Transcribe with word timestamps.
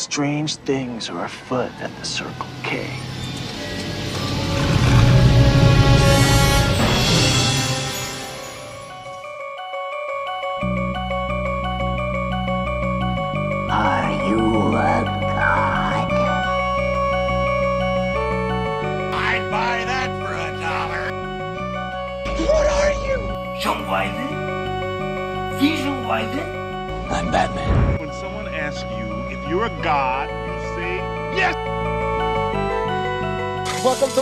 Strange 0.00 0.56
things 0.56 1.10
are 1.10 1.26
afoot 1.26 1.70
at 1.82 1.94
the 1.98 2.06
Circle 2.06 2.46
K. 2.62 2.88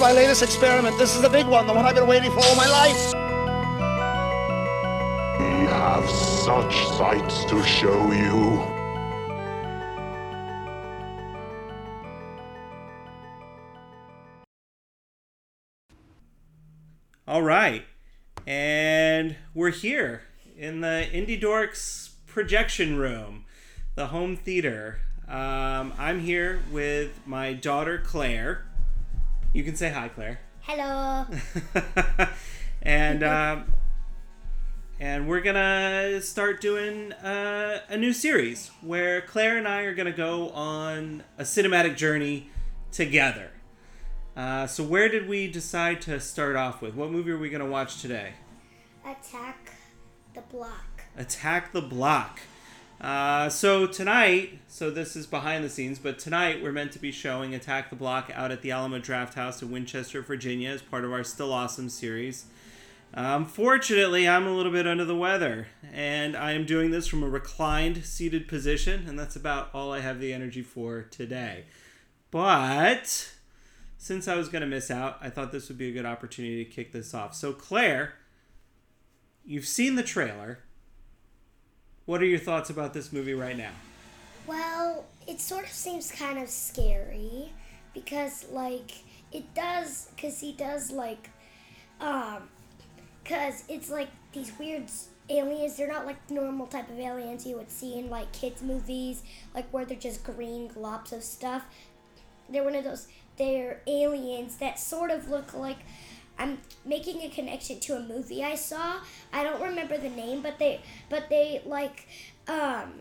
my 0.08 0.14
latest 0.14 0.42
experiment. 0.42 0.96
This 0.96 1.14
is 1.14 1.20
the 1.20 1.28
big 1.28 1.46
one, 1.46 1.66
the 1.66 1.74
one 1.74 1.84
I've 1.84 1.94
been 1.94 2.06
waiting 2.06 2.30
for 2.30 2.40
all 2.42 2.56
my 2.56 2.66
life. 2.66 3.12
We 5.38 5.66
have 5.66 6.08
such 6.08 6.74
sights 6.96 7.44
to 7.44 7.62
show 7.62 8.10
you. 8.10 8.64
All 17.26 17.42
right. 17.42 17.84
And 18.46 19.36
we're 19.52 19.68
here 19.68 20.22
in 20.56 20.80
the 20.80 21.06
Indie 21.12 21.38
Dorks 21.38 22.12
projection 22.26 22.96
room, 22.96 23.44
the 23.94 24.06
home 24.06 24.38
theater. 24.38 25.00
Um, 25.28 25.92
I'm 25.98 26.20
here 26.20 26.62
with 26.72 27.20
my 27.26 27.52
daughter, 27.52 27.98
Claire. 28.02 28.67
You 29.52 29.64
can 29.64 29.76
say 29.76 29.90
hi, 29.90 30.08
Claire. 30.08 30.40
Hello. 30.60 31.26
and 32.82 33.22
um, 33.22 33.72
and 35.00 35.26
we're 35.26 35.40
gonna 35.40 36.20
start 36.20 36.60
doing 36.60 37.12
uh, 37.14 37.80
a 37.88 37.96
new 37.96 38.12
series 38.12 38.70
where 38.82 39.22
Claire 39.22 39.56
and 39.56 39.66
I 39.66 39.82
are 39.82 39.94
gonna 39.94 40.12
go 40.12 40.50
on 40.50 41.22
a 41.38 41.44
cinematic 41.44 41.96
journey 41.96 42.50
together. 42.92 43.50
Uh, 44.36 44.66
so 44.66 44.84
where 44.84 45.08
did 45.08 45.26
we 45.28 45.50
decide 45.50 46.02
to 46.02 46.20
start 46.20 46.54
off 46.54 46.82
with? 46.82 46.94
What 46.94 47.10
movie 47.10 47.30
are 47.30 47.38
we 47.38 47.48
gonna 47.48 47.66
watch 47.66 48.02
today? 48.02 48.34
Attack 49.04 49.72
the 50.34 50.42
block. 50.42 51.02
Attack 51.16 51.72
the 51.72 51.80
Block. 51.82 52.40
Uh, 53.00 53.48
so 53.48 53.86
tonight, 53.86 54.58
so 54.66 54.90
this 54.90 55.14
is 55.14 55.24
behind 55.24 55.62
the 55.62 55.68
scenes, 55.68 56.00
but 56.00 56.18
tonight 56.18 56.60
we're 56.60 56.72
meant 56.72 56.90
to 56.90 56.98
be 56.98 57.12
showing 57.12 57.54
Attack 57.54 57.90
the 57.90 57.96
Block 57.96 58.28
out 58.34 58.50
at 58.50 58.60
the 58.60 58.72
Alamo 58.72 58.98
Drafthouse 58.98 59.62
in 59.62 59.70
Winchester, 59.70 60.20
Virginia, 60.20 60.70
as 60.70 60.82
part 60.82 61.04
of 61.04 61.12
our 61.12 61.22
Still 61.22 61.52
Awesome 61.52 61.88
series. 61.88 62.46
Unfortunately, 63.14 64.28
I'm 64.28 64.48
a 64.48 64.54
little 64.54 64.72
bit 64.72 64.86
under 64.86 65.04
the 65.04 65.16
weather, 65.16 65.68
and 65.92 66.36
I 66.36 66.52
am 66.52 66.66
doing 66.66 66.90
this 66.90 67.06
from 67.06 67.22
a 67.22 67.28
reclined, 67.28 68.04
seated 68.04 68.48
position, 68.48 69.08
and 69.08 69.16
that's 69.16 69.36
about 69.36 69.70
all 69.72 69.92
I 69.92 70.00
have 70.00 70.18
the 70.18 70.32
energy 70.32 70.62
for 70.62 71.02
today. 71.02 71.66
But 72.32 73.32
since 73.96 74.26
I 74.26 74.34
was 74.34 74.48
going 74.48 74.62
to 74.62 74.66
miss 74.66 74.90
out, 74.90 75.18
I 75.20 75.30
thought 75.30 75.52
this 75.52 75.68
would 75.68 75.78
be 75.78 75.88
a 75.88 75.92
good 75.92 76.04
opportunity 76.04 76.64
to 76.64 76.70
kick 76.70 76.92
this 76.92 77.14
off. 77.14 77.34
So, 77.34 77.52
Claire, 77.52 78.14
you've 79.44 79.68
seen 79.68 79.94
the 79.94 80.02
trailer. 80.02 80.58
What 82.08 82.22
are 82.22 82.24
your 82.24 82.38
thoughts 82.38 82.70
about 82.70 82.94
this 82.94 83.12
movie 83.12 83.34
right 83.34 83.54
now? 83.54 83.72
Well, 84.46 85.04
it 85.26 85.42
sort 85.42 85.64
of 85.64 85.70
seems 85.70 86.10
kind 86.10 86.38
of 86.38 86.48
scary 86.48 87.52
because, 87.92 88.46
like, 88.50 88.92
it 89.30 89.54
does, 89.54 90.08
because 90.16 90.40
he 90.40 90.52
does, 90.52 90.90
like, 90.90 91.28
um, 92.00 92.48
because 93.22 93.62
it's 93.68 93.90
like 93.90 94.08
these 94.32 94.50
weird 94.58 94.84
aliens. 95.28 95.76
They're 95.76 95.86
not 95.86 96.06
like 96.06 96.30
normal 96.30 96.66
type 96.66 96.88
of 96.88 96.98
aliens 96.98 97.44
you 97.44 97.58
would 97.58 97.70
see 97.70 97.98
in 97.98 98.08
like 98.08 98.32
kids' 98.32 98.62
movies, 98.62 99.22
like 99.54 99.68
where 99.70 99.84
they're 99.84 99.98
just 99.98 100.24
green 100.24 100.70
globs 100.70 101.12
of 101.12 101.22
stuff. 101.22 101.66
They're 102.48 102.64
one 102.64 102.74
of 102.74 102.84
those. 102.84 103.08
They're 103.36 103.82
aliens 103.86 104.56
that 104.56 104.78
sort 104.78 105.10
of 105.10 105.28
look 105.28 105.52
like. 105.52 105.80
I'm 106.38 106.58
making 106.84 107.22
a 107.22 107.28
connection 107.28 107.80
to 107.80 107.96
a 107.96 108.00
movie 108.00 108.44
I 108.44 108.54
saw. 108.54 108.96
I 109.32 109.42
don't 109.42 109.60
remember 109.60 109.98
the 109.98 110.10
name, 110.10 110.40
but 110.42 110.58
they, 110.58 110.80
but 111.08 111.28
they 111.28 111.62
like, 111.66 112.06
um, 112.46 112.92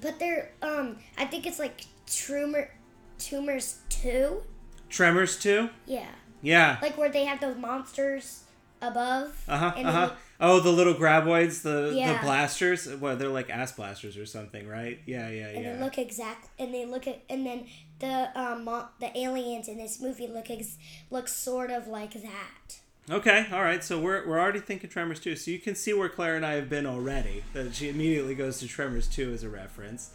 but 0.00 0.18
they're 0.18 0.52
um. 0.62 0.96
I 1.18 1.26
think 1.26 1.46
it's 1.46 1.58
like 1.58 1.84
tumor, 2.06 2.70
tumors 3.18 3.80
two. 3.88 4.42
Tremors 4.88 5.38
2? 5.38 5.68
Yeah, 5.86 6.06
Yeah. 6.42 6.78
like 6.82 6.98
where 6.98 7.10
they 7.10 7.24
have 7.24 7.40
those 7.40 7.56
monsters 7.56 8.42
above. 8.82 9.40
Uh 9.46 9.56
huh. 9.56 9.66
Uh 9.66 9.72
then 9.74 9.84
huh. 9.86 10.10
Oh, 10.40 10.58
the 10.58 10.70
little 10.72 10.94
graboids, 10.94 11.62
the 11.62 11.92
the 11.92 12.18
blasters. 12.22 12.88
Well, 12.96 13.16
they're 13.16 13.28
like 13.28 13.50
ass 13.50 13.72
blasters 13.72 14.16
or 14.16 14.26
something, 14.26 14.66
right? 14.66 14.98
Yeah, 15.06 15.28
yeah, 15.28 15.48
and 15.48 15.62
yeah. 15.64 15.74
they 15.76 15.80
look 15.82 15.98
exact 15.98 16.48
and 16.58 16.72
they 16.74 16.86
look 16.86 17.06
at 17.06 17.20
and 17.28 17.46
then 17.46 17.66
the 18.00 18.30
um 18.40 18.64
the 19.00 19.16
aliens 19.18 19.68
in 19.68 19.76
this 19.78 20.00
movie 20.00 20.26
look 20.26 20.50
ex- 20.50 20.76
look 21.10 21.28
sort 21.28 21.70
of 21.70 21.86
like 21.86 22.14
that 22.14 22.80
Okay, 23.10 23.46
all 23.52 23.62
right. 23.62 23.82
So 23.82 23.98
we're 23.98 24.24
we're 24.28 24.38
already 24.38 24.60
thinking 24.60 24.88
Tremors 24.88 25.18
2. 25.18 25.34
So 25.34 25.50
you 25.50 25.58
can 25.58 25.74
see 25.74 25.92
where 25.92 26.08
Claire 26.08 26.36
and 26.36 26.46
I 26.46 26.52
have 26.52 26.68
been 26.68 26.86
already. 26.86 27.42
That 27.54 27.74
she 27.74 27.88
immediately 27.88 28.36
goes 28.36 28.60
to 28.60 28.68
Tremors 28.68 29.08
2 29.08 29.32
as 29.32 29.42
a 29.42 29.48
reference. 29.48 30.10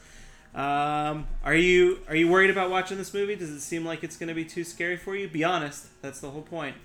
Um, 0.53 1.27
are 1.43 1.55
you 1.55 1.99
are 2.07 2.15
you 2.15 2.29
worried 2.29 2.51
about 2.51 2.69
watching 2.69 2.97
this 2.97 3.13
movie? 3.13 3.35
Does 3.35 3.49
it 3.49 3.59
seem 3.59 3.83
like 3.83 4.03
it's 4.05 4.15
going 4.15 4.29
to 4.29 4.33
be 4.35 4.45
too 4.45 4.63
scary 4.63 4.95
for 4.95 5.13
you? 5.13 5.27
Be 5.27 5.43
honest. 5.43 5.87
That's 6.01 6.21
the 6.21 6.29
whole 6.29 6.43
point. 6.43 6.77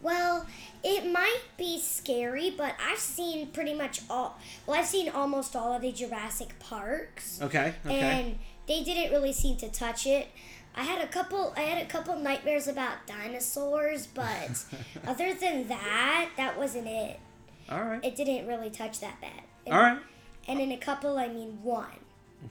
well 0.00 0.46
it 0.84 1.10
might 1.10 1.40
be 1.56 1.80
scary 1.80 2.54
but 2.56 2.72
i've 2.88 3.00
seen 3.00 3.48
pretty 3.48 3.74
much 3.74 4.02
all 4.08 4.38
well 4.64 4.78
i've 4.78 4.86
seen 4.86 5.08
almost 5.08 5.56
all 5.56 5.72
of 5.72 5.82
the 5.82 5.90
jurassic 5.90 6.56
parks 6.60 7.40
Okay. 7.42 7.74
Okay. 7.84 7.98
and 7.98 8.38
they 8.68 8.84
didn't 8.84 9.10
really 9.10 9.32
seem 9.32 9.56
to 9.56 9.68
touch 9.70 10.06
it 10.06 10.28
i 10.76 10.82
had 10.82 11.00
a 11.02 11.06
couple 11.08 11.52
i 11.56 11.60
had 11.62 11.82
a 11.82 11.86
couple 11.86 12.14
nightmares 12.18 12.68
about 12.68 13.06
dinosaurs 13.06 14.06
but 14.06 14.64
other 15.06 15.34
than 15.34 15.66
that 15.68 16.28
that 16.36 16.56
wasn't 16.58 16.86
it 16.86 17.18
all 17.70 17.82
right. 17.82 18.04
it 18.04 18.14
didn't 18.16 18.46
really 18.46 18.70
touch 18.70 19.00
that 19.00 19.20
bad 19.20 19.42
and, 19.66 19.74
All 19.74 19.80
right. 19.80 19.98
and 20.46 20.60
in 20.60 20.70
a 20.72 20.76
couple 20.78 21.18
i 21.18 21.28
mean 21.28 21.58
one 21.62 21.86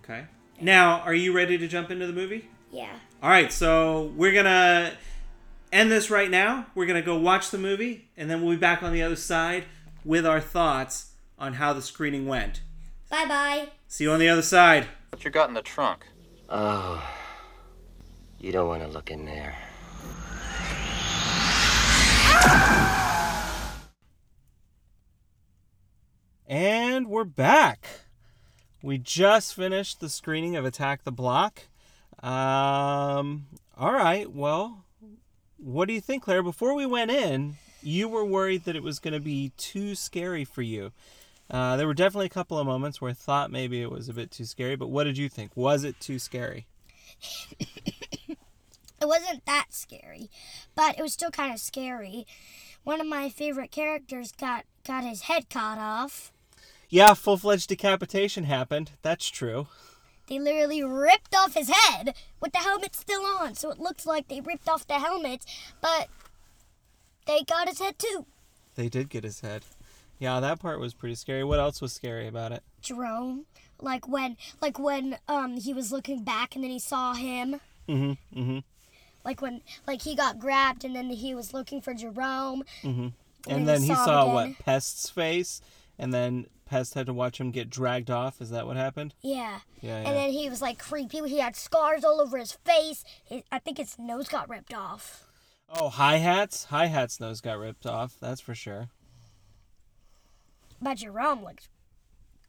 Okay. 0.03 0.25
Now, 0.59 0.99
are 0.99 1.13
you 1.13 1.31
ready 1.33 1.57
to 1.57 1.65
jump 1.65 1.89
into 1.91 2.05
the 2.07 2.11
movie? 2.11 2.49
yeah 2.73 2.91
All 3.23 3.29
right, 3.29 3.53
so 3.53 4.11
we're 4.17 4.33
gonna 4.33 4.91
end 5.71 5.89
this 5.89 6.09
right 6.09 6.29
now. 6.29 6.65
We're 6.75 6.85
gonna 6.87 7.01
go 7.01 7.17
watch 7.17 7.51
the 7.51 7.57
movie, 7.57 8.09
and 8.17 8.29
then 8.29 8.41
we'll 8.41 8.55
be 8.55 8.59
back 8.59 8.83
on 8.83 8.91
the 8.91 9.01
other 9.01 9.15
side 9.15 9.63
with 10.03 10.25
our 10.25 10.41
thoughts 10.41 11.13
on 11.39 11.53
how 11.53 11.71
the 11.71 11.81
screening 11.81 12.25
went. 12.27 12.61
bye 13.09 13.25
bye 13.25 13.69
See 13.87 14.03
you 14.03 14.11
on 14.11 14.19
the 14.19 14.27
other 14.27 14.41
side. 14.41 14.87
What 15.09 15.23
you 15.23 15.31
got 15.31 15.49
in 15.49 15.55
the 15.55 15.61
trunk? 15.61 16.05
Oh. 16.49 17.03
You 18.39 18.51
don't 18.51 18.67
want 18.67 18.83
to 18.83 18.87
look 18.87 19.09
in 19.09 19.25
there. 19.25 19.55
And 26.45 27.07
we're 27.07 27.23
back. 27.23 27.87
We 28.83 28.97
just 28.97 29.55
finished 29.55 29.99
the 29.99 30.09
screening 30.09 30.55
of 30.55 30.65
Attack 30.65 31.03
the 31.03 31.11
Block. 31.11 31.63
Um, 32.21 33.47
all 33.77 33.93
right, 33.93 34.31
well, 34.31 34.85
what 35.57 35.87
do 35.87 35.93
you 35.93 36.01
think, 36.01 36.23
Claire? 36.23 36.43
Before 36.43 36.73
we 36.73 36.85
went 36.85 37.11
in, 37.11 37.55
you 37.81 38.07
were 38.07 38.23
worried 38.23 38.65
that 38.65 38.75
it 38.75 38.83
was 38.83 38.99
going 38.99 39.13
to 39.13 39.19
be 39.19 39.51
too 39.57 39.95
scary 39.95 40.45
for 40.45 40.61
you. 40.61 40.91
Uh, 41.49 41.77
there 41.77 41.87
were 41.87 41.93
definitely 41.93 42.25
a 42.25 42.29
couple 42.29 42.57
of 42.59 42.65
moments 42.65 42.99
where 42.99 43.11
I 43.11 43.13
thought 43.13 43.51
maybe 43.51 43.81
it 43.81 43.89
was 43.89 44.09
a 44.09 44.13
bit 44.13 44.31
too 44.31 44.45
scary, 44.45 44.75
but 44.75 44.89
what 44.89 45.05
did 45.05 45.17
you 45.17 45.29
think? 45.29 45.51
Was 45.55 45.83
it 45.83 45.99
too 45.99 46.19
scary? 46.19 46.67
It 48.99 49.07
wasn't 49.07 49.45
that 49.45 49.67
scary, 49.69 50.29
but 50.75 50.97
it 50.97 51.03
was 51.03 51.13
still 51.13 51.29
kind 51.29 51.53
of 51.53 51.59
scary. 51.59 52.25
One 52.83 52.99
of 52.99 53.07
my 53.07 53.29
favorite 53.29 53.71
characters 53.71 54.31
got 54.31 54.65
got 54.85 55.03
his 55.03 55.23
head 55.23 55.49
cut 55.49 55.77
off. 55.77 56.31
Yeah, 56.89 57.13
full 57.13 57.37
fledged 57.37 57.69
decapitation 57.69 58.45
happened. 58.45 58.91
That's 59.03 59.29
true. 59.29 59.67
They 60.27 60.39
literally 60.39 60.83
ripped 60.83 61.35
off 61.35 61.53
his 61.53 61.69
head 61.69 62.15
with 62.41 62.53
the 62.53 62.59
helmet 62.59 62.95
still 62.95 63.23
on, 63.23 63.55
so 63.55 63.69
it 63.69 63.79
looks 63.79 64.05
like 64.05 64.27
they 64.27 64.41
ripped 64.41 64.67
off 64.67 64.87
the 64.87 64.95
helmet, 64.95 65.45
but 65.79 66.09
they 67.27 67.43
got 67.43 67.69
his 67.69 67.79
head 67.79 67.99
too. 67.99 68.25
They 68.75 68.89
did 68.89 69.09
get 69.09 69.23
his 69.23 69.41
head. 69.41 69.63
Yeah, 70.19 70.39
that 70.39 70.59
part 70.59 70.79
was 70.79 70.93
pretty 70.93 71.15
scary. 71.15 71.43
What 71.43 71.59
else 71.59 71.81
was 71.81 71.93
scary 71.93 72.27
about 72.27 72.51
it? 72.51 72.63
Jerome, 72.81 73.45
like 73.79 74.07
when 74.07 74.37
like 74.61 74.79
when 74.79 75.17
um 75.27 75.57
he 75.57 75.73
was 75.73 75.91
looking 75.91 76.23
back 76.23 76.55
and 76.55 76.63
then 76.63 76.71
he 76.71 76.79
saw 76.79 77.13
him. 77.13 77.59
Mm-hmm. 77.87 78.39
Mm-hmm. 78.39 78.59
Like 79.23 79.41
when 79.41 79.61
like 79.85 80.01
he 80.01 80.15
got 80.15 80.39
grabbed 80.39 80.83
and 80.83 80.95
then 80.95 81.09
he 81.09 81.35
was 81.35 81.53
looking 81.53 81.81
for 81.81 81.93
Jerome. 81.93 82.63
Mm-hmm. 82.81 83.07
And 83.47 83.59
And 83.59 83.67
then 83.67 83.81
he 83.81 83.89
he 83.89 83.95
saw 83.95 84.05
saw 84.05 84.33
what 84.33 84.59
Pest's 84.59 85.09
face, 85.09 85.61
and 85.97 86.13
then 86.13 86.47
Pest 86.65 86.95
had 86.95 87.05
to 87.05 87.13
watch 87.13 87.39
him 87.39 87.51
get 87.51 87.69
dragged 87.69 88.11
off. 88.11 88.41
Is 88.41 88.49
that 88.49 88.67
what 88.67 88.75
happened? 88.75 89.13
Yeah. 89.21 89.59
Yeah, 89.81 90.01
yeah. 90.01 90.07
And 90.07 90.17
then 90.17 90.31
he 90.31 90.49
was 90.49 90.61
like 90.61 90.79
creepy. 90.79 91.21
He 91.29 91.39
had 91.39 91.55
scars 91.55 92.03
all 92.03 92.19
over 92.19 92.37
his 92.37 92.53
face. 92.53 93.05
His, 93.23 93.43
I 93.51 93.59
think 93.59 93.77
his 93.77 93.97
nose 93.97 94.27
got 94.27 94.49
ripped 94.49 94.73
off. 94.73 95.23
Oh, 95.69 95.89
Hi-Hatz. 95.89 96.65
Hi 96.65 96.85
hats 96.87 97.19
nose 97.19 97.41
got 97.41 97.57
ripped 97.57 97.85
off. 97.85 98.15
That's 98.19 98.41
for 98.41 98.55
sure. 98.55 98.89
But 100.81 100.97
Jerome 100.97 101.43
looks. 101.43 101.69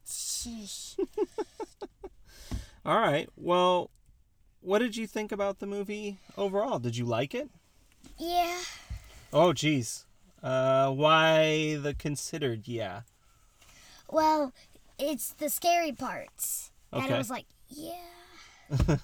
Sheesh. 0.06 0.98
All 2.84 2.98
right. 2.98 3.28
Well, 3.36 3.90
what 4.60 4.78
did 4.80 4.96
you 4.96 5.06
think 5.06 5.32
about 5.32 5.58
the 5.58 5.66
movie 5.66 6.18
overall? 6.36 6.78
Did 6.78 6.96
you 6.96 7.04
like 7.04 7.34
it? 7.34 7.48
yeah. 8.18 8.58
Oh, 9.32 9.52
geez. 9.52 10.06
Uh, 10.42 10.90
why 10.90 11.76
the 11.76 11.92
considered? 11.94 12.66
Yeah. 12.66 13.02
Well, 14.10 14.52
it's 14.98 15.30
the 15.34 15.50
scary 15.50 15.92
parts. 15.92 16.70
And 16.92 17.04
Okay. 17.04 17.14
it 17.14 17.18
was 17.18 17.28
like, 17.30 17.44
yeah. 17.68 17.92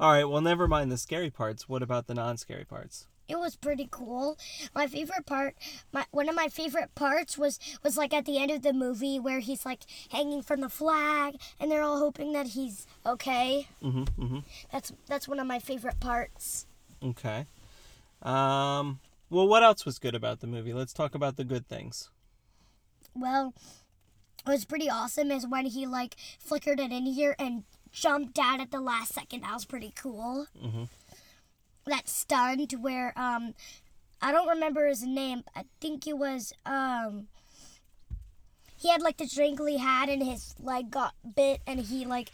All 0.00 0.12
right. 0.12 0.24
Well, 0.24 0.40
never 0.42 0.68
mind 0.68 0.92
the 0.92 0.98
scary 0.98 1.30
parts. 1.30 1.68
What 1.68 1.82
about 1.82 2.06
the 2.06 2.14
non-scary 2.14 2.64
parts? 2.66 3.06
It 3.32 3.38
was 3.38 3.56
pretty 3.56 3.88
cool. 3.90 4.36
My 4.74 4.86
favorite 4.86 5.24
part, 5.24 5.54
my 5.90 6.04
one 6.10 6.28
of 6.28 6.34
my 6.34 6.48
favorite 6.48 6.94
parts 6.94 7.38
was 7.38 7.58
was 7.82 7.96
like 7.96 8.12
at 8.12 8.26
the 8.26 8.36
end 8.38 8.50
of 8.50 8.60
the 8.60 8.74
movie 8.74 9.18
where 9.18 9.38
he's 9.40 9.64
like 9.64 9.84
hanging 10.10 10.42
from 10.42 10.60
the 10.60 10.68
flag 10.68 11.36
and 11.58 11.70
they're 11.70 11.80
all 11.82 11.98
hoping 11.98 12.34
that 12.34 12.48
he's 12.48 12.86
okay. 13.06 13.68
Mhm. 13.82 14.06
Mhm. 14.18 14.44
That's 14.70 14.92
that's 15.06 15.26
one 15.26 15.40
of 15.40 15.46
my 15.46 15.58
favorite 15.58 15.98
parts. 15.98 16.66
Okay. 17.02 17.46
Um. 18.20 19.00
Well, 19.30 19.48
what 19.48 19.62
else 19.62 19.86
was 19.86 19.98
good 19.98 20.14
about 20.14 20.40
the 20.40 20.46
movie? 20.46 20.74
Let's 20.74 20.92
talk 20.92 21.14
about 21.14 21.36
the 21.36 21.44
good 21.44 21.66
things. 21.66 22.10
Well, 23.14 23.54
what 24.44 24.52
was 24.52 24.66
pretty 24.66 24.90
awesome 24.90 25.30
is 25.30 25.46
when 25.46 25.64
he 25.64 25.86
like 25.86 26.16
flickered 26.38 26.80
it 26.80 26.92
in 26.92 27.06
here 27.06 27.34
and 27.38 27.64
jumped 27.92 28.38
out 28.38 28.60
at 28.60 28.70
the 28.70 28.80
last 28.80 29.14
second. 29.14 29.40
That 29.42 29.54
was 29.54 29.64
pretty 29.64 29.92
cool. 29.96 30.48
Mhm. 30.62 30.88
That 31.86 32.08
stunt 32.08 32.72
where 32.80 33.12
um, 33.18 33.54
I 34.20 34.30
don't 34.32 34.48
remember 34.48 34.86
his 34.86 35.02
name. 35.02 35.42
I 35.56 35.64
think 35.80 36.06
it 36.06 36.16
was 36.18 36.52
um. 36.64 37.28
He 38.76 38.88
had 38.90 39.00
like 39.02 39.16
the 39.16 39.26
jingly 39.26 39.76
hat 39.76 40.08
and 40.08 40.22
his 40.24 40.54
leg 40.60 40.90
got 40.90 41.14
bit 41.36 41.60
and 41.68 41.78
he 41.80 42.04
like 42.04 42.30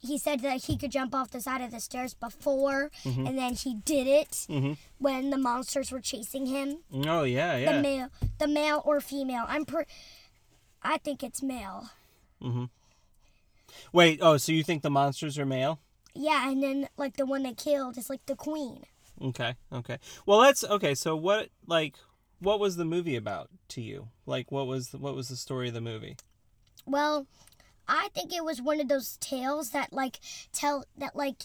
he 0.00 0.16
said 0.16 0.40
that 0.42 0.64
he 0.66 0.76
could 0.76 0.92
jump 0.92 1.12
off 1.12 1.32
the 1.32 1.40
side 1.40 1.60
of 1.60 1.72
the 1.72 1.80
stairs 1.80 2.14
before 2.14 2.92
and 3.04 3.36
then 3.36 3.54
he 3.54 3.74
did 3.84 4.06
it 4.06 4.30
Mhm. 4.48 4.76
when 4.98 5.30
the 5.30 5.36
monsters 5.38 5.90
were 5.90 6.00
chasing 6.00 6.46
him. 6.46 6.78
Oh 7.04 7.24
yeah, 7.24 7.56
yeah. 7.56 7.72
The 7.72 7.82
male, 7.82 8.08
the 8.38 8.46
male 8.46 8.80
or 8.84 9.00
female. 9.00 9.44
I'm 9.48 9.64
per. 9.64 9.86
I 10.84 10.98
think 10.98 11.24
it's 11.24 11.42
male. 11.42 11.90
Mhm. 12.40 12.70
Wait. 13.92 14.20
Oh, 14.22 14.36
so 14.36 14.52
you 14.52 14.62
think 14.62 14.82
the 14.82 14.90
monsters 14.90 15.36
are 15.36 15.46
male? 15.46 15.80
Yeah, 16.18 16.50
and 16.50 16.60
then 16.62 16.88
like 16.96 17.16
the 17.16 17.24
one 17.24 17.44
they 17.44 17.54
killed 17.54 17.96
is 17.96 18.10
like 18.10 18.26
the 18.26 18.34
queen. 18.34 18.84
Okay. 19.22 19.54
Okay. 19.72 19.98
Well, 20.26 20.38
let's. 20.38 20.64
Okay. 20.64 20.94
So 20.94 21.14
what? 21.14 21.50
Like, 21.66 21.94
what 22.40 22.58
was 22.58 22.76
the 22.76 22.84
movie 22.84 23.14
about 23.14 23.50
to 23.68 23.80
you? 23.80 24.08
Like, 24.26 24.50
what 24.50 24.66
was 24.66 24.92
what 24.92 25.14
was 25.14 25.28
the 25.28 25.36
story 25.36 25.68
of 25.68 25.74
the 25.74 25.80
movie? 25.80 26.16
Well, 26.86 27.26
I 27.86 28.08
think 28.14 28.34
it 28.34 28.44
was 28.44 28.60
one 28.60 28.80
of 28.80 28.88
those 28.88 29.16
tales 29.18 29.70
that 29.70 29.92
like 29.92 30.18
tell 30.52 30.84
that 30.96 31.14
like 31.14 31.42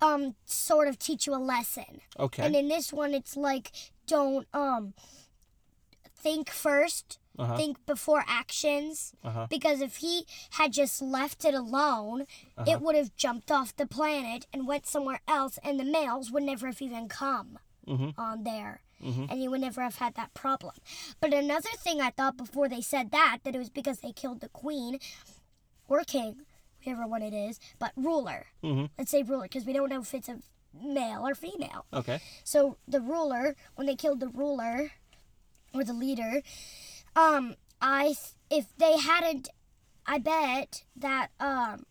um 0.00 0.34
sort 0.46 0.88
of 0.88 0.98
teach 0.98 1.26
you 1.26 1.34
a 1.34 1.36
lesson. 1.36 2.00
Okay. 2.18 2.44
And 2.44 2.56
in 2.56 2.68
this 2.68 2.92
one 2.92 3.12
it's 3.12 3.36
like 3.36 3.72
don't 4.06 4.46
um 4.54 4.94
think 6.16 6.50
first, 6.50 7.18
Uh-huh. 7.38 7.56
think 7.56 7.84
before 7.86 8.24
actions 8.28 9.12
Uh-huh. 9.24 9.46
because 9.50 9.80
if 9.80 9.96
he 9.96 10.24
had 10.50 10.72
just 10.72 11.02
left 11.02 11.44
it 11.44 11.54
alone, 11.54 12.22
Uh-huh. 12.56 12.70
it 12.70 12.80
would 12.80 12.94
have 12.94 13.14
jumped 13.16 13.50
off 13.50 13.74
the 13.74 13.86
planet 13.86 14.46
and 14.52 14.66
went 14.68 14.86
somewhere 14.86 15.20
else 15.26 15.58
and 15.64 15.78
the 15.80 15.84
males 15.84 16.30
would 16.30 16.44
never 16.44 16.66
have 16.68 16.80
even 16.80 17.08
come 17.08 17.58
Mhm. 17.86 18.14
on 18.16 18.44
there. 18.44 18.82
Mhm. 19.02 19.30
And 19.30 19.42
you 19.42 19.50
would 19.50 19.60
never 19.60 19.82
have 19.82 19.96
had 19.96 20.14
that 20.14 20.32
problem. 20.32 20.74
But 21.20 21.34
another 21.34 21.70
thing 21.76 22.00
I 22.00 22.10
thought 22.10 22.36
before 22.36 22.68
they 22.68 22.80
said 22.80 23.10
that, 23.10 23.38
that 23.42 23.54
it 23.54 23.58
was 23.58 23.68
because 23.70 23.98
they 24.00 24.12
killed 24.12 24.40
the 24.40 24.48
queen 24.48 24.98
or 25.88 26.04
king, 26.04 26.46
whichever 26.78 27.06
one 27.06 27.20
it 27.22 27.34
is, 27.34 27.58
but 27.78 27.92
ruler. 27.96 28.46
Mhm. 28.62 28.90
Let's 28.96 29.10
say 29.10 29.22
ruler, 29.22 29.42
because 29.44 29.64
we 29.66 29.72
don't 29.72 29.88
know 29.90 30.00
if 30.00 30.14
it's 30.14 30.28
a 30.28 30.40
male 30.72 31.26
or 31.26 31.34
female. 31.34 31.84
Okay. 31.92 32.20
So 32.44 32.78
the 32.86 33.00
ruler, 33.00 33.56
when 33.74 33.86
they 33.88 33.96
killed 33.96 34.20
the 34.20 34.28
ruler 34.28 34.92
or 35.74 35.82
the 35.84 35.92
leader, 35.92 36.42
um, 37.16 37.56
I 37.80 38.14
if 38.50 38.66
they 38.76 38.98
hadn't, 38.98 39.48
I 40.06 40.18
bet 40.18 40.84
that 40.96 41.28
um, 41.40 41.84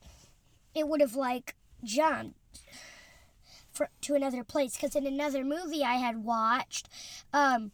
it 0.74 0.88
would 0.88 1.02
have 1.02 1.16
like 1.16 1.56
jumped 1.84 2.38
for, 3.72 3.90
to 4.02 4.16
another 4.16 4.44
place. 4.44 4.76
Because 4.76 4.96
in 4.96 5.06
another 5.06 5.44
movie 5.44 5.84
I 5.84 5.96
had 5.96 6.24
watched, 6.24 6.90
um, 7.34 7.72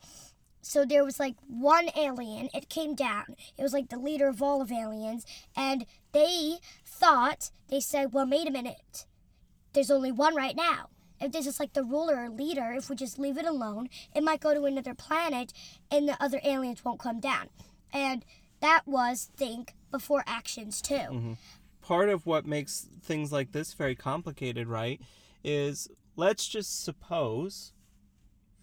so 0.61 0.85
there 0.85 1.03
was 1.03 1.19
like 1.19 1.35
one 1.47 1.89
alien. 1.95 2.49
It 2.53 2.69
came 2.69 2.95
down. 2.95 3.35
It 3.57 3.63
was 3.63 3.73
like 3.73 3.89
the 3.89 3.99
leader 3.99 4.27
of 4.27 4.41
all 4.41 4.61
of 4.61 4.71
aliens, 4.71 5.25
and 5.55 5.85
they 6.11 6.57
thought 6.85 7.51
they 7.69 7.79
said, 7.79 8.13
"Well, 8.13 8.27
wait 8.29 8.47
a 8.47 8.51
minute." 8.51 9.05
there's 9.73 9.91
only 9.91 10.11
one 10.11 10.35
right 10.35 10.55
now. 10.55 10.89
If 11.21 11.31
this 11.31 11.47
is 11.47 11.59
like 11.59 11.73
the 11.73 11.83
ruler 11.83 12.25
or 12.25 12.29
leader, 12.29 12.71
if 12.75 12.89
we 12.89 12.95
just 12.95 13.19
leave 13.19 13.37
it 13.37 13.45
alone, 13.45 13.89
it 14.15 14.23
might 14.23 14.39
go 14.39 14.53
to 14.53 14.65
another 14.65 14.93
planet 14.93 15.53
and 15.91 16.07
the 16.07 16.21
other 16.23 16.39
aliens 16.43 16.83
won't 16.83 16.99
come 16.99 17.19
down. 17.19 17.49
And 17.93 18.23
that 18.61 18.87
was 18.87 19.29
think 19.35 19.73
before 19.91 20.23
actions 20.27 20.81
too. 20.81 20.93
Mm-hmm. 20.95 21.33
part 21.81 22.09
of 22.09 22.25
what 22.25 22.45
makes 22.45 22.87
things 23.01 23.31
like 23.31 23.51
this 23.51 23.73
very 23.73 23.95
complicated, 23.95 24.67
right, 24.67 25.01
is 25.43 25.87
let's 26.15 26.47
just 26.47 26.83
suppose 26.83 27.73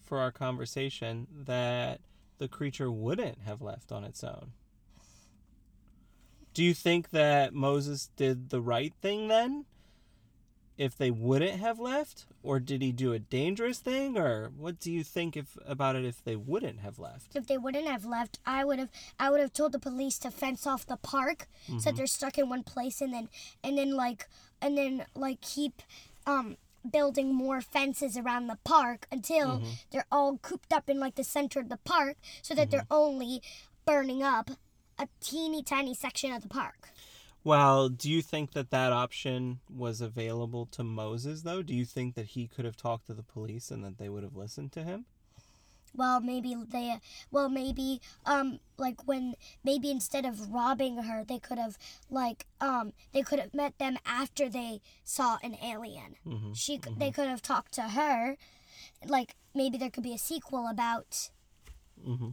for 0.04 0.18
our 0.18 0.30
conversation 0.30 1.26
that 1.46 2.00
the 2.38 2.46
creature 2.48 2.92
wouldn't 2.92 3.38
have 3.44 3.60
left 3.60 3.90
on 3.90 4.04
its 4.04 4.22
own. 4.22 4.52
Do 6.54 6.62
you 6.62 6.74
think 6.74 7.10
that 7.10 7.52
Moses 7.52 8.10
did 8.16 8.50
the 8.50 8.60
right 8.60 8.94
thing 9.02 9.28
then? 9.28 9.64
If 10.78 10.96
they 10.96 11.10
wouldn't 11.10 11.58
have 11.60 11.78
left, 11.78 12.26
or 12.42 12.60
did 12.60 12.82
he 12.82 12.92
do 12.92 13.12
a 13.12 13.18
dangerous 13.18 13.78
thing, 13.78 14.18
or 14.18 14.50
what 14.56 14.78
do 14.78 14.92
you 14.92 15.02
think 15.02 15.36
if 15.36 15.56
about 15.66 15.96
it 15.96 16.04
if 16.04 16.22
they 16.22 16.36
wouldn't 16.36 16.80
have 16.80 16.98
left? 16.98 17.34
If 17.34 17.46
they 17.46 17.56
wouldn't 17.56 17.88
have 17.88 18.04
left, 18.04 18.38
I 18.44 18.64
would 18.64 18.78
have 18.78 18.90
I 19.18 19.30
would 19.30 19.40
have 19.40 19.52
told 19.52 19.72
the 19.72 19.78
police 19.78 20.18
to 20.18 20.30
fence 20.30 20.66
off 20.66 20.86
the 20.86 20.96
park 20.96 21.48
so 21.66 21.72
that 21.72 21.80
mm-hmm. 21.80 21.96
they're 21.96 22.06
stuck 22.06 22.36
in 22.38 22.48
one 22.48 22.62
place 22.62 23.00
and 23.00 23.12
then 23.12 23.28
and 23.64 23.78
then 23.78 23.96
like 23.96 24.28
and 24.60 24.76
then 24.76 25.06
like 25.14 25.40
keep 25.40 25.82
um 26.26 26.56
building 26.90 27.34
more 27.34 27.60
fences 27.60 28.16
around 28.16 28.46
the 28.46 28.58
park 28.64 29.06
until 29.10 29.58
mm-hmm. 29.58 29.70
they're 29.90 30.06
all 30.12 30.38
cooped 30.38 30.72
up 30.72 30.88
in 30.88 31.00
like 31.00 31.14
the 31.16 31.24
center 31.24 31.60
of 31.60 31.68
the 31.68 31.78
park 31.78 32.16
so 32.42 32.54
that 32.54 32.70
they're 32.70 32.80
mm-hmm. 32.80 32.94
only 32.94 33.42
burning 33.84 34.22
up 34.22 34.50
a 34.98 35.08
teeny 35.20 35.62
tiny 35.62 35.94
section 35.94 36.32
of 36.32 36.42
the 36.42 36.48
park. 36.48 36.88
Well, 37.46 37.88
do 37.90 38.10
you 38.10 38.22
think 38.22 38.54
that 38.54 38.70
that 38.70 38.92
option 38.92 39.60
was 39.70 40.00
available 40.00 40.66
to 40.72 40.82
Moses, 40.82 41.42
though? 41.42 41.62
Do 41.62 41.74
you 41.74 41.84
think 41.84 42.16
that 42.16 42.26
he 42.26 42.48
could 42.48 42.64
have 42.64 42.76
talked 42.76 43.06
to 43.06 43.14
the 43.14 43.22
police 43.22 43.70
and 43.70 43.84
that 43.84 43.98
they 43.98 44.08
would 44.08 44.24
have 44.24 44.34
listened 44.34 44.72
to 44.72 44.82
him? 44.82 45.04
Well, 45.94 46.20
maybe 46.20 46.56
they 46.56 46.98
well 47.30 47.48
maybe 47.48 48.00
um 48.24 48.58
like 48.78 49.06
when 49.06 49.36
maybe 49.62 49.92
instead 49.92 50.26
of 50.26 50.52
robbing 50.52 51.04
her, 51.04 51.22
they 51.22 51.38
could 51.38 51.56
have 51.56 51.78
like 52.10 52.46
um 52.60 52.92
they 53.12 53.22
could 53.22 53.38
have 53.38 53.54
met 53.54 53.78
them 53.78 53.96
after 54.04 54.48
they 54.48 54.80
saw 55.04 55.38
an 55.44 55.56
alien. 55.62 56.16
She 56.52 56.80
c 56.84 56.90
they 56.98 57.12
could 57.12 57.28
have 57.28 57.42
talked 57.42 57.72
to 57.74 57.82
her 57.82 58.36
like 59.06 59.36
maybe 59.54 59.78
there 59.78 59.90
could 59.90 60.02
be 60.02 60.14
a 60.14 60.18
sequel 60.18 60.66
about 60.66 61.30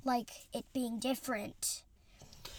like 0.03 0.47
it 0.53 0.65
being 0.73 0.97
different 0.99 1.83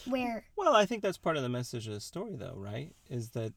where 0.06 0.44
Well, 0.56 0.74
I 0.74 0.86
think 0.86 1.02
that's 1.02 1.18
part 1.18 1.36
of 1.36 1.42
the 1.42 1.48
message 1.48 1.86
of 1.86 1.94
the 1.94 2.00
story, 2.00 2.36
though, 2.36 2.54
right? 2.56 2.94
Is 3.08 3.30
that 3.30 3.52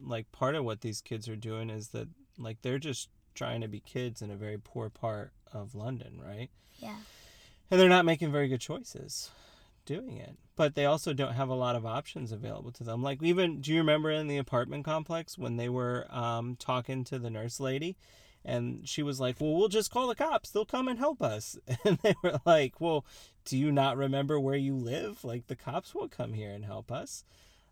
like 0.00 0.30
part 0.32 0.54
of 0.54 0.64
what 0.64 0.80
these 0.80 1.00
kids 1.00 1.28
are 1.28 1.36
doing 1.36 1.70
is 1.70 1.88
that 1.88 2.08
like 2.38 2.62
they're 2.62 2.78
just 2.78 3.08
trying 3.34 3.60
to 3.60 3.68
be 3.68 3.80
kids 3.80 4.20
in 4.22 4.30
a 4.30 4.36
very 4.36 4.58
poor 4.58 4.90
part 4.90 5.32
of 5.52 5.74
London, 5.74 6.20
right? 6.24 6.50
yeah. 6.78 6.96
And 7.70 7.80
they're 7.80 7.88
not 7.88 8.04
making 8.04 8.30
very 8.30 8.48
good 8.48 8.60
choices 8.60 9.30
doing 9.86 10.18
it. 10.18 10.36
But 10.56 10.74
they 10.74 10.84
also 10.84 11.12
don't 11.14 11.32
have 11.32 11.48
a 11.48 11.54
lot 11.54 11.74
of 11.74 11.86
options 11.86 12.30
available 12.30 12.70
to 12.72 12.84
them. 12.84 13.02
Like 13.02 13.22
even 13.22 13.60
do 13.60 13.72
you 13.72 13.78
remember 13.78 14.10
in 14.10 14.28
the 14.28 14.36
apartment 14.36 14.84
complex 14.84 15.38
when 15.38 15.56
they 15.56 15.68
were 15.68 16.06
um, 16.10 16.56
talking 16.56 17.04
to 17.04 17.18
the 17.18 17.30
nurse 17.30 17.60
lady 17.60 17.96
and 18.44 18.88
she 18.88 19.02
was 19.02 19.20
like, 19.20 19.40
"Well, 19.40 19.54
we'll 19.54 19.68
just 19.68 19.90
call 19.90 20.08
the 20.08 20.14
cops. 20.14 20.50
They'll 20.50 20.64
come 20.64 20.88
and 20.88 20.98
help 20.98 21.22
us." 21.22 21.58
And 21.84 21.98
they 21.98 22.14
were 22.22 22.40
like, 22.44 22.80
"Well, 22.80 23.04
do 23.44 23.56
you 23.56 23.72
not 23.72 23.96
remember 23.96 24.38
where 24.38 24.56
you 24.56 24.76
live? 24.76 25.24
Like 25.24 25.46
the 25.46 25.56
cops 25.56 25.94
will 25.94 26.08
come 26.08 26.32
here 26.32 26.50
and 26.50 26.64
help 26.64 26.90
us." 26.92 27.24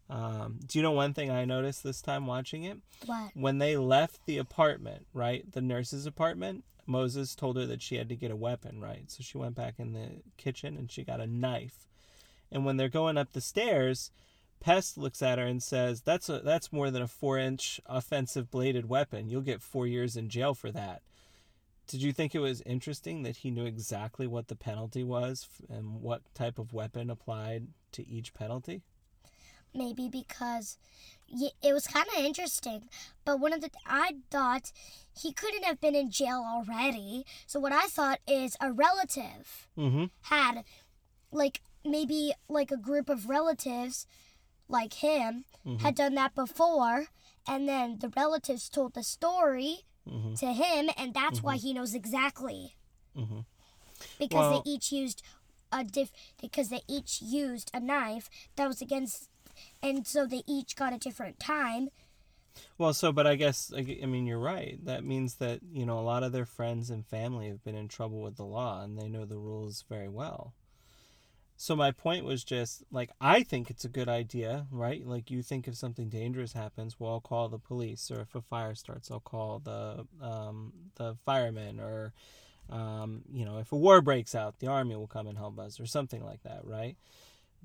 Um, 0.09 0.59
do 0.67 0.77
you 0.77 0.83
know 0.83 0.91
one 0.91 1.15
thing 1.15 1.31
I 1.31 1.45
noticed 1.45 1.85
this 1.85 2.03
time 2.03 2.27
watching 2.27 2.65
it? 2.65 2.79
What? 3.07 3.31
when 3.35 3.59
they 3.59 3.77
left 3.77 4.27
the 4.27 4.39
apartment, 4.39 5.07
right, 5.15 5.51
the 5.53 5.61
nurse's 5.61 6.05
apartment, 6.05 6.65
Moses 6.85 7.37
told 7.37 7.57
her 7.57 7.67
that 7.67 7.81
she 7.81 7.95
had 7.95 8.09
to 8.09 8.17
get 8.17 8.33
a 8.33 8.37
weapon, 8.37 8.81
right? 8.81 9.09
So 9.09 9.23
she 9.23 9.39
went 9.39 9.55
back 9.55 9.75
in 9.79 9.93
the 9.93 10.23
kitchen 10.37 10.77
and 10.77 10.91
she 10.91 11.05
got 11.05 11.21
a 11.21 11.27
knife. 11.29 11.87
And 12.51 12.65
when 12.65 12.77
they're 12.77 12.89
going 12.89 13.17
up 13.17 13.33
the 13.33 13.41
stairs, 13.41 14.11
Pest 14.61 14.99
looks 14.99 15.23
at 15.23 15.39
her 15.39 15.45
and 15.45 15.63
says, 15.63 16.03
"That's 16.03 16.29
a 16.29 16.41
that's 16.41 16.73
more 16.73 16.91
than 16.91 17.03
a 17.03 17.09
four-inch 17.09 17.81
offensive 17.87 18.51
bladed 18.51 18.89
weapon. 18.89 19.29
You'll 19.29 19.41
get 19.41 19.63
four 19.63 19.87
years 19.87 20.17
in 20.17 20.29
jail 20.29 20.55
for 20.55 20.71
that." 20.73 21.03
Did 21.87 22.03
you 22.03 22.13
think 22.13 22.35
it 22.35 22.41
was 22.41 22.61
interesting 22.63 23.25
that 23.25 23.39
he 23.39 23.51
knew 23.51 23.65
exactly 23.65 24.27
what 24.29 24.47
the 24.47 24.55
penalty 24.55 25.03
was 25.03 25.49
and 25.69 26.01
what 26.01 26.23
type 26.35 26.59
of 26.59 26.73
weapon 26.73 27.11
applied 27.11 27.69
to 27.93 28.07
each 28.09 28.33
penalty? 28.35 28.83
maybe 29.75 30.09
because 30.09 30.79
it 31.63 31.73
was 31.73 31.87
kind 31.87 32.07
of 32.17 32.25
interesting. 32.25 32.89
But 33.25 33.39
one 33.39 33.53
of 33.53 33.61
the 33.61 33.71
I 33.87 34.17
thought 34.31 34.73
he 35.17 35.33
couldn't 35.33 35.65
have 35.65 35.81
been 35.81 35.95
in 35.95 36.11
jail 36.11 36.45
already. 36.47 37.25
So 37.47 37.61
what 37.61 37.73
I 37.73 37.87
thought 37.87 38.19
is 38.27 38.57
a 38.61 38.73
relative 38.73 39.69
Mm-hmm. 39.79 40.05
had 40.23 40.65
like 41.31 41.61
maybe 41.85 42.33
like 42.49 42.71
a 42.71 42.77
group 42.77 43.09
of 43.09 43.29
relatives 43.29 44.07
like 44.71 44.95
him 44.95 45.45
had 45.65 45.79
mm-hmm. 45.79 45.91
done 45.91 46.15
that 46.15 46.35
before 46.35 47.07
and 47.49 47.69
then 47.69 47.99
the 48.01 48.09
relatives 48.17 48.69
told 48.69 48.95
the 48.95 49.03
story 49.03 49.81
mm-hmm. 50.09 50.35
to 50.35 50.47
him 50.53 50.91
and 50.97 51.15
that's 51.15 51.43
why 51.43 51.57
mm-hmm. 51.57 51.67
he 51.67 51.75
knows 51.75 51.95
exactly 51.95 52.77
Mhm. 53.17 53.45
because 54.19 54.39
Well- 54.39 54.63
they 54.63 54.71
each 54.71 54.93
used 54.93 55.23
a 55.73 55.85
diff 55.85 56.11
because 56.41 56.69
they 56.69 56.83
each 56.89 57.21
used 57.23 57.71
a 57.73 57.81
knife 57.81 58.29
that 58.57 58.67
was 58.67 58.81
against 58.83 59.29
and 59.83 60.07
so 60.07 60.27
they 60.27 60.43
each 60.47 60.75
got 60.77 60.93
a 60.93 60.99
different 60.99 61.39
time 61.39 61.91
Well, 62.79 62.93
so, 62.93 63.13
but 63.13 63.27
I 63.27 63.37
guess, 63.37 63.73
i 63.77 63.83
mean, 63.83 64.27
you're 64.27 64.39
right. 64.39 64.85
That 64.85 65.05
means 65.05 65.37
that, 65.37 65.61
you 65.73 65.87
know, 65.87 65.99
a 65.99 66.03
lot 66.03 66.25
of 66.25 66.33
their 66.33 66.45
friends 66.47 66.91
and 66.91 67.07
family 67.07 67.47
have 67.49 67.63
been 67.63 67.77
in 67.77 67.89
trouble 67.89 68.21
with 68.23 68.37
the 68.37 68.45
law 68.45 68.83
and 68.83 68.99
they 68.99 69.09
know 69.09 69.25
the 69.25 69.39
rules 69.39 69.85
very 69.89 70.09
well. 70.09 70.53
So, 71.63 71.77
my 71.77 71.91
point 71.91 72.25
was 72.25 72.43
just 72.43 72.85
like, 72.91 73.11
I 73.21 73.43
think 73.43 73.69
it's 73.69 73.85
a 73.85 73.89
good 73.91 74.09
idea, 74.09 74.67
right? 74.71 75.07
Like, 75.07 75.31
you 75.31 75.43
think 75.43 75.69
if 75.69 75.75
something 75.75 76.09
dangerous 76.09 76.55
happens, 76.55 76.99
well, 76.99 77.13
I'll 77.13 77.21
call 77.21 77.51
the 77.51 77.59
police, 77.59 78.11
or 78.11 78.23
if 78.23 78.35
a 78.35 78.41
fire 78.41 78.75
starts, 78.75 79.11
I'll 79.11 79.21
call 79.21 79.59
the, 79.59 80.07
um, 80.23 80.73
the 80.95 81.19
firemen, 81.27 81.79
or, 81.79 82.15
um, 82.71 83.25
you 83.31 83.45
know, 83.45 83.59
if 83.59 83.73
a 83.73 83.77
war 83.77 84.01
breaks 84.01 84.35
out, 84.35 84.59
the 84.59 84.69
army 84.69 84.97
will 84.97 85.07
come 85.07 85.27
and 85.27 85.37
help 85.37 85.59
us, 85.59 85.79
or 85.79 85.85
something 85.85 86.25
like 86.25 86.43
that, 86.45 86.65
right? 86.65 86.97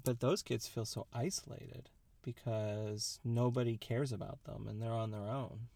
But 0.04 0.20
those 0.20 0.42
kids 0.42 0.68
feel 0.68 0.84
so 0.84 1.08
isolated 1.14 1.90
because 2.22 3.22
nobody 3.24 3.78
cares 3.78 4.12
about 4.12 4.44
them 4.44 4.68
and 4.68 4.82
they're 4.82 4.92
on 4.92 5.12
their 5.12 5.30
own. 5.30 5.70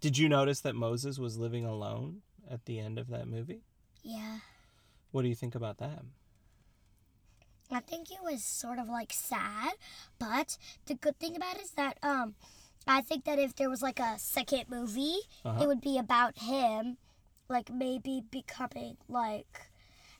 Did 0.00 0.16
you 0.16 0.28
notice 0.28 0.60
that 0.60 0.76
Moses 0.76 1.18
was 1.18 1.38
living 1.38 1.64
alone 1.64 2.22
at 2.48 2.66
the 2.66 2.78
end 2.78 3.00
of 3.00 3.08
that 3.08 3.26
movie? 3.26 3.62
yeah 4.04 4.38
What 5.10 5.22
do 5.22 5.28
you 5.28 5.34
think 5.34 5.56
about 5.56 5.78
that? 5.78 6.04
I 7.72 7.80
think 7.80 8.10
it 8.10 8.22
was 8.22 8.44
sort 8.44 8.78
of 8.78 8.88
like 8.88 9.12
sad, 9.12 9.72
but 10.18 10.58
the 10.86 10.94
good 10.94 11.18
thing 11.18 11.36
about 11.36 11.56
it 11.56 11.62
is 11.62 11.70
that 11.72 11.98
um 12.02 12.34
I 12.86 13.00
think 13.00 13.24
that 13.24 13.38
if 13.38 13.54
there 13.54 13.70
was 13.70 13.82
like 13.82 14.00
a 14.00 14.18
second 14.18 14.64
movie, 14.68 15.18
Uh-huh. 15.44 15.62
it 15.62 15.66
would 15.66 15.80
be 15.80 15.98
about 15.98 16.38
him 16.38 16.98
like 17.48 17.70
maybe 17.70 18.22
becoming 18.30 18.96
like 19.08 19.70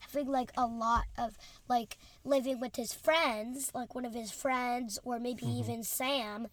having 0.01 0.29
like 0.29 0.53
a 0.57 0.67
lot 0.67 1.05
of 1.17 1.37
like 1.69 1.97
living 2.25 2.61
with 2.61 2.77
his 2.77 2.93
friends, 2.93 3.71
like 3.75 3.95
one 3.95 4.05
of 4.05 4.15
his 4.15 4.31
friends 4.33 4.99
or 5.05 5.19
maybe 5.19 5.47
even 5.47 5.83
Sam. 5.85 6.49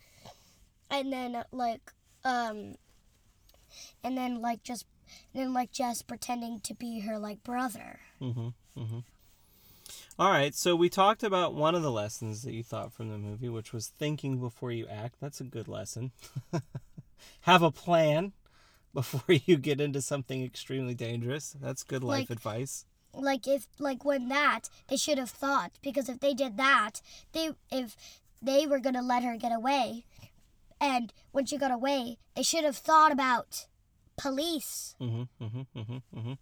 And 0.90 1.12
then 1.14 1.44
like 1.52 1.94
um 2.24 2.76
and 4.04 4.18
then 4.18 4.42
like 4.42 4.64
just 4.64 4.86
and 5.34 5.42
then 5.44 5.54
like 5.54 5.72
just 5.72 6.08
pretending 6.08 6.60
to 6.62 6.74
be 6.74 7.02
her 7.02 7.18
like 7.20 7.44
brother. 7.44 8.00
Mm-hmm. 8.22 8.50
Mm-hmm. 8.78 9.00
All 10.18 10.30
right, 10.32 10.54
so 10.54 10.76
we 10.76 10.90
talked 10.90 11.24
about 11.24 11.54
one 11.56 11.76
of 11.76 11.82
the 11.82 11.92
lessons 11.92 12.44
that 12.44 12.54
you 12.54 12.64
thought 12.64 12.94
from 12.94 13.10
the 13.10 13.18
movie, 13.18 13.50
which 13.50 13.74
was 13.74 13.88
thinking 13.88 14.38
before 14.40 14.72
you 14.72 14.88
act. 14.88 15.16
That's 15.22 15.40
a 15.42 15.46
good 15.46 15.68
lesson. 15.68 16.12
Have 17.42 17.62
a 17.64 17.72
plan 17.72 18.34
before 18.94 19.34
you 19.46 19.58
get 19.58 19.80
into 19.82 20.02
something 20.02 20.44
extremely 20.44 20.94
dangerous. 20.96 21.56
That's 21.62 21.84
good 21.84 22.04
life 22.04 22.30
Like- 22.30 22.30
advice. 22.30 22.86
like 23.14 23.48
if 23.48 23.68
like 23.80 24.06
when 24.06 24.30
that 24.30 24.70
they 24.88 24.96
should 24.98 25.18
have 25.18 25.32
thought 25.32 25.72
because 25.82 26.08
if 26.10 26.20
they 26.20 26.34
did 26.36 26.58
that 26.58 27.02
they 27.32 27.50
if 27.72 27.96
they 28.40 28.68
were 28.68 28.80
gonna 28.80 29.02
let 29.02 29.24
her 29.24 29.36
get 29.36 29.52
away 29.52 30.06
and 30.80 31.12
when 31.32 31.44
she 31.48 31.58
got 31.58 31.72
away 31.72 32.20
they 32.36 32.44
should 32.44 32.64
have 32.64 32.78
thought 32.78 33.12
about 33.12 33.66
police 34.16 34.96
Mm-hmm, 35.02 35.44
mm-hmm, 35.44 35.62
mm-hmm, 35.80 36.18
mm-hmm. 36.20 36.34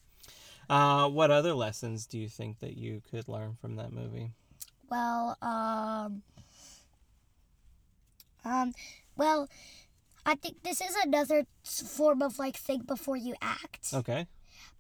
Uh, 0.70 1.08
what 1.08 1.32
other 1.32 1.54
lessons 1.54 2.06
do 2.06 2.18
you 2.18 2.28
think 2.28 2.60
that 2.60 2.76
you 2.78 3.02
could 3.10 3.28
learn 3.28 3.56
from 3.60 3.76
that 3.78 3.92
movie? 3.94 4.32
well 4.90 5.38
um 5.42 6.22
um 8.46 8.74
well 9.18 9.50
i 10.26 10.34
think 10.36 10.64
this 10.64 10.80
is 10.80 10.96
another 11.04 11.46
form 11.66 12.22
of 12.22 12.40
like 12.40 12.56
think 12.56 12.88
before 12.88 13.18
you 13.18 13.36
act 13.42 13.94
Okay. 13.94 14.28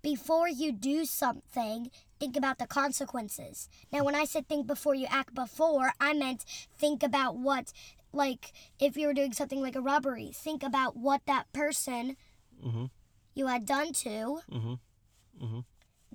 before 0.02 0.48
you 0.48 0.72
do 0.72 1.04
something, 1.06 1.92
think 2.20 2.36
about 2.38 2.58
the 2.60 2.68
consequences. 2.68 3.68
Now, 3.92 4.04
when 4.04 4.16
I 4.16 4.26
said 4.26 4.48
think 4.48 4.66
before 4.66 4.96
you 4.96 5.06
act 5.10 5.34
before, 5.36 5.92
I 6.00 6.14
meant 6.14 6.46
think 6.78 7.04
about 7.04 7.36
what, 7.38 7.74
like, 8.14 8.54
if 8.80 8.96
you 8.98 9.08
were 9.08 9.14
doing 9.14 9.34
something 9.34 9.62
like 9.62 9.76
a 9.76 9.82
robbery, 9.82 10.32
think 10.34 10.64
about 10.64 10.96
what 10.98 11.22
that 11.26 11.52
person 11.54 12.16
Mhm. 12.64 12.90
you 13.36 13.48
had 13.48 13.66
done 13.66 13.92
to 14.06 14.42
Mhm. 14.50 14.80
Mhm. 15.42 15.66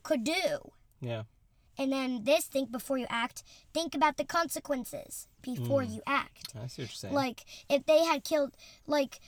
Could 0.03 0.25
do. 0.25 0.73
Yeah. 1.01 1.23
And 1.79 1.91
then 1.91 2.25
this 2.25 2.45
think 2.45 2.71
before 2.71 2.99
you 2.99 3.07
act, 3.09 3.43
think 3.73 3.95
about 3.95 4.17
the 4.19 4.25
consequences 4.25 5.27
before 5.41 5.83
mm. 5.83 5.95
you 5.95 6.03
act. 6.07 6.55
I 6.55 6.67
see 6.67 6.83
what 6.83 6.89
you're 6.89 6.89
saying. 6.89 7.15
Like, 7.15 7.45
if 7.69 7.87
they 7.87 8.05
had 8.05 8.25
killed, 8.25 8.55
like, 8.87 9.21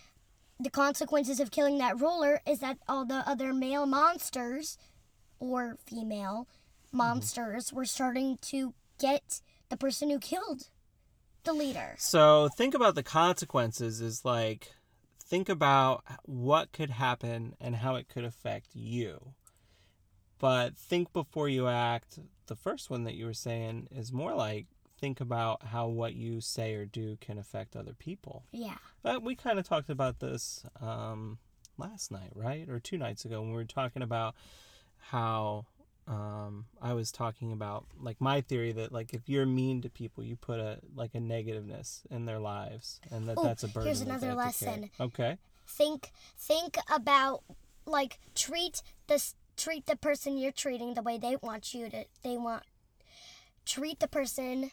the 0.61 0.71
consequences 0.71 1.41
of 1.41 1.51
killing 1.51 1.79
that 1.79 2.01
ruler 2.01 2.41
is 2.47 2.61
that 2.61 2.79
all 2.89 3.05
the 3.05 3.29
other 3.29 3.53
male 3.53 3.87
monsters 3.87 4.79
or 5.41 5.79
female 5.87 6.47
mm-hmm. 6.89 6.99
monsters 6.99 7.73
were 7.73 7.85
starting 7.85 8.39
to 8.43 8.75
get 8.99 9.41
the 9.69 9.77
person 9.77 10.11
who 10.11 10.19
killed 10.19 10.69
the 11.45 11.53
leader. 11.53 11.95
So 11.99 12.49
think 12.57 12.75
about 12.75 12.95
the 12.95 13.03
consequences 13.03 14.01
is 14.01 14.25
like 14.25 14.73
think 15.23 15.49
about 15.49 16.05
what 16.23 16.73
could 16.73 16.91
happen 16.91 17.55
and 17.61 17.77
how 17.77 17.97
it 17.97 18.09
could 18.09 18.25
affect 18.25 18.69
you. 18.75 19.35
But 20.39 20.77
think 20.77 21.13
before 21.13 21.49
you 21.49 21.69
act. 21.69 22.19
The 22.47 22.57
first 22.57 22.91
one 22.91 23.05
that 23.05 23.15
you 23.15 23.25
were 23.25 23.33
saying 23.35 23.89
is 23.91 24.13
more 24.13 24.35
like 24.35 24.67
think 25.01 25.21
about 25.21 25.63
how 25.65 25.87
what 25.89 26.15
you 26.15 26.41
say 26.41 26.75
or 26.75 26.85
do 26.85 27.17
can 27.21 27.39
affect 27.39 27.75
other 27.77 27.95
people. 27.95 28.45
Yeah. 28.53 28.77
But 29.03 29.23
we 29.23 29.35
kind 29.35 29.59
of 29.59 29.67
talked 29.67 29.91
about 29.91 30.21
this 30.21 30.65
um, 30.81 31.39
last 31.79 32.11
night, 32.11 32.31
right? 32.35 32.69
Or 32.69 32.79
two 32.81 32.99
nights 32.99 33.25
ago 33.25 33.41
when 33.41 33.51
we 33.51 33.57
were 33.57 33.65
talking 33.65 34.03
about 34.03 34.35
how 34.99 35.67
um, 36.07 36.67
I 36.83 36.93
was 36.93 37.11
talking 37.11 37.53
about 37.53 37.87
like 37.99 38.21
my 38.21 38.41
theory 38.43 38.73
that 38.73 38.93
like 38.93 39.15
if 39.15 39.29
you're 39.29 39.47
mean 39.47 39.81
to 39.83 39.89
people, 39.89 40.23
you 40.23 40.37
put 40.37 40.61
a 40.61 40.81
like 40.95 41.15
a 41.15 41.21
negativeness 41.21 42.03
in 42.11 42.27
their 42.27 42.39
lives, 42.39 43.01
and 43.11 43.27
that 43.29 43.37
Oh, 43.39 43.45
that's 43.45 43.63
a 43.63 43.69
burden. 43.69 43.87
here's 43.87 44.01
another 44.03 44.29
have 44.39 44.53
to 44.53 44.65
carry. 44.65 44.71
lesson. 44.81 44.91
Okay. 45.01 45.39
Think 45.67 46.13
think 46.37 46.77
about 46.93 47.43
like 47.87 48.19
treat 48.35 48.83
the 49.07 49.23
treat 49.57 49.87
the 49.87 49.97
person 49.97 50.37
you're 50.37 50.53
treating 50.53 50.95
the 50.95 51.03
way 51.03 51.19
they 51.19 51.37
want 51.43 51.73
you 51.75 51.89
to 51.91 52.05
they 52.23 52.37
want 52.37 52.63
treat 53.67 54.01
the 54.01 54.09
person 54.09 54.71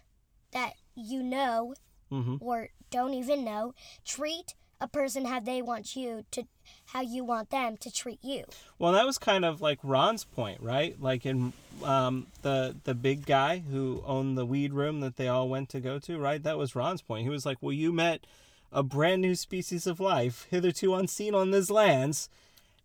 that 0.51 0.73
you 0.95 1.23
know 1.23 1.73
Mm-hmm. 2.11 2.35
or 2.41 2.67
don't 2.89 3.13
even 3.13 3.45
know 3.45 3.73
treat 4.03 4.53
a 4.81 4.87
person 4.89 5.23
how 5.23 5.39
they 5.39 5.61
want 5.61 5.95
you 5.95 6.25
to 6.31 6.43
how 6.87 6.99
you 6.99 7.23
want 7.23 7.51
them 7.51 7.77
to 7.77 7.89
treat 7.89 8.19
you 8.21 8.43
Well, 8.77 8.91
that 8.91 9.05
was 9.05 9.17
kind 9.17 9.45
of 9.45 9.61
like 9.61 9.79
Ron's 9.81 10.25
point, 10.25 10.59
right? 10.61 11.01
Like 11.01 11.25
in 11.25 11.53
um, 11.85 12.27
the 12.41 12.75
the 12.83 12.93
big 12.93 13.25
guy 13.25 13.59
who 13.59 14.03
owned 14.05 14.37
the 14.37 14.45
weed 14.45 14.73
room 14.73 14.99
that 14.99 15.15
they 15.15 15.29
all 15.29 15.47
went 15.47 15.69
to 15.69 15.79
go 15.79 15.99
to, 15.99 16.17
right? 16.19 16.43
That 16.43 16.57
was 16.57 16.75
Ron's 16.75 17.01
point. 17.01 17.23
He 17.23 17.29
was 17.29 17.45
like, 17.45 17.59
"Well, 17.61 17.71
you 17.71 17.93
met 17.93 18.25
a 18.73 18.83
brand 18.83 19.21
new 19.21 19.35
species 19.35 19.87
of 19.87 20.01
life, 20.01 20.47
hitherto 20.51 20.93
unseen 20.95 21.33
on 21.33 21.51
these 21.51 21.71
lands, 21.71 22.27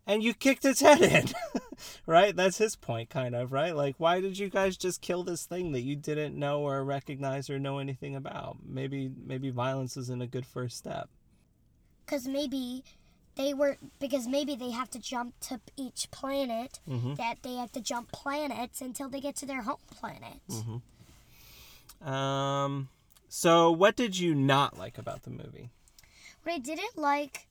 and 0.07 0.23
you 0.23 0.33
kicked 0.33 0.65
its 0.65 0.79
head 0.81 1.01
in." 1.01 1.25
right? 2.07 2.35
That's 2.35 2.57
his 2.57 2.75
point, 2.75 3.11
kind 3.11 3.35
of, 3.35 3.51
right? 3.51 3.75
Like, 3.75 3.95
why 3.99 4.19
did 4.21 4.39
you 4.39 4.49
guys 4.49 4.75
just 4.77 5.01
kill 5.01 5.23
this 5.23 5.45
thing 5.45 5.73
that 5.73 5.81
you 5.81 5.95
didn't 5.95 6.35
know 6.35 6.61
or 6.61 6.83
recognize 6.83 7.49
or 7.51 7.59
know 7.59 7.77
anything 7.77 8.15
about? 8.15 8.57
Maybe 8.65 9.11
maybe 9.23 9.51
violence 9.51 9.95
isn't 9.97 10.21
a 10.23 10.27
good 10.27 10.45
first 10.47 10.77
step. 10.77 11.09
because 12.05 12.27
maybe 12.27 12.83
they 13.35 13.53
were 13.53 13.77
because 13.99 14.27
maybe 14.27 14.55
they 14.55 14.71
have 14.71 14.89
to 14.89 14.99
jump 14.99 15.39
to 15.41 15.59
each 15.75 16.09
planet 16.09 16.79
that 17.17 17.35
they 17.43 17.53
have 17.55 17.71
to 17.73 17.81
jump 17.81 18.11
planets 18.11 18.81
until 18.81 19.09
they 19.09 19.19
get 19.21 19.35
to 19.35 19.45
their 19.45 19.61
home 19.61 19.77
planet 19.91 20.39
Um, 22.01 22.89
so 23.29 23.71
what 23.71 23.95
did 23.95 24.17
you 24.17 24.33
not 24.35 24.77
like 24.77 24.97
about 24.97 25.23
the 25.23 25.29
movie? 25.31 25.69
what 26.43 26.53
i 26.55 26.59
didn't 26.59 26.97
like 26.97 27.46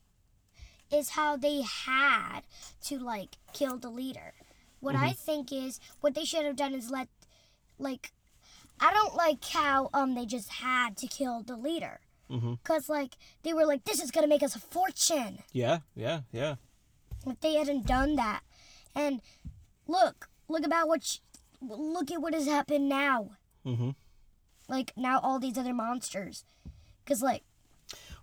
is 0.93 1.11
how 1.11 1.37
they 1.37 1.63
had 1.63 2.41
to 2.85 2.99
like 2.99 3.37
kill 3.53 3.77
the 3.79 3.89
leader 3.91 4.35
what 4.81 4.95
i 4.95 5.11
think 5.13 5.53
is 5.53 5.81
what 6.01 6.15
they 6.15 6.25
should 6.25 6.45
have 6.45 6.57
done 6.57 6.75
is 6.75 6.91
let 6.91 7.09
like 7.79 8.13
I 8.79 8.93
don't 8.93 9.15
like 9.17 9.43
how 9.43 9.89
um 9.95 10.15
they 10.15 10.27
just 10.27 10.51
had 10.51 10.99
to 10.99 11.07
kill 11.07 11.43
the 11.43 11.57
leader. 11.57 12.01
Mhm. 12.31 12.59
Cause 12.63 12.91
like 12.91 13.17
they 13.43 13.55
were 13.55 13.65
like, 13.65 13.85
this 13.85 14.03
is 14.03 14.11
gonna 14.11 14.27
make 14.27 14.43
us 14.43 14.55
a 14.55 14.59
fortune. 14.59 15.39
Yeah, 15.51 15.79
yeah, 15.95 16.21
yeah. 16.31 16.57
If 17.27 17.41
they 17.41 17.55
hadn't 17.55 17.87
done 17.87 18.17
that, 18.17 18.43
and 18.95 19.23
look, 19.87 20.29
look 20.47 20.67
about 20.67 20.89
what, 20.89 21.05
sh- 21.05 21.21
look 21.63 22.11
at 22.11 22.21
what 22.21 22.35
has 22.35 22.45
happened 22.47 22.87
now. 22.87 23.31
Mm-hmm. 23.65 23.91
Like 24.69 24.93
now, 24.95 25.21
all 25.21 25.39
these 25.39 25.57
other 25.57 25.73
monsters. 25.73 26.45
Cause 27.07 27.23
like, 27.23 27.45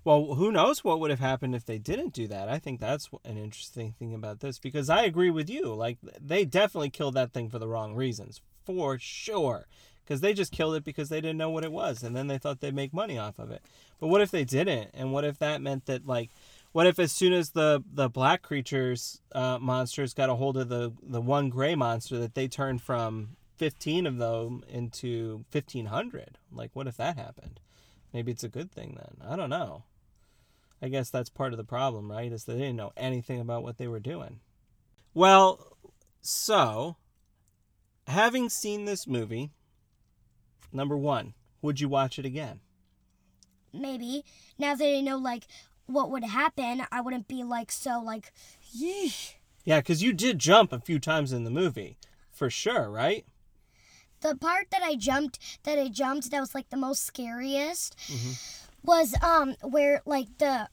Well, 0.06 0.36
who 0.36 0.52
knows 0.52 0.84
what 0.84 1.00
would 1.00 1.12
have 1.12 1.22
happened 1.22 1.56
if 1.56 1.66
they 1.66 1.78
didn't 1.78 2.14
do 2.14 2.28
that? 2.28 2.50
I 2.50 2.60
think 2.60 2.80
that's 2.80 3.10
an 3.24 3.38
interesting 3.38 3.94
thing 3.94 4.14
about 4.14 4.42
this 4.42 4.60
because 4.60 4.90
I 4.90 5.04
agree 5.04 5.30
with 5.30 5.50
you. 5.50 5.74
Like 5.74 5.98
they 6.20 6.44
definitely 6.44 6.90
killed 6.90 7.14
that 7.14 7.32
thing 7.32 7.50
for 7.50 7.60
the 7.60 7.70
wrong 7.70 7.96
reasons, 7.96 8.42
for 8.66 9.00
sure. 9.00 9.68
Because 10.04 10.20
they 10.20 10.34
just 10.34 10.52
killed 10.52 10.76
it 10.76 10.84
because 10.84 11.08
they 11.08 11.22
didn't 11.22 11.38
know 11.38 11.50
what 11.50 11.64
it 11.64 11.72
was, 11.72 12.04
and 12.04 12.14
then 12.14 12.28
they 12.28 12.38
thought 12.38 12.60
they'd 12.60 12.76
make 12.76 12.94
money 12.94 13.18
off 13.18 13.40
of 13.40 13.52
it. 13.52 13.62
But 14.02 14.08
what 14.08 14.20
if 14.20 14.32
they 14.32 14.44
didn't? 14.44 14.90
And 14.94 15.14
what 15.14 15.24
if 15.24 15.40
that 15.40 15.62
meant 15.62 15.86
that 15.86 16.06
like, 16.06 16.30
what 16.74 16.88
if 16.88 17.00
as 17.00 17.14
soon 17.14 17.32
as 17.32 17.52
the 17.52 17.82
the 17.90 18.10
black 18.10 18.42
creatures 18.42 19.22
uh, 19.32 19.60
monsters 19.60 20.14
got 20.14 20.30
a 20.30 20.36
hold 20.36 20.58
of 20.58 20.68
the 20.68 20.92
the 21.02 21.22
one 21.22 21.50
gray 21.50 21.76
monster 21.76 22.20
that 22.20 22.36
they 22.36 22.50
turned 22.50 22.82
from 22.82 23.38
fifteen 23.56 24.06
of 24.06 24.18
them 24.18 24.66
into 24.68 25.46
fifteen 25.50 25.86
hundred? 25.86 26.38
Like, 26.52 26.72
what 26.74 26.88
if 26.88 26.98
that 26.98 27.18
happened? 27.18 27.62
Maybe 28.12 28.34
it's 28.34 28.44
a 28.44 28.50
good 28.50 28.74
thing 28.74 28.98
then. 28.98 29.26
I 29.26 29.38
don't 29.38 29.50
know. 29.50 29.84
I 30.84 30.90
guess 30.90 31.10
that's 31.10 31.30
part 31.30 31.54
of 31.54 31.58
the 31.58 31.64
problem, 31.64 32.12
right? 32.12 32.32
Is 32.32 32.44
they 32.44 32.58
didn't 32.58 32.76
know 32.76 32.92
anything 32.98 33.40
about 33.40 33.64
what 33.64 33.78
they 33.78 33.88
were 33.88 34.00
doing. 34.00 34.42
Well, 35.14 35.78
so 36.22 36.98
having 38.08 38.50
seen 38.50 38.86
this 38.86 39.08
movie, 39.08 39.52
number 40.72 40.98
one, 40.98 41.34
would 41.62 41.80
you 41.80 41.88
watch 41.88 42.20
it 42.20 42.26
again? 42.26 42.60
maybe 43.74 44.24
now 44.58 44.76
that 44.76 44.86
I 44.86 45.02
know 45.02 45.18
like 45.18 45.48
what 45.86 46.12
would 46.12 46.24
happen, 46.24 46.84
I 46.92 47.02
wouldn't 47.02 47.28
be 47.28 47.44
like 47.44 47.72
so 47.72 48.00
like, 48.00 48.32
yeesh. 48.76 49.34
Yeah, 49.66 49.80
because 49.80 50.04
you 50.04 50.14
did 50.14 50.40
jump 50.40 50.72
a 50.72 50.80
few 50.80 51.00
times 51.00 51.34
in 51.34 51.44
the 51.44 51.52
movie, 51.52 51.98
for 52.32 52.50
sure, 52.50 52.90
right? 52.90 53.26
The 54.22 54.36
part 54.36 54.68
that 54.72 54.82
I 54.82 54.96
jumped, 54.96 55.40
that 55.64 55.78
I 55.78 55.90
jumped, 55.90 56.32
that 56.32 56.40
was 56.40 56.56
like 56.56 56.70
the 56.70 56.78
most 56.78 57.04
scariest, 57.04 57.98
mm-hmm. 58.08 58.63
Was 58.84 59.16
um 59.24 59.56
where 59.62 60.02
like 60.06 60.38
the 60.38 60.70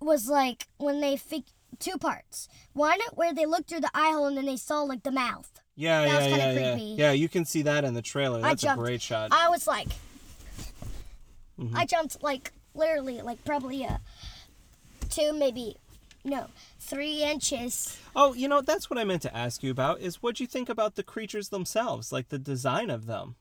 was 0.00 0.28
like 0.28 0.66
when 0.78 1.00
they 1.00 1.16
fig 1.16 1.44
two 1.78 1.96
parts. 1.98 2.48
One 2.72 2.98
where 3.14 3.32
they 3.34 3.46
looked 3.46 3.68
through 3.70 3.80
the 3.80 3.90
eye 3.94 4.10
hole 4.12 4.26
and 4.26 4.36
then 4.36 4.46
they 4.46 4.56
saw 4.56 4.82
like 4.82 5.02
the 5.02 5.10
mouth. 5.12 5.50
Yeah, 5.76 6.02
That 6.04 6.28
yeah, 6.30 6.36
yeah, 6.36 6.52
yeah. 6.52 6.72
creepy. 6.74 6.94
Yeah, 6.98 7.12
you 7.12 7.28
can 7.28 7.44
see 7.44 7.62
that 7.62 7.84
in 7.84 7.94
the 7.94 8.02
trailer. 8.02 8.40
That's 8.40 8.64
a 8.64 8.74
great 8.76 9.00
shot. 9.02 9.30
I 9.32 9.48
was 9.48 9.66
like, 9.66 9.88
Mm-hmm. 11.58 11.76
I 11.76 11.84
jumped 11.84 12.22
like 12.22 12.52
literally 12.74 13.20
like 13.20 13.44
probably 13.44 13.84
a 13.84 14.00
two 15.10 15.32
maybe 15.32 15.76
no 16.24 16.46
three 16.78 17.22
inches. 17.22 17.98
Oh, 18.16 18.32
you 18.32 18.48
know, 18.48 18.62
that's 18.62 18.88
what 18.88 18.98
I 18.98 19.04
meant 19.04 19.22
to 19.22 19.36
ask 19.36 19.62
you 19.62 19.70
about. 19.70 20.00
Is 20.00 20.22
what 20.22 20.40
you 20.40 20.46
think 20.46 20.68
about 20.68 20.94
the 20.94 21.02
creatures 21.02 21.50
themselves, 21.50 22.12
like 22.12 22.28
the 22.30 22.38
design 22.38 22.88
of 22.90 23.06
them? 23.06 23.36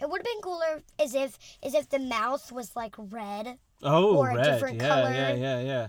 It 0.00 0.08
would 0.08 0.18
have 0.20 0.24
been 0.24 0.40
cooler 0.42 0.82
as 0.98 1.14
if 1.14 1.38
as 1.62 1.74
if 1.74 1.88
the 1.88 1.98
mouth 1.98 2.50
was 2.52 2.74
like 2.76 2.94
red. 2.98 3.58
Oh, 3.82 4.16
Or 4.16 4.30
a 4.30 4.34
red. 4.36 4.44
different 4.44 4.80
yeah, 4.80 4.88
color. 4.88 5.10
yeah, 5.12 5.34
yeah, 5.34 5.60
yeah. 5.60 5.88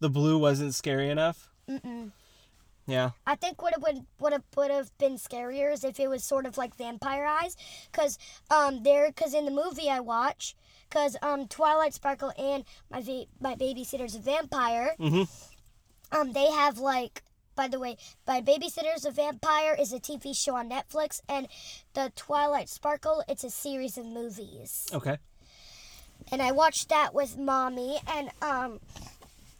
The 0.00 0.08
blue 0.10 0.38
wasn't 0.38 0.74
scary 0.74 1.08
enough. 1.10 1.48
Mm-mm. 1.68 2.10
Yeah. 2.86 3.10
I 3.26 3.34
think 3.36 3.62
what 3.62 3.72
it 3.72 3.80
would 3.82 4.04
would 4.20 4.32
have 4.32 4.42
would 4.56 4.70
have 4.70 4.96
been 4.98 5.14
scarier 5.16 5.72
is 5.72 5.84
if 5.84 5.98
it 5.98 6.08
was 6.08 6.22
sort 6.22 6.44
of 6.46 6.58
like 6.58 6.76
vampire 6.76 7.24
eyes, 7.24 7.56
cause 7.92 8.18
um 8.50 8.82
there 8.82 9.10
cause 9.12 9.32
in 9.34 9.46
the 9.46 9.50
movie 9.50 9.88
I 9.88 10.00
watch, 10.00 10.54
cause 10.90 11.16
um 11.22 11.48
Twilight 11.48 11.94
Sparkle 11.94 12.32
and 12.38 12.64
my 12.90 13.00
va- 13.00 13.24
my 13.40 13.54
babysitter's 13.54 14.14
a 14.16 14.20
vampire. 14.20 14.94
Mhm. 14.98 15.28
Um 16.12 16.32
they 16.32 16.50
have 16.50 16.78
like. 16.78 17.22
By 17.56 17.68
the 17.68 17.78
way, 17.78 17.96
by 18.26 18.40
Babysitter's 18.40 19.04
a 19.04 19.10
Vampire 19.10 19.76
is 19.78 19.92
a 19.92 20.00
TV 20.00 20.34
show 20.36 20.56
on 20.56 20.68
Netflix, 20.68 21.20
and 21.28 21.48
the 21.94 22.12
Twilight 22.16 22.68
Sparkle, 22.68 23.22
it's 23.28 23.44
a 23.44 23.50
series 23.50 23.96
of 23.98 24.06
movies. 24.06 24.86
Okay. 24.92 25.18
and 26.32 26.40
I 26.40 26.52
watched 26.52 26.88
that 26.88 27.12
with 27.12 27.36
mommy 27.36 27.98
and 28.06 28.30
um 28.40 28.80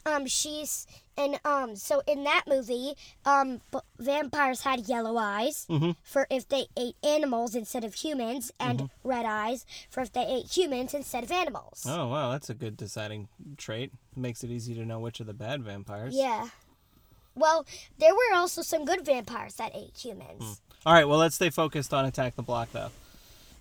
um 0.06 0.24
she's 0.26 0.86
and 1.16 1.38
um 1.44 1.74
so 1.76 2.00
in 2.06 2.24
that 2.24 2.44
movie 2.46 2.94
um 3.26 3.60
b- 3.72 3.80
vampires 3.98 4.62
had 4.62 4.88
yellow 4.88 5.16
eyes 5.18 5.66
Mhm. 5.68 5.96
for 6.02 6.26
if 6.30 6.48
they 6.48 6.66
ate 6.76 6.96
animals 7.02 7.54
instead 7.54 7.84
of 7.84 7.94
humans 7.94 8.50
and 8.60 8.88
red 9.02 9.26
eyes 9.26 9.66
for 9.90 10.00
if 10.00 10.12
they 10.12 10.24
ate 10.26 10.46
humans 10.56 10.94
instead 10.94 11.24
of 11.24 11.32
animals. 11.32 11.84
Oh 11.88 12.08
wow, 12.08 12.30
that's 12.32 12.48
a 12.50 12.54
good 12.54 12.76
deciding 12.76 13.28
trait. 13.58 13.92
Makes 14.16 14.44
it 14.44 14.50
easy 14.50 14.74
to 14.74 14.84
know 14.86 15.00
which 15.00 15.20
are 15.20 15.24
the 15.24 15.34
bad 15.34 15.62
vampires. 15.62 16.14
Yeah. 16.14 16.48
Well, 17.34 17.66
there 17.98 18.14
were 18.14 18.36
also 18.36 18.62
some 18.62 18.84
good 18.84 19.04
vampires 19.04 19.54
that 19.56 19.72
ate 19.74 19.96
humans. 19.96 20.60
All 20.86 20.92
right. 20.92 21.08
Well, 21.08 21.18
let's 21.18 21.34
stay 21.34 21.50
focused 21.50 21.92
on 21.94 22.04
Attack 22.04 22.36
the 22.36 22.42
Block 22.42 22.70
though. 22.72 22.90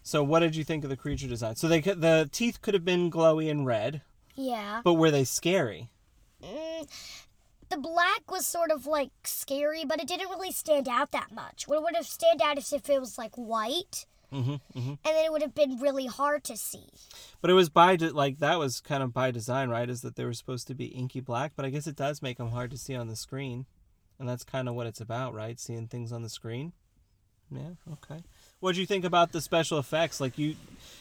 So, 0.03 0.21
what 0.23 0.39
did 0.39 0.55
you 0.55 0.63
think 0.65 0.83
of 0.83 0.89
the 0.89 0.97
creature 0.97 1.27
design? 1.27 1.55
So 1.55 1.67
they 1.67 1.81
could, 1.81 2.01
the 2.01 2.29
teeth 2.31 2.62
could 2.62 2.73
have 2.73 2.83
been 2.83 3.09
glowy 3.09 3.49
and 3.49 3.65
red, 3.65 4.01
Yeah. 4.36 4.81
but 4.83 4.95
were 4.95 5.12
they 5.12 5.23
scary? 5.23 5.89
Mm, 6.43 6.89
the 7.69 7.77
black 7.77 8.29
was 8.29 8.45
sort 8.45 8.69
of 8.69 8.86
like 8.86 9.12
scary, 9.23 9.86
but 9.86 10.01
it 10.01 10.07
didn't 10.09 10.29
really 10.29 10.51
stand 10.51 10.89
out 10.89 11.12
that 11.12 11.31
much. 11.31 11.69
What 11.69 11.81
would 11.83 11.95
have 11.95 12.05
stand 12.05 12.41
out 12.41 12.57
is 12.57 12.73
if 12.73 12.89
it 12.89 12.99
was 12.99 13.17
like 13.17 13.36
white, 13.36 14.05
Mm-hmm, 14.33 14.51
mm-hmm. 14.51 14.89
and 14.89 14.97
then 15.03 15.25
it 15.25 15.31
would 15.31 15.43
have 15.43 15.53
been 15.53 15.77
really 15.79 16.07
hard 16.07 16.43
to 16.45 16.57
see. 16.57 16.87
But 17.39 17.51
it 17.51 17.53
was 17.53 17.69
by 17.69 17.95
de- 17.95 18.11
like 18.11 18.39
that 18.39 18.57
was 18.57 18.81
kind 18.81 19.03
of 19.03 19.13
by 19.13 19.31
design, 19.31 19.69
right? 19.69 19.89
Is 19.89 20.01
that 20.01 20.15
they 20.15 20.25
were 20.25 20.33
supposed 20.33 20.67
to 20.67 20.75
be 20.75 20.85
inky 20.85 21.19
black, 21.19 21.53
but 21.55 21.65
I 21.65 21.69
guess 21.69 21.87
it 21.87 21.95
does 21.95 22.21
make 22.21 22.37
them 22.37 22.49
hard 22.49 22.71
to 22.71 22.77
see 22.77 22.95
on 22.95 23.07
the 23.07 23.15
screen, 23.15 23.67
and 24.19 24.27
that's 24.27 24.43
kind 24.43 24.67
of 24.67 24.75
what 24.75 24.87
it's 24.87 25.01
about, 25.01 25.33
right? 25.33 25.59
Seeing 25.59 25.87
things 25.87 26.11
on 26.11 26.23
the 26.23 26.29
screen. 26.29 26.73
Yeah. 27.51 27.93
Okay. 27.93 28.23
What 28.59 28.75
do 28.75 28.81
you 28.81 28.87
think 28.87 29.05
about 29.05 29.31
the 29.31 29.41
special 29.41 29.77
effects? 29.77 30.19
Like 30.19 30.37
you, 30.37 30.55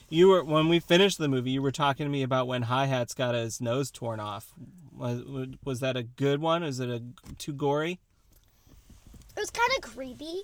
you 0.09 0.29
were 0.29 0.45
when 0.45 0.69
we 0.69 0.81
finished 0.81 1.19
the 1.19 1.29
movie, 1.29 1.53
you 1.53 1.63
were 1.63 1.73
talking 1.73 2.05
to 2.05 2.11
me 2.11 2.23
about 2.23 2.47
when 2.47 2.63
Hi-Hatz 2.63 3.15
got 3.15 3.35
his 3.35 3.61
nose 3.61 3.91
torn 3.91 4.21
off. 4.21 4.53
Was 4.95 5.23
was 5.65 5.81
that 5.81 5.97
a 5.97 6.03
good 6.03 6.41
one? 6.41 6.63
Is 6.63 6.81
it 6.81 6.91
a 6.91 7.03
too 7.39 7.53
gory? 7.53 8.01
It 9.35 9.41
was 9.41 9.51
kind 9.51 9.71
of 9.79 9.83
creepy, 9.83 10.43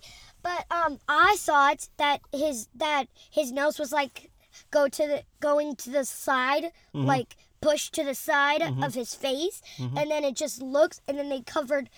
but 0.49 0.65
um, 0.75 0.99
I 1.09 1.37
thought 1.39 1.89
that 1.99 2.21
his 2.33 2.69
that 2.75 3.07
his 3.31 3.53
nose 3.53 3.79
was 3.79 3.93
like 3.93 4.31
go 4.71 4.89
to 4.89 5.07
the 5.07 5.23
going 5.41 5.77
to 5.77 5.91
the 5.91 6.05
side, 6.05 6.73
mm-hmm. 6.95 7.05
like 7.05 7.37
push 7.61 7.91
to 7.91 8.05
the 8.05 8.15
side 8.15 8.63
mm-hmm. 8.63 8.83
of 8.83 8.95
his 8.95 9.15
face, 9.15 9.61
mm-hmm. 9.77 9.99
and 9.99 10.11
then 10.11 10.25
it 10.25 10.37
just 10.37 10.63
looks, 10.63 11.01
and 11.07 11.19
then 11.19 11.29
they 11.29 11.43
covered, 11.43 11.91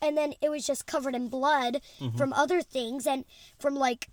and 0.00 0.16
then 0.16 0.32
it 0.40 0.50
was 0.50 0.66
just 0.66 0.86
covered 0.86 1.14
in 1.14 1.28
blood 1.28 1.82
from 2.16 2.32
other 2.32 2.62
things 2.62 3.06
and 3.06 3.24
from 3.58 3.74
like 3.74 4.08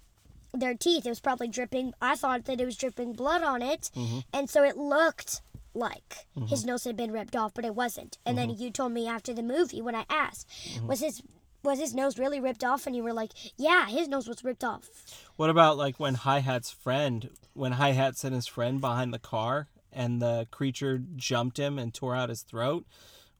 their 0.53 0.73
teeth. 0.73 1.05
It 1.05 1.09
was 1.09 1.21
probably 1.21 1.47
dripping. 1.47 1.93
I 2.01 2.15
thought 2.15 2.45
that 2.45 2.59
it 2.59 2.65
was 2.65 2.75
dripping 2.75 3.13
blood 3.13 3.43
on 3.43 3.61
it, 3.61 3.91
and 4.33 4.49
so 4.49 4.63
it 4.63 4.75
looked 4.75 5.41
like 5.73 6.25
his 6.47 6.65
nose 6.65 6.83
had 6.83 6.97
been 6.97 7.11
ripped 7.11 7.35
off, 7.35 7.53
but 7.53 7.63
it 7.63 7.75
wasn't. 7.75 8.17
And 8.25 8.37
then 8.37 8.49
you 8.49 8.71
told 8.71 8.91
me 8.91 9.07
after 9.07 9.33
the 9.33 9.43
movie 9.43 9.81
when 9.81 9.95
I 9.95 10.05
asked, 10.09 10.49
was 10.83 10.99
his 10.99 11.21
was 11.63 11.79
his 11.79 11.93
nose 11.93 12.17
really 12.17 12.39
ripped 12.39 12.63
off? 12.63 12.87
And 12.87 12.95
you 12.95 13.03
were 13.03 13.13
like, 13.13 13.31
yeah, 13.57 13.87
his 13.87 14.07
nose 14.07 14.27
was 14.27 14.43
ripped 14.43 14.63
off. 14.63 14.89
What 15.35 15.49
about 15.49 15.77
like 15.77 15.99
when 15.99 16.15
Hi-Hatz 16.15 16.71
friend, 16.71 17.29
when 17.53 17.73
Hi 17.73 17.91
Hat 17.91 18.17
sent 18.17 18.35
his 18.35 18.47
friend 18.47 18.79
behind 18.81 19.13
the 19.13 19.19
car 19.19 19.67
and 19.91 20.21
the 20.21 20.47
creature 20.51 21.01
jumped 21.15 21.57
him 21.57 21.77
and 21.79 21.93
tore 21.93 22.15
out 22.15 22.29
his 22.29 22.41
throat? 22.41 22.85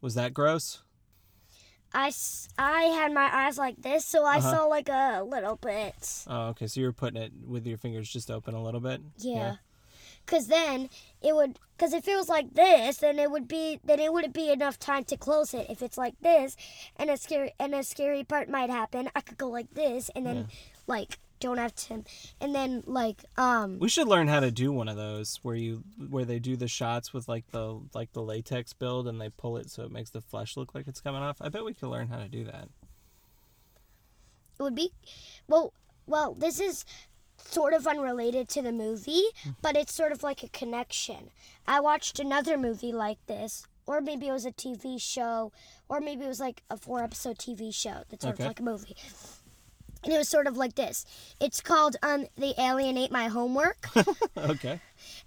Was 0.02 0.16
that 0.16 0.34
gross? 0.34 0.84
I, 1.94 2.12
I 2.60 2.82
had 2.84 3.14
my 3.14 3.30
eyes 3.34 3.58
like 3.58 3.82
this, 3.82 4.06
so 4.06 4.26
I 4.26 4.38
Uh-huh. 4.38 4.52
saw 4.52 4.66
like 4.66 4.90
a 4.90 5.24
little 5.24 5.56
bit. 5.56 6.24
Oh, 6.28 6.48
okay. 6.50 6.68
So 6.68 6.82
you 6.82 6.86
were 6.86 6.94
putting 6.94 7.22
it 7.22 7.32
with 7.46 7.66
your 7.66 7.78
fingers 7.78 8.10
just 8.10 8.30
open 8.30 8.54
a 8.54 8.62
little 8.62 8.82
bit. 8.82 9.02
Yeah. 9.18 9.56
Cause 10.28 10.48
then 10.48 10.90
it 11.22 11.34
would, 11.34 11.58
cause 11.80 11.94
if 11.94 12.08
it 12.08 12.16
was 12.16 12.30
like 12.30 12.54
this, 12.54 12.98
then 12.98 13.18
it 13.18 13.32
would 13.32 13.48
be, 13.48 13.80
then 13.84 14.00
it 14.00 14.14
wouldn't 14.14 14.34
be 14.34 14.52
enough 14.52 14.78
time 14.78 15.06
to 15.06 15.18
close 15.18 15.54
it. 15.54 15.66
If 15.70 15.82
it's 15.82 15.98
like 15.98 16.20
this, 16.22 16.56
and 16.98 17.10
a 17.10 17.18
scary, 17.18 17.54
and 17.60 17.74
a 17.74 17.82
scary 17.82 18.24
part 18.24 18.50
might 18.50 18.70
happen, 18.70 19.10
I 19.16 19.22
could 19.22 19.38
go 19.38 19.48
like 19.48 19.74
this, 19.74 20.10
and 20.16 20.26
then 20.26 20.48
like 20.86 21.18
don't 21.40 21.58
have 21.58 21.76
to, 21.76 22.04
and 22.42 22.54
then 22.56 22.84
like 22.86 23.24
um, 23.38 23.80
We 23.80 23.90
should 23.90 24.08
learn 24.08 24.28
how 24.28 24.40
to 24.40 24.52
do 24.52 24.72
one 24.72 24.88
of 24.90 24.98
those 24.98 25.40
where 25.44 25.56
you 25.56 25.84
where 26.10 26.26
they 26.26 26.40
do 26.40 26.56
the 26.56 26.68
shots 26.68 27.14
with 27.14 27.28
like 27.28 27.48
the 27.52 27.80
like 27.94 28.12
the 28.14 28.22
latex 28.22 28.74
build 28.74 29.08
and 29.08 29.22
they 29.22 29.30
pull 29.30 29.58
it 29.58 29.70
so 29.70 29.84
it 29.84 29.92
makes 29.92 30.10
the 30.10 30.22
flesh 30.22 30.58
look 30.58 30.74
like 30.76 30.88
it's 30.88 31.02
coming 31.02 31.22
off. 31.22 31.38
I 31.40 31.50
bet 31.50 31.64
we 31.64 31.74
could 31.74 31.90
learn 31.90 32.08
how 32.08 32.18
to 32.18 32.28
do 32.28 32.44
that. 32.46 32.70
it 34.60 34.64
would 34.64 34.76
be, 34.76 34.92
well, 35.48 35.74
well, 36.08 36.34
this 36.34 36.60
is 36.60 36.86
sort 37.50 37.74
of 37.74 37.88
unrelated 37.88 38.48
to 38.50 38.62
the 38.62 38.72
movie, 38.72 39.24
but 39.62 39.76
it's 39.76 39.94
sort 39.94 40.12
of 40.12 40.24
like 40.24 40.44
a 40.44 40.50
connection. 40.50 41.32
I 41.68 41.80
watched 41.80 42.20
another 42.20 42.58
movie 42.58 42.92
like 42.94 43.18
this, 43.28 43.66
or 43.86 44.02
maybe 44.02 44.28
it 44.28 44.32
was 44.34 44.46
a 44.46 44.52
TV 44.52 45.00
show, 45.02 45.52
or 45.90 46.00
maybe 46.00 46.26
it 46.26 46.28
was 46.28 46.40
like 46.40 46.62
a 46.70 46.78
four 46.78 47.02
episode 47.04 47.38
TV 47.38 47.74
show 47.74 48.04
that's 48.10 48.24
sort 48.24 48.36
Okay. 48.36 48.44
of 48.44 48.48
like 48.50 48.60
a 48.60 48.64
movie. 48.64 48.96
and 50.04 50.14
it 50.14 50.18
was 50.18 50.30
sort 50.30 50.46
of 50.48 50.56
like 50.58 50.76
this. 50.76 51.06
It's 51.40 51.60
called 51.62 51.96
um 52.04 52.28
They 52.38 52.54
Alienate 52.58 53.12
My 53.12 53.28
Homework. 53.28 53.88
Okay. 54.38 54.80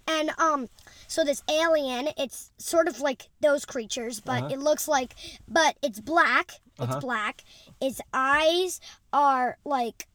And 0.07 0.31
um, 0.37 0.69
so 1.07 1.23
this 1.23 1.43
alien, 1.49 2.09
it's 2.17 2.51
sort 2.57 2.87
of 2.87 2.99
like 3.01 3.29
those 3.41 3.65
creatures, 3.65 4.19
but 4.19 4.43
Uh-huh. 4.43 4.53
it 4.53 4.59
looks 4.59 4.87
like, 4.87 5.15
but 5.47 5.75
it's 5.81 5.99
black. 5.99 6.53
It's 6.79 6.95
black. 6.95 7.43
Its 7.79 8.01
eyes 8.13 8.79
are 9.13 9.57
like 9.65 10.07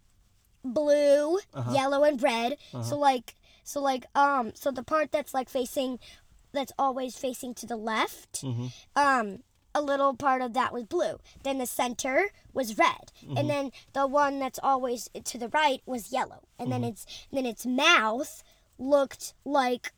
blue, 0.72 1.38
Uh-huh. 1.54 1.72
yellow, 1.72 2.04
and 2.04 2.22
red. 2.22 2.56
So 2.82 2.96
like, 2.98 3.34
so 3.64 3.80
like, 3.80 4.06
um, 4.14 4.52
so 4.54 4.70
the 4.70 4.82
part 4.82 5.10
that's 5.12 5.34
like 5.34 5.48
facing, 5.48 5.98
that's 6.52 6.72
always 6.78 7.16
facing 7.18 7.54
to 7.54 7.66
the 7.66 7.76
left, 7.76 8.42
Mm-hmm. 8.42 8.66
um, 8.96 9.42
a 9.74 9.82
little 9.82 10.14
part 10.14 10.40
of 10.40 10.54
that 10.54 10.72
was 10.72 10.84
blue. 10.84 11.20
Then 11.42 11.58
the 11.58 11.66
center 11.66 12.30
was 12.54 12.78
red, 12.78 13.12
Mm-hmm. 13.22 13.36
and 13.36 13.50
then 13.50 13.72
the 13.92 14.06
one 14.06 14.38
that's 14.38 14.58
always 14.62 15.08
to 15.24 15.36
the 15.38 15.48
right 15.48 15.82
was 15.86 16.12
yellow. 16.12 16.42
And 16.58 16.70
Mm-hmm. 16.70 16.82
then 16.82 16.90
its 16.90 17.06
then 17.32 17.46
its 17.46 17.66
mouth 17.66 18.42
looked 18.78 19.34
like 19.44 19.92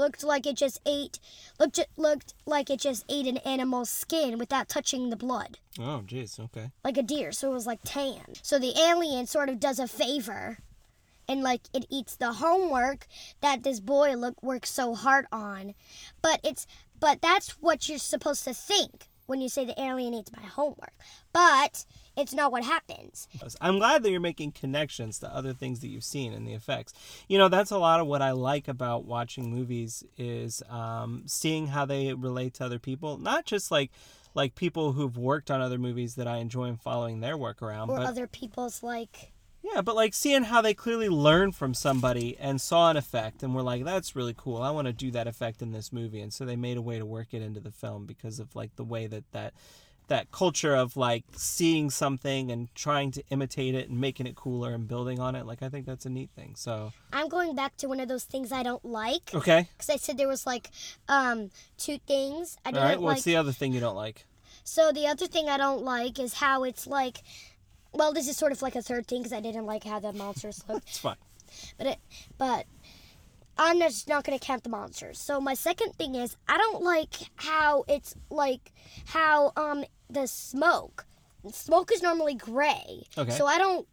looked 0.00 0.24
like 0.24 0.46
it 0.46 0.56
just 0.56 0.80
ate 0.86 1.20
looked 1.60 1.78
looked 1.96 2.34
like 2.46 2.70
it 2.70 2.80
just 2.80 3.04
ate 3.08 3.26
an 3.26 3.36
animal's 3.54 3.90
skin 3.90 4.38
without 4.38 4.68
touching 4.68 5.10
the 5.10 5.16
blood 5.16 5.58
Oh, 5.78 6.02
jeez. 6.06 6.40
Okay. 6.40 6.70
like 6.82 6.96
a 6.96 7.02
deer 7.02 7.30
so 7.32 7.50
it 7.50 7.54
was 7.54 7.66
like 7.66 7.80
tan 7.84 8.22
so 8.42 8.58
the 8.58 8.74
alien 8.90 9.26
sort 9.26 9.48
of 9.50 9.60
does 9.60 9.78
a 9.78 9.86
favor 9.86 10.58
and 11.28 11.42
like 11.42 11.60
it 11.72 11.84
eats 11.90 12.16
the 12.16 12.32
homework 12.44 13.06
that 13.40 13.62
this 13.62 13.78
boy 13.78 14.14
look 14.14 14.42
works 14.42 14.70
so 14.70 14.94
hard 14.94 15.26
on 15.30 15.74
but 16.22 16.40
it's 16.42 16.66
but 16.98 17.20
that's 17.22 17.50
what 17.62 17.88
you're 17.88 17.98
supposed 17.98 18.42
to 18.44 18.54
think 18.54 19.09
when 19.30 19.40
you 19.40 19.48
say 19.48 19.64
the 19.64 19.80
alien 19.80 20.12
eats 20.12 20.30
my 20.36 20.42
homework 20.42 20.92
but 21.32 21.84
it's 22.16 22.34
not 22.34 22.52
what 22.52 22.64
happens 22.64 23.28
I'm 23.60 23.78
glad 23.78 24.02
that 24.02 24.10
you're 24.10 24.20
making 24.20 24.52
connections 24.52 25.18
to 25.20 25.34
other 25.34 25.52
things 25.52 25.80
that 25.80 25.88
you've 25.88 26.04
seen 26.04 26.32
and 26.32 26.46
the 26.46 26.52
effects. 26.52 26.92
You 27.28 27.38
know, 27.38 27.48
that's 27.48 27.70
a 27.70 27.78
lot 27.78 28.00
of 28.00 28.06
what 28.06 28.22
I 28.22 28.32
like 28.32 28.68
about 28.68 29.04
watching 29.04 29.50
movies 29.50 30.04
is 30.16 30.62
um, 30.68 31.24
seeing 31.26 31.68
how 31.68 31.84
they 31.84 32.12
relate 32.14 32.54
to 32.54 32.64
other 32.64 32.78
people. 32.78 33.18
Not 33.18 33.44
just 33.44 33.70
like 33.70 33.90
like 34.34 34.54
people 34.54 34.92
who've 34.92 35.16
worked 35.16 35.50
on 35.50 35.60
other 35.60 35.78
movies 35.78 36.14
that 36.14 36.28
I 36.28 36.36
enjoy 36.38 36.66
and 36.66 36.80
following 36.80 37.20
their 37.20 37.36
work 37.36 37.62
around, 37.62 37.90
or 37.90 37.98
but 37.98 38.06
other 38.06 38.26
people's 38.26 38.82
like 38.82 39.32
yeah, 39.62 39.82
but 39.82 39.94
like 39.94 40.14
seeing 40.14 40.44
how 40.44 40.62
they 40.62 40.74
clearly 40.74 41.08
learned 41.08 41.54
from 41.54 41.74
somebody 41.74 42.36
and 42.38 42.60
saw 42.60 42.90
an 42.90 42.96
effect 42.96 43.42
and 43.42 43.54
were 43.54 43.62
like, 43.62 43.84
"That's 43.84 44.16
really 44.16 44.34
cool. 44.36 44.62
I 44.62 44.70
want 44.70 44.86
to 44.86 44.92
do 44.92 45.10
that 45.12 45.26
effect 45.26 45.62
in 45.62 45.72
this 45.72 45.92
movie," 45.92 46.20
and 46.20 46.32
so 46.32 46.44
they 46.44 46.56
made 46.56 46.76
a 46.76 46.82
way 46.82 46.98
to 46.98 47.04
work 47.06 47.28
it 47.32 47.42
into 47.42 47.60
the 47.60 47.70
film 47.70 48.06
because 48.06 48.40
of 48.40 48.56
like 48.56 48.74
the 48.76 48.84
way 48.84 49.06
that 49.06 49.24
that 49.32 49.52
that 50.08 50.32
culture 50.32 50.74
of 50.74 50.96
like 50.96 51.24
seeing 51.36 51.88
something 51.88 52.50
and 52.50 52.74
trying 52.74 53.12
to 53.12 53.22
imitate 53.30 53.76
it 53.76 53.88
and 53.88 54.00
making 54.00 54.26
it 54.26 54.34
cooler 54.34 54.74
and 54.74 54.88
building 54.88 55.20
on 55.20 55.36
it. 55.36 55.46
Like 55.46 55.62
I 55.62 55.68
think 55.68 55.86
that's 55.86 56.04
a 56.04 56.10
neat 56.10 56.30
thing. 56.34 56.54
So 56.56 56.92
i'm 57.12 57.28
going 57.28 57.54
back 57.54 57.76
to 57.76 57.86
one 57.88 58.00
of 58.00 58.08
those 58.08 58.24
things 58.24 58.52
i 58.52 58.62
don't 58.62 58.84
like 58.84 59.30
okay, 59.34 59.68
because 59.72 59.90
I 59.90 59.96
said 59.96 60.16
there 60.16 60.28
was 60.28 60.46
like 60.46 60.70
um 61.08 61.50
two 61.78 61.98
things 61.98 62.56
I 62.64 62.70
all 62.70 62.72
didn't 62.72 62.88
right. 62.88 63.00
What's 63.00 63.18
like. 63.18 63.24
the 63.24 63.36
other 63.36 63.52
thing 63.52 63.72
you 63.72 63.80
don't 63.80 63.96
like? 63.96 64.26
So 64.64 64.90
the 64.92 65.06
other 65.06 65.26
thing 65.26 65.48
I 65.48 65.56
don't 65.56 65.82
like 65.82 66.18
is 66.18 66.34
how 66.34 66.64
it's 66.64 66.86
like. 66.86 67.18
Well, 67.92 68.12
this 68.12 68.28
is 68.28 68.36
sort 68.36 68.52
of 68.52 68.62
like 68.62 68.76
a 68.76 68.82
third 68.82 69.06
thing 69.06 69.20
because 69.22 69.32
I 69.32 69.40
didn't 69.40 69.66
like 69.66 69.84
how 69.84 69.98
the 70.00 70.12
monsters 70.12 70.62
looked, 70.68 70.88
It's 70.88 70.98
fine. 70.98 71.16
but 71.78 71.86
it, 71.86 71.98
but 72.38 72.66
I'm 73.58 73.78
just 73.78 74.08
not 74.08 74.24
gonna 74.24 74.38
count 74.38 74.62
the 74.62 74.70
monsters. 74.70 75.18
So 75.20 75.40
my 75.40 75.54
second 75.54 75.94
thing 75.96 76.14
is 76.14 76.36
I 76.48 76.56
don't 76.56 76.82
like 76.82 77.14
how 77.36 77.84
it's 77.88 78.14
like 78.30 78.72
how 79.06 79.52
um 79.56 79.84
the 80.08 80.26
smoke. 80.26 81.06
Smoke 81.52 81.90
is 81.92 82.02
normally 82.02 82.34
gray. 82.34 83.04
Okay. 83.18 83.32
So 83.32 83.46
I 83.46 83.58
don't 83.58 83.86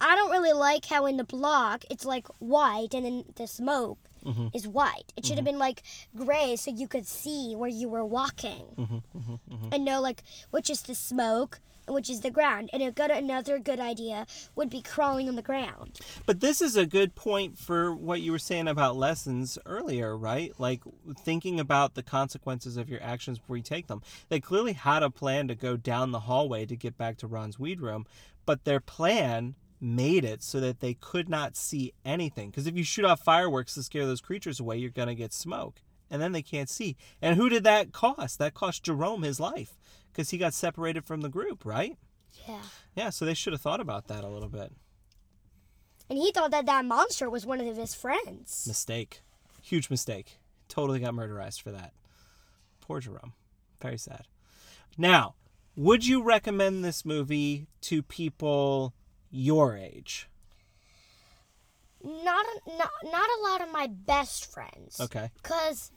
I 0.00 0.16
don't 0.16 0.30
really 0.30 0.52
like 0.52 0.84
how 0.86 1.06
in 1.06 1.16
the 1.16 1.24
block 1.24 1.84
it's 1.90 2.04
like 2.04 2.26
white 2.38 2.92
and 2.94 3.04
then 3.06 3.24
the 3.36 3.46
smoke 3.46 3.98
Mm-hmm. 4.24 4.48
is 4.54 4.66
white. 4.66 5.12
It 5.18 5.26
should 5.26 5.36
have 5.36 5.44
been 5.44 5.58
like 5.58 5.82
gray 6.16 6.56
so 6.56 6.70
you 6.70 6.88
could 6.88 7.06
see 7.06 7.54
where 7.54 7.68
you 7.68 7.90
were 7.90 8.06
walking 8.06 8.64
Mm-hmm, 8.78 9.66
and 9.70 9.84
know 9.84 10.00
like 10.00 10.22
which 10.50 10.70
is 10.70 10.80
the 10.80 10.94
smoke 10.94 11.60
which 11.88 12.10
is 12.10 12.20
the 12.20 12.30
ground. 12.30 12.70
And 12.72 12.82
a 12.82 12.90
good 12.90 13.10
another 13.10 13.58
good 13.58 13.80
idea 13.80 14.26
would 14.54 14.70
be 14.70 14.82
crawling 14.82 15.28
on 15.28 15.36
the 15.36 15.42
ground. 15.42 16.00
But 16.26 16.40
this 16.40 16.60
is 16.60 16.76
a 16.76 16.86
good 16.86 17.14
point 17.14 17.58
for 17.58 17.94
what 17.94 18.20
you 18.20 18.32
were 18.32 18.38
saying 18.38 18.68
about 18.68 18.96
lessons 18.96 19.58
earlier, 19.66 20.16
right? 20.16 20.52
Like 20.58 20.82
thinking 21.20 21.60
about 21.60 21.94
the 21.94 22.02
consequences 22.02 22.76
of 22.76 22.88
your 22.88 23.02
actions 23.02 23.38
before 23.38 23.56
you 23.56 23.62
take 23.62 23.86
them. 23.86 24.02
They 24.28 24.40
clearly 24.40 24.72
had 24.72 25.02
a 25.02 25.10
plan 25.10 25.48
to 25.48 25.54
go 25.54 25.76
down 25.76 26.12
the 26.12 26.20
hallway 26.20 26.66
to 26.66 26.76
get 26.76 26.96
back 26.96 27.16
to 27.18 27.26
Ron's 27.26 27.58
weed 27.58 27.80
room, 27.80 28.06
but 28.46 28.64
their 28.64 28.80
plan 28.80 29.54
made 29.80 30.24
it 30.24 30.42
so 30.42 30.60
that 30.60 30.80
they 30.80 30.94
could 30.94 31.28
not 31.28 31.56
see 31.56 31.92
anything. 32.04 32.50
Because 32.50 32.66
if 32.66 32.76
you 32.76 32.84
shoot 32.84 33.04
off 33.04 33.20
fireworks 33.20 33.74
to 33.74 33.82
scare 33.82 34.06
those 34.06 34.20
creatures 34.20 34.58
away, 34.58 34.78
you're 34.78 34.90
going 34.90 35.08
to 35.08 35.14
get 35.14 35.32
smoke. 35.32 35.80
And 36.10 36.20
then 36.20 36.32
they 36.32 36.42
can't 36.42 36.68
see. 36.68 36.96
And 37.20 37.36
who 37.36 37.48
did 37.48 37.64
that 37.64 37.92
cost? 37.92 38.38
That 38.38 38.54
cost 38.54 38.84
Jerome 38.84 39.22
his 39.22 39.40
life 39.40 39.76
because 40.12 40.30
he 40.30 40.38
got 40.38 40.54
separated 40.54 41.04
from 41.04 41.22
the 41.22 41.28
group, 41.28 41.64
right? 41.64 41.96
Yeah. 42.46 42.62
Yeah, 42.94 43.10
so 43.10 43.24
they 43.24 43.34
should 43.34 43.52
have 43.52 43.62
thought 43.62 43.80
about 43.80 44.06
that 44.08 44.24
a 44.24 44.28
little 44.28 44.48
bit. 44.48 44.72
And 46.08 46.18
he 46.18 46.32
thought 46.32 46.50
that 46.50 46.66
that 46.66 46.84
monster 46.84 47.30
was 47.30 47.46
one 47.46 47.60
of 47.60 47.76
his 47.76 47.94
friends. 47.94 48.64
Mistake. 48.66 49.22
Huge 49.62 49.88
mistake. 49.88 50.38
Totally 50.68 51.00
got 51.00 51.14
murderized 51.14 51.62
for 51.62 51.72
that. 51.72 51.92
Poor 52.80 53.00
Jerome. 53.00 53.32
Very 53.80 53.98
sad. 53.98 54.26
Now, 54.98 55.34
would 55.74 56.06
you 56.06 56.22
recommend 56.22 56.84
this 56.84 57.04
movie 57.04 57.66
to 57.82 58.02
people 58.02 58.94
your 59.30 59.76
age? 59.76 60.28
Not 62.04 62.44
a, 62.44 62.76
not 62.76 62.90
not 63.04 63.28
a 63.28 63.42
lot 63.42 63.60
of 63.62 63.72
my 63.72 63.86
best 63.86 64.52
friends. 64.52 65.00
Okay. 65.00 65.30
Cause 65.42 65.90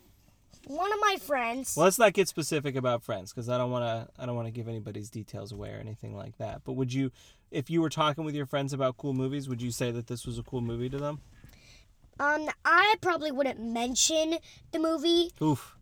one 0.67 0.91
of 0.91 0.99
my 0.99 1.17
friends. 1.21 1.75
Well, 1.75 1.85
let's 1.85 1.99
not 1.99 2.13
get 2.13 2.27
specific 2.27 2.75
about 2.75 3.03
friends 3.03 3.31
because 3.31 3.49
I 3.49 3.57
don't 3.57 3.71
want 3.71 3.83
to. 3.83 4.21
I 4.21 4.25
don't 4.25 4.35
want 4.35 4.47
to 4.47 4.51
give 4.51 4.67
anybody's 4.67 5.09
details 5.09 5.51
away 5.51 5.71
or 5.71 5.79
anything 5.79 6.15
like 6.15 6.37
that. 6.37 6.61
But 6.63 6.73
would 6.73 6.93
you, 6.93 7.11
if 7.51 7.69
you 7.69 7.81
were 7.81 7.89
talking 7.89 8.23
with 8.23 8.35
your 8.35 8.45
friends 8.45 8.73
about 8.73 8.97
cool 8.97 9.13
movies, 9.13 9.49
would 9.49 9.61
you 9.61 9.71
say 9.71 9.91
that 9.91 10.07
this 10.07 10.25
was 10.25 10.37
a 10.37 10.43
cool 10.43 10.61
movie 10.61 10.89
to 10.89 10.97
them? 10.97 11.21
Um, 12.19 12.49
I 12.65 12.95
probably 13.01 13.31
wouldn't 13.31 13.59
mention 13.59 14.37
the 14.71 14.79
movie 14.79 15.31
Oof. 15.41 15.75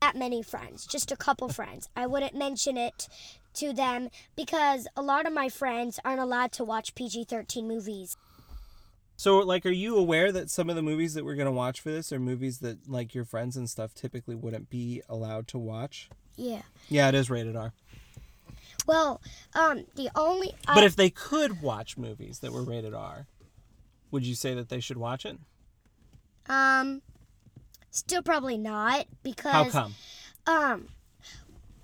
that 0.00 0.16
many 0.16 0.42
friends, 0.42 0.86
just 0.86 1.10
a 1.10 1.16
couple 1.16 1.48
friends. 1.48 1.88
I 1.96 2.06
wouldn't 2.06 2.36
mention 2.36 2.76
it 2.76 3.08
to 3.54 3.72
them 3.72 4.10
because 4.36 4.86
a 4.96 5.02
lot 5.02 5.26
of 5.26 5.32
my 5.32 5.48
friends 5.48 5.98
aren't 6.04 6.20
allowed 6.20 6.52
to 6.52 6.64
watch 6.64 6.94
PG 6.94 7.24
13 7.24 7.66
movies. 7.66 8.16
So, 9.16 9.38
like, 9.38 9.64
are 9.64 9.70
you 9.70 9.96
aware 9.96 10.32
that 10.32 10.50
some 10.50 10.68
of 10.68 10.76
the 10.76 10.82
movies 10.82 11.14
that 11.14 11.24
we're 11.24 11.36
gonna 11.36 11.52
watch 11.52 11.80
for 11.80 11.90
this 11.90 12.12
are 12.12 12.18
movies 12.18 12.58
that, 12.58 12.88
like, 12.88 13.14
your 13.14 13.24
friends 13.24 13.56
and 13.56 13.70
stuff 13.70 13.94
typically 13.94 14.34
wouldn't 14.34 14.70
be 14.70 15.02
allowed 15.08 15.46
to 15.48 15.58
watch? 15.58 16.08
Yeah. 16.36 16.62
Yeah, 16.88 17.08
it 17.08 17.14
is 17.14 17.30
rated 17.30 17.54
R. 17.56 17.72
Well, 18.86 19.20
um, 19.54 19.84
the 19.94 20.10
only. 20.14 20.52
I, 20.66 20.74
But 20.74 20.84
if 20.84 20.96
they 20.96 21.10
could 21.10 21.62
watch 21.62 21.96
movies 21.96 22.40
that 22.40 22.52
were 22.52 22.62
rated 22.64 22.92
R, 22.92 23.26
would 24.10 24.26
you 24.26 24.34
say 24.34 24.54
that 24.54 24.68
they 24.68 24.80
should 24.80 24.98
watch 24.98 25.24
it? 25.24 25.38
Um, 26.48 27.00
still 27.90 28.22
probably 28.22 28.58
not 28.58 29.06
because. 29.22 29.52
How 29.52 29.64
come? 29.70 29.94
Um, 30.46 30.88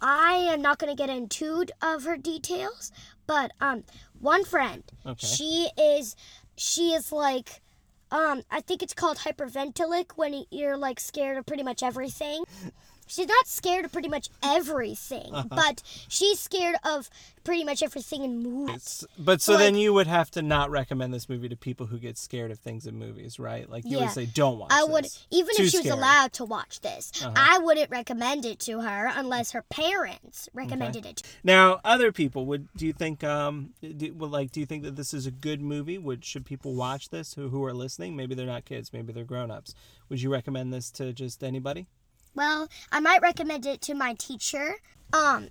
I 0.02 0.32
am 0.52 0.60
not 0.60 0.78
going 0.78 0.94
to 0.94 1.00
get 1.00 1.10
into 1.10 1.64
of 1.80 2.04
her 2.04 2.16
details, 2.16 2.92
but 3.26 3.52
um, 3.60 3.84
one 4.18 4.44
friend, 4.44 4.82
Okay. 5.06 5.26
she 5.26 5.68
is, 5.78 6.16
she 6.60 6.92
is 6.92 7.10
like, 7.10 7.62
um, 8.10 8.42
I 8.50 8.60
think 8.60 8.82
it's 8.82 8.92
called 8.92 9.18
hyperventilic 9.18 10.12
when 10.16 10.44
you're 10.50 10.76
like 10.76 11.00
scared 11.00 11.38
of 11.38 11.46
pretty 11.46 11.62
much 11.62 11.82
everything. 11.82 12.44
She's 13.10 13.26
not 13.26 13.46
scared 13.46 13.84
of 13.84 13.92
pretty 13.92 14.08
much 14.08 14.28
everything, 14.42 15.34
Uh-huh. 15.34 15.48
but 15.50 15.82
she's 16.08 16.38
scared 16.38 16.76
of 16.84 17.10
pretty 17.42 17.64
much 17.64 17.82
everything 17.82 18.22
in 18.22 18.42
movies. 18.42 19.04
But 19.18 19.40
so 19.40 19.54
So, 19.54 19.58
then 19.58 19.74
you 19.74 19.92
would 19.94 20.06
have 20.06 20.30
to 20.32 20.42
not 20.42 20.70
recommend 20.70 21.12
this 21.12 21.28
movie 21.28 21.48
to 21.48 21.56
people 21.56 21.86
who 21.86 21.98
get 21.98 22.18
scared 22.18 22.50
of 22.50 22.58
things 22.58 22.86
in 22.86 22.98
movies, 22.98 23.38
right? 23.38 23.68
Like 23.68 23.84
you 23.84 23.96
Yeah. 23.98 24.04
would 24.04 24.12
say, 24.12 24.26
don't 24.26 24.58
watch 24.58 24.70
I 24.72 24.84
would, 24.84 25.06
even 25.30 25.56
Too 25.56 25.62
if 25.64 25.70
she 25.70 25.78
was 25.78 25.86
scary. 25.86 25.90
Uh-huh. 25.90 25.98
allowed 26.00 26.32
to 26.34 26.44
watch 26.44 26.80
this, 26.80 27.10
I 27.24 27.58
wouldn't 27.58 27.90
recommend 27.90 28.44
it 28.44 28.58
to 28.60 28.80
her 28.80 29.10
unless 29.14 29.52
her 29.52 29.62
parents 29.62 30.48
recommended 30.52 31.04
it. 31.06 31.16
to 31.18 31.24
Now, 31.42 31.80
other 31.84 32.12
people 32.12 32.46
would. 32.46 32.68
Do 32.76 32.86
you 32.86 32.92
think? 32.92 33.24
Um, 33.24 33.70
do, 33.82 34.12
well, 34.14 34.30
like, 34.30 34.52
do 34.52 34.60
you 34.60 34.66
think 34.66 34.82
that 34.84 34.96
this 34.96 35.12
is 35.14 35.26
a 35.26 35.30
good 35.30 35.60
movie? 35.60 35.98
Would 35.98 36.24
should 36.24 36.44
people 36.46 36.74
watch 36.74 37.08
this 37.08 37.34
who 37.34 37.48
who 37.48 37.64
are 37.64 37.72
listening? 37.74 38.14
Maybe 38.16 38.34
they're 38.34 38.46
not 38.46 38.64
kids. 38.66 38.92
Maybe 38.92 39.12
they're 39.12 39.24
grown 39.24 39.50
ups. 39.50 39.74
Would 40.08 40.20
you 40.22 40.30
recommend 40.30 40.72
this 40.72 40.90
to 40.92 41.12
just 41.12 41.42
anybody? 41.42 41.86
Well, 42.34 42.68
I 42.92 43.00
might 43.00 43.22
recommend 43.22 43.66
it 43.66 43.80
to 43.82 43.94
my 43.94 44.14
teacher. 44.14 44.76
Um, 45.12 45.48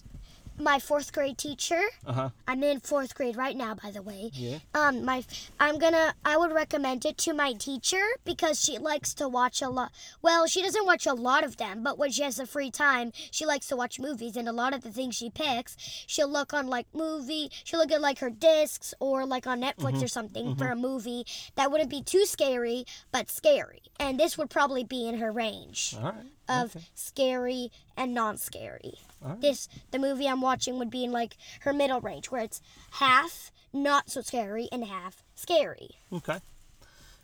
my 0.59 0.79
fourth 0.79 1.13
grade 1.13 1.37
teacher. 1.37 1.81
Uh 2.05 2.13
huh. 2.13 2.29
I'm 2.47 2.63
in 2.63 2.79
fourth 2.79 3.15
grade 3.15 3.37
right 3.37 3.55
now, 3.55 3.75
by 3.75 3.91
the 3.91 4.01
way. 4.01 4.29
Yeah. 4.33 4.59
Um, 4.73 5.05
my 5.05 5.23
I'm 5.59 5.79
gonna 5.79 6.13
I 6.25 6.37
would 6.37 6.51
recommend 6.51 7.05
it 7.05 7.17
to 7.19 7.33
my 7.33 7.53
teacher 7.53 8.01
because 8.25 8.63
she 8.63 8.77
likes 8.77 9.13
to 9.15 9.27
watch 9.27 9.61
a 9.61 9.69
lot. 9.69 9.91
Well, 10.21 10.47
she 10.47 10.61
doesn't 10.61 10.85
watch 10.85 11.05
a 11.05 11.13
lot 11.13 11.43
of 11.43 11.57
them, 11.57 11.83
but 11.83 11.97
when 11.97 12.11
she 12.11 12.23
has 12.23 12.37
the 12.37 12.45
free 12.45 12.71
time, 12.71 13.11
she 13.31 13.45
likes 13.45 13.67
to 13.67 13.75
watch 13.75 13.99
movies, 13.99 14.35
and 14.35 14.47
a 14.47 14.53
lot 14.53 14.73
of 14.73 14.81
the 14.81 14.91
things 14.91 15.15
she 15.15 15.29
picks, 15.29 15.75
she'll 16.07 16.29
look 16.29 16.53
on 16.53 16.67
like 16.67 16.87
movie. 16.93 17.49
She'll 17.63 17.79
look 17.79 17.91
at 17.91 18.01
like 18.01 18.19
her 18.19 18.29
discs 18.29 18.93
or 18.99 19.25
like 19.25 19.47
on 19.47 19.61
Netflix 19.61 20.03
or 20.03 20.07
something 20.07 20.55
for 20.55 20.67
a 20.67 20.75
movie 20.75 21.25
that 21.55 21.71
wouldn't 21.71 21.89
be 21.89 22.01
too 22.01 22.25
scary, 22.25 22.85
but 23.11 23.29
scary. 23.29 23.81
And 23.99 24.19
this 24.19 24.37
would 24.37 24.49
probably 24.49 24.83
be 24.83 25.07
in 25.07 25.19
her 25.19 25.31
range 25.31 25.95
All 25.97 26.03
right. 26.03 26.15
Of 26.49 26.75
okay. 26.75 26.85
scary 26.95 27.71
and 27.95 28.13
non-scary. 28.13 28.95
Alright. 29.23 29.41
This 29.41 29.67
the 29.91 29.99
movie 29.99 30.27
I'm 30.27 30.41
watching 30.41 30.79
would 30.79 30.89
be 30.89 31.03
in 31.03 31.11
like 31.11 31.37
her 31.61 31.73
middle 31.73 32.01
range, 32.01 32.31
where 32.31 32.41
it's 32.41 32.61
half 32.91 33.51
not 33.71 34.09
so 34.09 34.21
scary 34.21 34.67
and 34.71 34.85
half 34.85 35.23
scary. 35.35 35.91
Okay. 36.11 36.39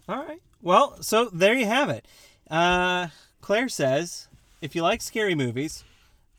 All 0.07 0.23
right. 0.23 0.41
Well, 0.61 1.01
so 1.01 1.29
there 1.31 1.55
you 1.55 1.65
have 1.65 1.89
it. 1.89 2.05
Uh, 2.49 3.07
Claire 3.41 3.69
says 3.69 4.27
if 4.61 4.75
you 4.75 4.83
like 4.83 5.01
scary 5.01 5.35
movies, 5.35 5.83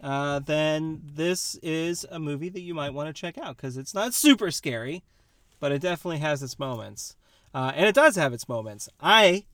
uh, 0.01 0.39
then 0.41 1.03
this 1.15 1.57
is 1.63 2.05
a 2.11 2.19
movie 2.19 2.49
that 2.49 2.61
you 2.61 2.75
might 2.75 2.93
want 2.93 3.09
to 3.09 3.13
check 3.13 3.39
out 3.39 3.57
because 3.57 3.77
it's 3.77 3.95
not 3.95 4.15
super 4.15 4.51
scary, 4.51 5.03
but 5.59 5.73
it 5.73 5.81
definitely 5.81 6.19
has 6.19 6.43
its 6.43 6.59
moments. 6.59 7.17
Uh, 7.55 7.73
and 7.75 7.87
it 7.87 7.95
does 7.95 8.17
have 8.17 8.33
its 8.33 8.49
moments. 8.49 8.89
I 9.01 9.45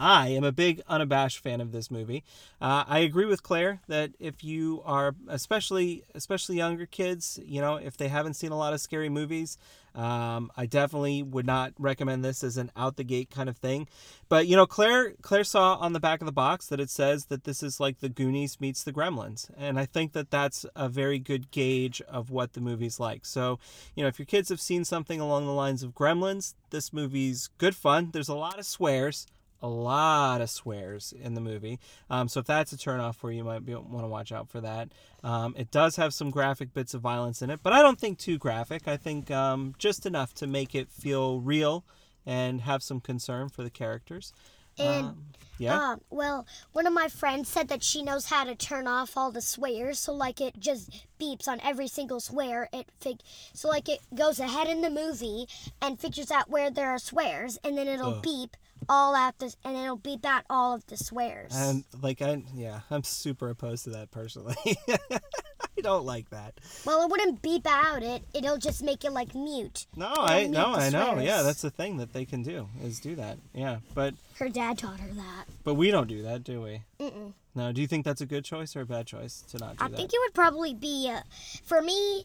I 0.00 0.28
am 0.28 0.44
a 0.44 0.50
big 0.50 0.80
unabashed 0.88 1.40
fan 1.40 1.60
of 1.60 1.72
this 1.72 1.90
movie. 1.90 2.24
Uh, 2.58 2.84
I 2.88 3.00
agree 3.00 3.26
with 3.26 3.42
Claire 3.42 3.82
that 3.86 4.12
if 4.18 4.42
you 4.42 4.82
are, 4.86 5.14
especially 5.28 6.04
especially 6.14 6.56
younger 6.56 6.86
kids, 6.86 7.38
you 7.44 7.60
know, 7.60 7.76
if 7.76 7.98
they 7.98 8.08
haven't 8.08 8.34
seen 8.34 8.50
a 8.50 8.56
lot 8.56 8.72
of 8.72 8.80
scary 8.80 9.10
movies, 9.10 9.58
um, 9.94 10.50
I 10.56 10.64
definitely 10.64 11.22
would 11.22 11.44
not 11.44 11.74
recommend 11.78 12.24
this 12.24 12.42
as 12.42 12.56
an 12.56 12.70
out 12.76 12.96
the 12.96 13.04
gate 13.04 13.28
kind 13.28 13.50
of 13.50 13.58
thing. 13.58 13.88
But 14.30 14.46
you 14.46 14.56
know, 14.56 14.64
Claire 14.64 15.12
Claire 15.20 15.44
saw 15.44 15.74
on 15.74 15.92
the 15.92 16.00
back 16.00 16.22
of 16.22 16.26
the 16.26 16.32
box 16.32 16.68
that 16.68 16.80
it 16.80 16.88
says 16.88 17.26
that 17.26 17.44
this 17.44 17.62
is 17.62 17.78
like 17.78 18.00
the 18.00 18.08
Goonies 18.08 18.58
meets 18.58 18.82
the 18.82 18.94
Gremlins, 18.94 19.50
and 19.54 19.78
I 19.78 19.84
think 19.84 20.14
that 20.14 20.30
that's 20.30 20.64
a 20.74 20.88
very 20.88 21.18
good 21.18 21.50
gauge 21.50 22.00
of 22.08 22.30
what 22.30 22.54
the 22.54 22.62
movie's 22.62 22.98
like. 22.98 23.26
So, 23.26 23.58
you 23.94 24.02
know, 24.02 24.08
if 24.08 24.18
your 24.18 24.26
kids 24.26 24.48
have 24.48 24.62
seen 24.62 24.86
something 24.86 25.20
along 25.20 25.44
the 25.44 25.52
lines 25.52 25.82
of 25.82 25.94
Gremlins, 25.94 26.54
this 26.70 26.90
movie's 26.90 27.50
good 27.58 27.76
fun. 27.76 28.12
There's 28.14 28.30
a 28.30 28.34
lot 28.34 28.58
of 28.58 28.64
swears 28.64 29.26
a 29.62 29.68
lot 29.68 30.40
of 30.40 30.48
swears 30.50 31.12
in 31.12 31.34
the 31.34 31.40
movie. 31.40 31.78
Um, 32.08 32.28
so 32.28 32.40
if 32.40 32.46
that's 32.46 32.72
a 32.72 32.76
turnoff 32.76 33.16
for 33.16 33.30
you, 33.30 33.38
you 33.38 33.44
might 33.44 33.64
be, 33.64 33.74
want 33.74 34.04
to 34.04 34.08
watch 34.08 34.32
out 34.32 34.48
for 34.48 34.60
that. 34.60 34.88
Um, 35.22 35.54
it 35.56 35.70
does 35.70 35.96
have 35.96 36.14
some 36.14 36.30
graphic 36.30 36.72
bits 36.72 36.94
of 36.94 37.00
violence 37.02 37.42
in 37.42 37.50
it, 37.50 37.60
but 37.62 37.72
I 37.72 37.82
don't 37.82 37.98
think 37.98 38.18
too 38.18 38.38
graphic. 38.38 38.88
I 38.88 38.96
think 38.96 39.30
um, 39.30 39.74
just 39.78 40.06
enough 40.06 40.32
to 40.34 40.46
make 40.46 40.74
it 40.74 40.90
feel 40.90 41.40
real 41.40 41.84
and 42.26 42.62
have 42.62 42.82
some 42.82 43.00
concern 43.00 43.48
for 43.48 43.62
the 43.62 43.70
characters. 43.70 44.32
And 44.78 45.06
Um, 45.06 45.24
yeah. 45.58 45.92
um, 45.92 46.00
well, 46.10 46.46
one 46.72 46.86
of 46.86 46.92
my 46.92 47.08
friends 47.08 47.48
said 47.48 47.68
that 47.68 47.82
she 47.82 48.02
knows 48.02 48.26
how 48.26 48.44
to 48.44 48.54
turn 48.54 48.86
off 48.86 49.16
all 49.16 49.30
the 49.30 49.42
swears, 49.42 49.98
so 49.98 50.14
like 50.14 50.40
it 50.40 50.58
just 50.58 50.90
beeps 51.20 51.48
on 51.48 51.60
every 51.62 51.88
single 51.88 52.20
swear. 52.20 52.68
It 52.72 52.86
fig- 52.98 53.20
so 53.52 53.68
like 53.68 53.88
it 53.88 54.00
goes 54.14 54.38
ahead 54.40 54.68
in 54.68 54.80
the 54.80 54.88
movie 54.88 55.46
and 55.82 56.00
figures 56.00 56.30
out 56.30 56.48
where 56.48 56.70
there 56.70 56.88
are 56.88 56.98
swears, 56.98 57.58
and 57.62 57.76
then 57.76 57.88
it'll 57.88 58.14
Ugh. 58.14 58.22
beep 58.22 58.56
all 58.88 59.14
out 59.14 59.38
the 59.38 59.54
and 59.64 59.76
it'll 59.76 59.96
beep 59.96 60.24
out 60.24 60.44
all 60.50 60.74
of 60.74 60.86
the 60.86 60.96
swears. 60.96 61.52
and 61.54 61.84
like 62.02 62.20
I 62.22 62.42
yeah, 62.54 62.80
I'm 62.90 63.04
super 63.04 63.50
opposed 63.50 63.84
to 63.84 63.90
that 63.90 64.10
personally. 64.10 64.56
I 65.08 65.82
don't 65.82 66.04
like 66.04 66.28
that. 66.30 66.54
well, 66.84 67.02
it 67.04 67.10
wouldn't 67.10 67.40
beep 67.42 67.66
out 67.66 68.02
it; 68.02 68.22
it'll 68.34 68.58
just 68.58 68.82
make 68.82 69.04
it 69.04 69.12
like 69.12 69.34
mute. 69.34 69.86
No, 69.96 70.10
It'll 70.12 70.24
I 70.24 70.46
no, 70.46 70.74
I 70.74 70.90
know. 70.90 71.18
Yeah, 71.20 71.42
that's 71.42 71.62
the 71.62 71.70
thing 71.70 71.96
that 71.98 72.12
they 72.12 72.24
can 72.24 72.42
do 72.42 72.68
is 72.82 73.00
do 73.00 73.14
that. 73.16 73.38
Yeah, 73.54 73.78
but 73.94 74.14
Her 74.38 74.48
dad 74.48 74.78
taught 74.78 75.00
her 75.00 75.08
that. 75.14 75.44
but 75.64 75.74
we 75.74 75.90
don't 75.90 76.06
do 76.08 76.22
that, 76.22 76.44
do 76.44 76.60
we? 76.60 76.82
Mm-mm. 76.98 77.32
No. 77.54 77.72
Do 77.72 77.80
you 77.80 77.86
think 77.86 78.04
that's 78.04 78.20
a 78.20 78.26
good 78.26 78.44
choice 78.44 78.76
or 78.76 78.82
a 78.82 78.86
bad 78.86 79.06
choice 79.06 79.42
to 79.50 79.58
not 79.58 79.76
do 79.78 79.84
I 79.84 79.88
that? 79.88 79.96
think 79.96 80.10
it 80.12 80.18
would 80.24 80.34
probably 80.34 80.74
be, 80.74 81.10
uh, 81.10 81.20
for 81.64 81.80
me, 81.82 82.24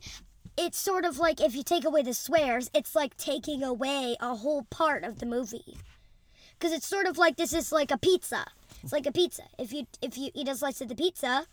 it's 0.57 0.77
sort 0.77 1.05
of 1.05 1.17
like 1.19 1.39
if 1.41 1.55
you 1.55 1.63
take 1.63 1.85
away 1.85 2.01
the 2.03 2.13
swears, 2.13 2.69
it's 2.73 2.93
like 2.95 3.15
taking 3.17 3.63
away 3.63 4.17
a 4.19 4.35
whole 4.35 4.63
part 4.69 5.03
of 5.03 5.19
the 5.19 5.25
movie. 5.25 5.77
Because 6.57 6.73
it's 6.73 6.87
sort 6.87 7.05
of 7.05 7.17
like 7.17 7.37
this 7.37 7.53
is 7.53 7.71
like 7.71 7.91
a 7.91 7.97
pizza. 7.97 8.45
It's 8.83 8.93
like 8.93 9.05
a 9.05 9.11
pizza. 9.11 9.43
If 9.57 9.73
you 9.73 9.85
if 10.01 10.17
you 10.17 10.29
eat 10.33 10.47
a 10.47 10.55
slice 10.55 10.81
of 10.81 10.89
the 10.89 10.95
pizza, 10.95 11.47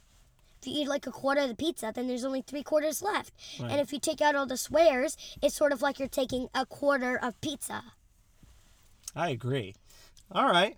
if 0.60 0.68
you 0.68 0.82
eat 0.82 0.88
like 0.88 1.06
a 1.06 1.10
quarter 1.10 1.40
of 1.40 1.48
the 1.48 1.54
pizza, 1.54 1.92
then 1.94 2.06
there's 2.06 2.24
only 2.24 2.42
three 2.42 2.62
quarters 2.62 3.02
left. 3.02 3.32
Right. 3.58 3.72
And 3.72 3.80
if 3.80 3.92
you 3.92 3.98
take 3.98 4.20
out 4.20 4.34
all 4.36 4.46
the 4.46 4.56
swears, 4.56 5.16
it's 5.42 5.56
sort 5.56 5.72
of 5.72 5.82
like 5.82 5.98
you're 5.98 6.08
taking 6.08 6.48
a 6.54 6.66
quarter 6.66 7.16
of 7.16 7.40
pizza. 7.40 7.82
I 9.16 9.30
agree. 9.30 9.74
All 10.30 10.46
right. 10.46 10.76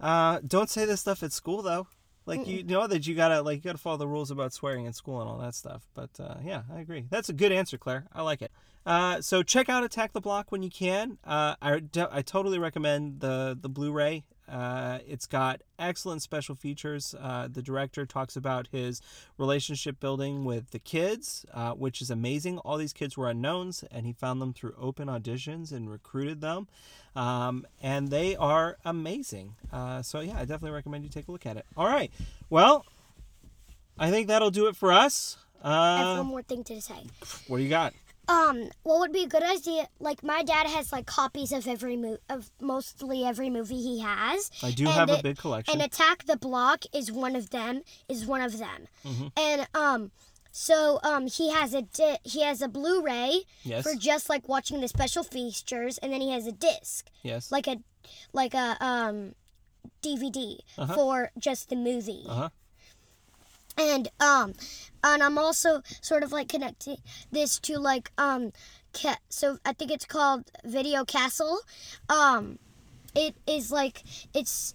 Uh, 0.00 0.40
don't 0.46 0.70
say 0.70 0.84
this 0.84 1.00
stuff 1.00 1.22
at 1.22 1.32
school 1.32 1.62
though. 1.62 1.86
Like 2.26 2.46
you 2.46 2.64
know 2.64 2.86
that 2.88 3.06
you 3.06 3.14
gotta 3.14 3.40
like 3.40 3.56
you 3.56 3.62
gotta 3.62 3.78
follow 3.78 3.96
the 3.96 4.08
rules 4.08 4.30
about 4.32 4.52
swearing 4.52 4.84
in 4.84 4.92
school 4.92 5.20
and 5.20 5.30
all 5.30 5.38
that 5.38 5.54
stuff. 5.54 5.86
But 5.94 6.10
uh, 6.18 6.34
yeah, 6.44 6.62
I 6.74 6.80
agree. 6.80 7.06
That's 7.08 7.28
a 7.28 7.32
good 7.32 7.52
answer, 7.52 7.78
Claire. 7.78 8.06
I 8.12 8.22
like 8.22 8.42
it. 8.42 8.50
Uh, 8.84 9.20
so 9.20 9.42
check 9.42 9.68
out 9.68 9.84
Attack 9.84 10.12
the 10.12 10.20
Block 10.20 10.52
when 10.52 10.62
you 10.62 10.70
can. 10.70 11.18
Uh, 11.24 11.54
I, 11.62 11.82
I 12.10 12.22
totally 12.22 12.58
recommend 12.58 13.20
the 13.20 13.56
the 13.60 13.68
Blu-ray. 13.68 14.24
Uh, 14.48 14.98
it's 15.06 15.26
got 15.26 15.60
excellent 15.78 16.22
special 16.22 16.54
features. 16.54 17.14
Uh, 17.20 17.48
the 17.50 17.62
director 17.62 18.06
talks 18.06 18.36
about 18.36 18.68
his 18.72 19.00
relationship 19.38 19.98
building 20.00 20.44
with 20.44 20.70
the 20.70 20.78
kids, 20.78 21.44
uh, 21.52 21.72
which 21.72 22.00
is 22.00 22.10
amazing. 22.10 22.58
All 22.58 22.76
these 22.76 22.92
kids 22.92 23.16
were 23.16 23.28
unknowns, 23.28 23.84
and 23.90 24.06
he 24.06 24.12
found 24.12 24.40
them 24.40 24.52
through 24.52 24.74
open 24.78 25.08
auditions 25.08 25.72
and 25.72 25.90
recruited 25.90 26.40
them. 26.40 26.68
Um, 27.14 27.66
and 27.82 28.08
they 28.08 28.36
are 28.36 28.76
amazing. 28.84 29.54
Uh, 29.72 30.02
so, 30.02 30.20
yeah, 30.20 30.34
I 30.36 30.40
definitely 30.40 30.70
recommend 30.72 31.04
you 31.04 31.10
take 31.10 31.28
a 31.28 31.32
look 31.32 31.46
at 31.46 31.56
it. 31.56 31.66
All 31.76 31.86
right. 31.86 32.10
Well, 32.50 32.84
I 33.98 34.10
think 34.10 34.28
that'll 34.28 34.50
do 34.50 34.66
it 34.66 34.76
for 34.76 34.92
us. 34.92 35.38
I 35.64 35.98
have 35.98 36.06
Uh, 36.06 36.18
one 36.20 36.26
more 36.26 36.42
thing 36.42 36.62
to 36.64 36.80
say. 36.80 37.06
what 37.48 37.56
do 37.56 37.62
you 37.62 37.70
got? 37.70 37.94
Um, 38.28 38.70
what 38.82 38.98
would 39.00 39.12
be 39.12 39.22
a 39.22 39.28
good 39.28 39.42
idea? 39.42 39.88
Like 40.00 40.22
my 40.22 40.42
dad 40.42 40.66
has 40.66 40.92
like 40.92 41.06
copies 41.06 41.52
of 41.52 41.66
every 41.68 41.96
mo- 41.96 42.18
of 42.28 42.50
mostly 42.60 43.24
every 43.24 43.50
movie 43.50 43.80
he 43.80 44.00
has. 44.00 44.50
I 44.62 44.72
do 44.72 44.84
have 44.86 45.08
a 45.10 45.22
big 45.22 45.38
collection. 45.38 45.72
And 45.74 45.82
Attack 45.82 46.24
the 46.26 46.36
Block 46.36 46.84
is 46.92 47.12
one 47.12 47.36
of 47.36 47.50
them. 47.50 47.82
Is 48.08 48.26
one 48.26 48.40
of 48.40 48.58
them. 48.58 48.88
Mm-hmm. 49.04 49.26
And 49.36 49.68
um, 49.74 50.10
so 50.50 50.98
um, 51.04 51.26
he 51.28 51.52
has 51.52 51.72
a 51.74 51.82
di- 51.82 52.18
he 52.24 52.42
has 52.42 52.62
a 52.62 52.68
Blu-ray 52.68 53.42
Yes. 53.62 53.82
for 53.84 53.94
just 53.94 54.28
like 54.28 54.48
watching 54.48 54.80
the 54.80 54.88
special 54.88 55.22
features, 55.22 55.98
and 55.98 56.12
then 56.12 56.20
he 56.20 56.30
has 56.32 56.46
a 56.46 56.52
disc, 56.52 57.08
yes. 57.22 57.52
like 57.52 57.66
a 57.68 57.76
like 58.32 58.54
a 58.54 58.76
um 58.80 59.34
DVD 60.02 60.58
for 60.94 61.30
just 61.38 61.68
the 61.68 61.76
movie. 61.76 62.24
Uh-huh. 62.28 62.48
And 63.76 64.08
um, 64.20 64.54
and 65.04 65.22
I'm 65.22 65.38
also 65.38 65.82
sort 66.00 66.22
of 66.22 66.32
like 66.32 66.48
connecting 66.48 66.98
this 67.30 67.58
to 67.60 67.78
like 67.78 68.10
um, 68.16 68.52
ca- 68.94 69.18
so 69.28 69.58
I 69.64 69.72
think 69.72 69.90
it's 69.90 70.06
called 70.06 70.50
Video 70.64 71.04
Castle. 71.04 71.60
Um, 72.08 72.58
it 73.14 73.34
is 73.46 73.70
like 73.70 74.02
it's 74.34 74.74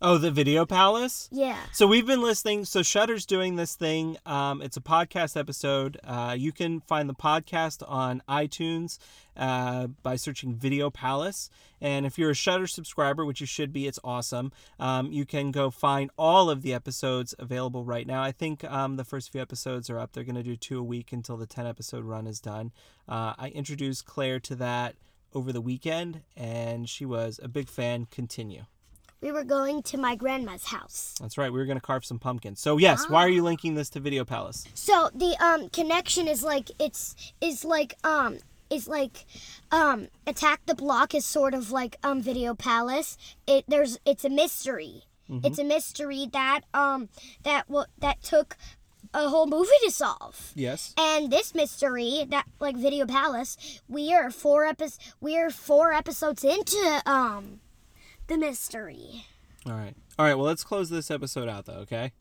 Oh, 0.00 0.16
the 0.16 0.30
Video 0.30 0.64
Palace? 0.64 1.28
yeah. 1.32 1.58
So 1.72 1.84
we've 1.88 2.06
been 2.06 2.22
listening. 2.22 2.64
So 2.64 2.84
Shudder's 2.84 3.26
doing 3.26 3.56
this 3.56 3.74
thing. 3.74 4.16
Um, 4.24 4.62
it's 4.62 4.76
a 4.76 4.80
podcast 4.80 5.36
episode. 5.36 5.98
Uh, 6.04 6.36
you 6.38 6.52
can 6.52 6.80
find 6.82 7.08
the 7.08 7.14
podcast 7.14 7.82
on 7.88 8.22
iTunes 8.28 8.98
uh, 9.36 9.88
by 10.04 10.14
searching 10.14 10.54
Video 10.54 10.88
Palace. 10.88 11.50
And 11.80 12.06
if 12.06 12.16
you're 12.16 12.30
a 12.30 12.34
Shudder 12.34 12.68
subscriber, 12.68 13.24
which 13.24 13.40
you 13.40 13.46
should 13.46 13.72
be, 13.72 13.88
it's 13.88 13.98
awesome. 14.04 14.52
Um, 14.78 15.10
you 15.10 15.26
can 15.26 15.50
go 15.50 15.68
find 15.68 16.12
all 16.16 16.48
of 16.48 16.62
the 16.62 16.72
episodes 16.72 17.34
available 17.36 17.82
right 17.82 18.06
now. 18.06 18.22
I 18.22 18.30
think 18.30 18.62
um, 18.62 18.98
the 18.98 19.04
first 19.04 19.32
few 19.32 19.40
episodes 19.40 19.90
are 19.90 19.98
up. 19.98 20.12
They're 20.12 20.22
going 20.22 20.36
to 20.36 20.44
do 20.44 20.54
two 20.54 20.78
a 20.78 20.84
week 20.84 21.12
until 21.12 21.36
the 21.36 21.46
10 21.46 21.66
episode 21.66 22.04
run 22.04 22.28
is 22.28 22.38
done. 22.38 22.70
Uh, 23.08 23.34
I 23.36 23.48
introduced 23.48 24.06
Claire 24.06 24.38
to 24.40 24.54
that 24.56 24.94
over 25.34 25.52
the 25.52 25.60
weekend, 25.60 26.22
and 26.36 26.88
she 26.88 27.04
was 27.04 27.40
a 27.42 27.48
big 27.48 27.68
fan. 27.68 28.06
Continue. 28.12 28.62
We 29.20 29.32
were 29.32 29.44
going 29.44 29.82
to 29.84 29.98
my 29.98 30.14
grandma's 30.14 30.66
house. 30.66 31.14
That's 31.20 31.36
right. 31.36 31.52
We 31.52 31.58
were 31.58 31.64
going 31.64 31.78
to 31.78 31.84
carve 31.84 32.04
some 32.04 32.18
pumpkins. 32.18 32.60
So 32.60 32.76
yes, 32.76 33.08
why 33.08 33.24
are 33.24 33.28
you 33.28 33.42
linking 33.42 33.74
this 33.74 33.90
to 33.90 34.00
Video 34.00 34.24
Palace? 34.24 34.64
So 34.74 35.10
the 35.14 35.36
um 35.44 35.68
connection 35.70 36.28
is 36.28 36.42
like 36.42 36.70
it's 36.78 37.16
is 37.40 37.64
like 37.64 37.96
um 38.04 38.38
is 38.70 38.86
like 38.86 39.24
um 39.72 40.08
attack 40.26 40.60
the 40.66 40.74
block 40.74 41.14
is 41.14 41.24
sort 41.24 41.52
of 41.52 41.72
like 41.72 41.96
um 42.04 42.22
video 42.22 42.54
palace. 42.54 43.16
It 43.46 43.64
there's 43.66 43.98
it's 44.04 44.24
a 44.24 44.30
mystery. 44.30 45.04
It's 45.44 45.58
a 45.58 45.64
mystery 45.64 46.26
that 46.32 46.60
um 46.72 47.10
that 47.42 47.68
what 47.68 47.88
that 47.98 48.22
took 48.22 48.56
a 49.12 49.28
whole 49.28 49.46
movie 49.46 49.70
to 49.84 49.90
solve. 49.90 50.52
Yes. 50.54 50.94
And 50.98 51.30
this 51.30 51.54
mystery, 51.54 52.24
that 52.28 52.46
like 52.60 52.76
Video 52.76 53.06
Palace, 53.06 53.80
we 53.88 54.14
are 54.14 54.30
four 54.30 54.64
epis 54.64 54.98
we 55.20 55.36
are 55.38 55.50
four 55.50 55.92
episodes 55.92 56.44
into 56.44 57.02
um 57.04 57.60
the 58.28 58.38
mystery. 58.38 59.24
All 59.66 59.72
right. 59.72 59.94
All 60.18 60.24
right. 60.24 60.34
Well, 60.34 60.46
let's 60.46 60.64
close 60.64 60.88
this 60.90 61.10
episode 61.10 61.48
out, 61.48 61.66
though. 61.66 61.80
Okay. 61.80 62.12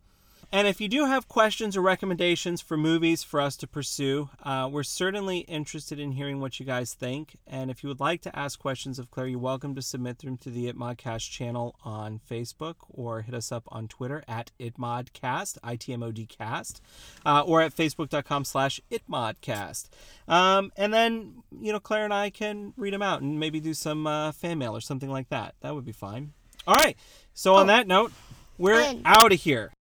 And 0.49 0.65
if 0.65 0.79
you 0.79 0.87
do 0.87 1.03
have 1.05 1.27
questions 1.27 1.75
or 1.75 1.81
recommendations 1.81 2.61
for 2.61 2.77
movies 2.77 3.21
for 3.21 3.41
us 3.41 3.57
to 3.57 3.67
pursue, 3.67 4.29
uh, 4.43 4.69
we're 4.71 4.83
certainly 4.83 5.39
interested 5.39 5.99
in 5.99 6.13
hearing 6.13 6.39
what 6.39 6.57
you 6.57 6.65
guys 6.65 6.93
think. 6.93 7.35
And 7.45 7.69
if 7.69 7.83
you 7.83 7.89
would 7.89 7.99
like 7.99 8.21
to 8.21 8.33
ask 8.33 8.57
questions 8.57 8.97
of 8.97 9.11
Claire, 9.11 9.27
you're 9.27 9.39
welcome 9.39 9.75
to 9.75 9.81
submit 9.81 10.19
them 10.19 10.37
to 10.37 10.49
the 10.49 10.71
ItModcast 10.71 11.29
channel 11.29 11.75
on 11.83 12.21
Facebook 12.31 12.75
or 12.89 13.23
hit 13.23 13.35
us 13.35 13.51
up 13.51 13.63
on 13.67 13.89
Twitter 13.89 14.23
at 14.25 14.51
ItModcast, 14.57 15.57
I-T-M-O-D 15.65 16.25
cast, 16.27 16.81
uh, 17.25 17.41
or 17.41 17.61
at 17.61 17.75
facebook.com 17.75 18.45
slash 18.45 18.79
ItModcast. 18.89 19.89
Um, 20.29 20.71
and 20.77 20.93
then, 20.93 21.43
you 21.59 21.73
know, 21.73 21.81
Claire 21.81 22.05
and 22.05 22.13
I 22.13 22.29
can 22.29 22.73
read 22.77 22.93
them 22.93 23.01
out 23.01 23.21
and 23.21 23.37
maybe 23.37 23.59
do 23.59 23.73
some 23.73 24.07
uh, 24.07 24.31
fan 24.31 24.59
mail 24.59 24.73
or 24.73 24.81
something 24.81 25.09
like 25.09 25.27
that. 25.27 25.55
That 25.59 25.75
would 25.75 25.85
be 25.85 25.91
fine. 25.91 26.31
All 26.65 26.75
right. 26.75 26.95
So 27.33 27.55
on 27.55 27.67
that 27.67 27.85
note, 27.85 28.13
we're 28.57 28.95
out 29.03 29.33
of 29.33 29.41
here. 29.41 29.73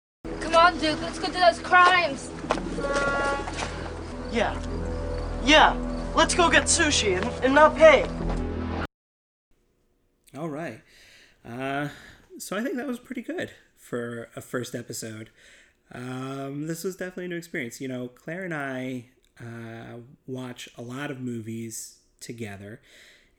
Come 0.56 0.72
on, 0.72 0.80
Duke, 0.80 1.02
let's 1.02 1.18
go 1.18 1.26
do 1.26 1.34
those 1.34 1.58
crimes. 1.58 2.30
Yeah. 4.32 4.58
Yeah. 5.44 5.76
Let's 6.14 6.34
go 6.34 6.48
get 6.48 6.62
sushi 6.62 7.14
and, 7.14 7.44
and 7.44 7.54
not 7.54 7.76
pay. 7.76 8.06
All 10.34 10.48
right. 10.48 10.80
Uh, 11.46 11.88
so 12.38 12.56
I 12.56 12.62
think 12.62 12.76
that 12.76 12.86
was 12.86 12.98
pretty 12.98 13.20
good 13.20 13.50
for 13.76 14.30
a 14.34 14.40
first 14.40 14.74
episode. 14.74 15.28
Um, 15.92 16.66
this 16.66 16.84
was 16.84 16.96
definitely 16.96 17.26
a 17.26 17.28
new 17.28 17.36
experience. 17.36 17.78
You 17.82 17.88
know, 17.88 18.08
Claire 18.08 18.44
and 18.44 18.54
I 18.54 19.10
uh, 19.38 19.98
watch 20.26 20.70
a 20.78 20.82
lot 20.82 21.10
of 21.10 21.20
movies 21.20 21.98
together. 22.18 22.80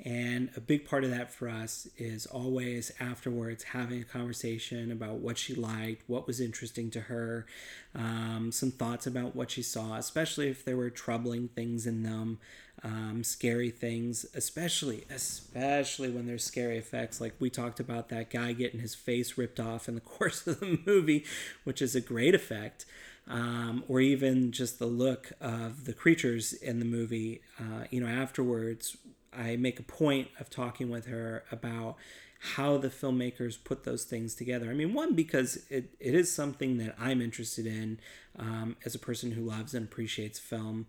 And 0.06 0.52
a 0.56 0.62
big 0.62 0.88
part 0.88 1.04
of 1.04 1.10
that 1.10 1.32
for 1.32 1.50
us 1.50 1.88
is 1.98 2.28
always 2.28 2.92
afterwards 3.00 3.64
having 3.64 4.02
a 4.02 4.06
conversation 4.06 4.92
about 4.92 5.16
what 5.16 5.40
she 5.40 5.56
liked, 5.56 6.04
what 6.08 6.28
was 6.28 6.40
interesting 6.40 6.92
to 6.92 7.02
her, 7.02 7.48
um, 7.96 8.52
some 8.52 8.70
thoughts 8.70 9.08
about 9.08 9.36
what 9.36 9.50
she 9.50 9.64
saw, 9.64 9.96
especially 9.96 10.50
if 10.50 10.64
there 10.64 10.78
were 10.78 10.92
troubling 10.92 11.48
things 11.48 11.88
in 11.88 12.04
them, 12.04 12.38
um, 12.84 13.24
scary 13.24 13.72
things, 13.72 14.24
especially, 14.36 15.04
especially 15.10 16.10
when 16.10 16.28
there's 16.28 16.44
scary 16.44 16.78
effects. 16.78 17.20
Like 17.20 17.34
we 17.40 17.50
talked 17.50 17.80
about 17.80 18.10
that 18.10 18.30
guy 18.30 18.54
getting 18.54 18.80
his 18.80 18.94
face 18.94 19.36
ripped 19.36 19.60
off 19.60 19.90
in 19.90 19.96
the 19.96 20.02
course 20.18 20.46
of 20.46 20.60
the 20.60 20.80
movie, 20.86 21.26
which 21.64 21.82
is 21.82 21.96
a 21.96 22.02
great 22.02 22.36
effect. 22.36 22.86
Um, 23.30 23.84
or 23.90 24.00
even 24.00 24.54
just 24.54 24.80
the 24.80 24.86
look 24.86 25.34
of 25.42 25.84
the 25.84 25.92
creatures 25.92 26.54
in 26.54 26.80
the 26.80 26.86
movie. 26.86 27.42
Uh, 27.60 27.84
you 27.90 28.00
know, 28.00 28.08
afterwards, 28.08 28.96
I 29.38 29.56
make 29.56 29.80
a 29.80 29.84
point 29.84 30.30
of 30.40 30.50
talking 30.50 30.90
with 30.90 31.06
her 31.06 31.44
about 31.52 31.96
how 32.40 32.78
the 32.78 32.90
filmmakers 32.90 33.58
put 33.64 33.84
those 33.84 34.04
things 34.04 34.36
together. 34.36 34.70
I 34.70 34.74
mean, 34.74 34.94
one, 34.94 35.14
because 35.14 35.66
it, 35.70 35.90
it 36.00 36.14
is 36.14 36.32
something 36.32 36.78
that 36.78 36.96
I'm 37.00 37.22
interested 37.22 37.66
in 37.66 38.00
um, 38.38 38.76
as 38.86 38.94
a 38.94 39.00
person 39.00 39.32
who 39.32 39.42
loves 39.42 39.74
and 39.74 39.86
appreciates 39.86 40.38
film, 40.38 40.86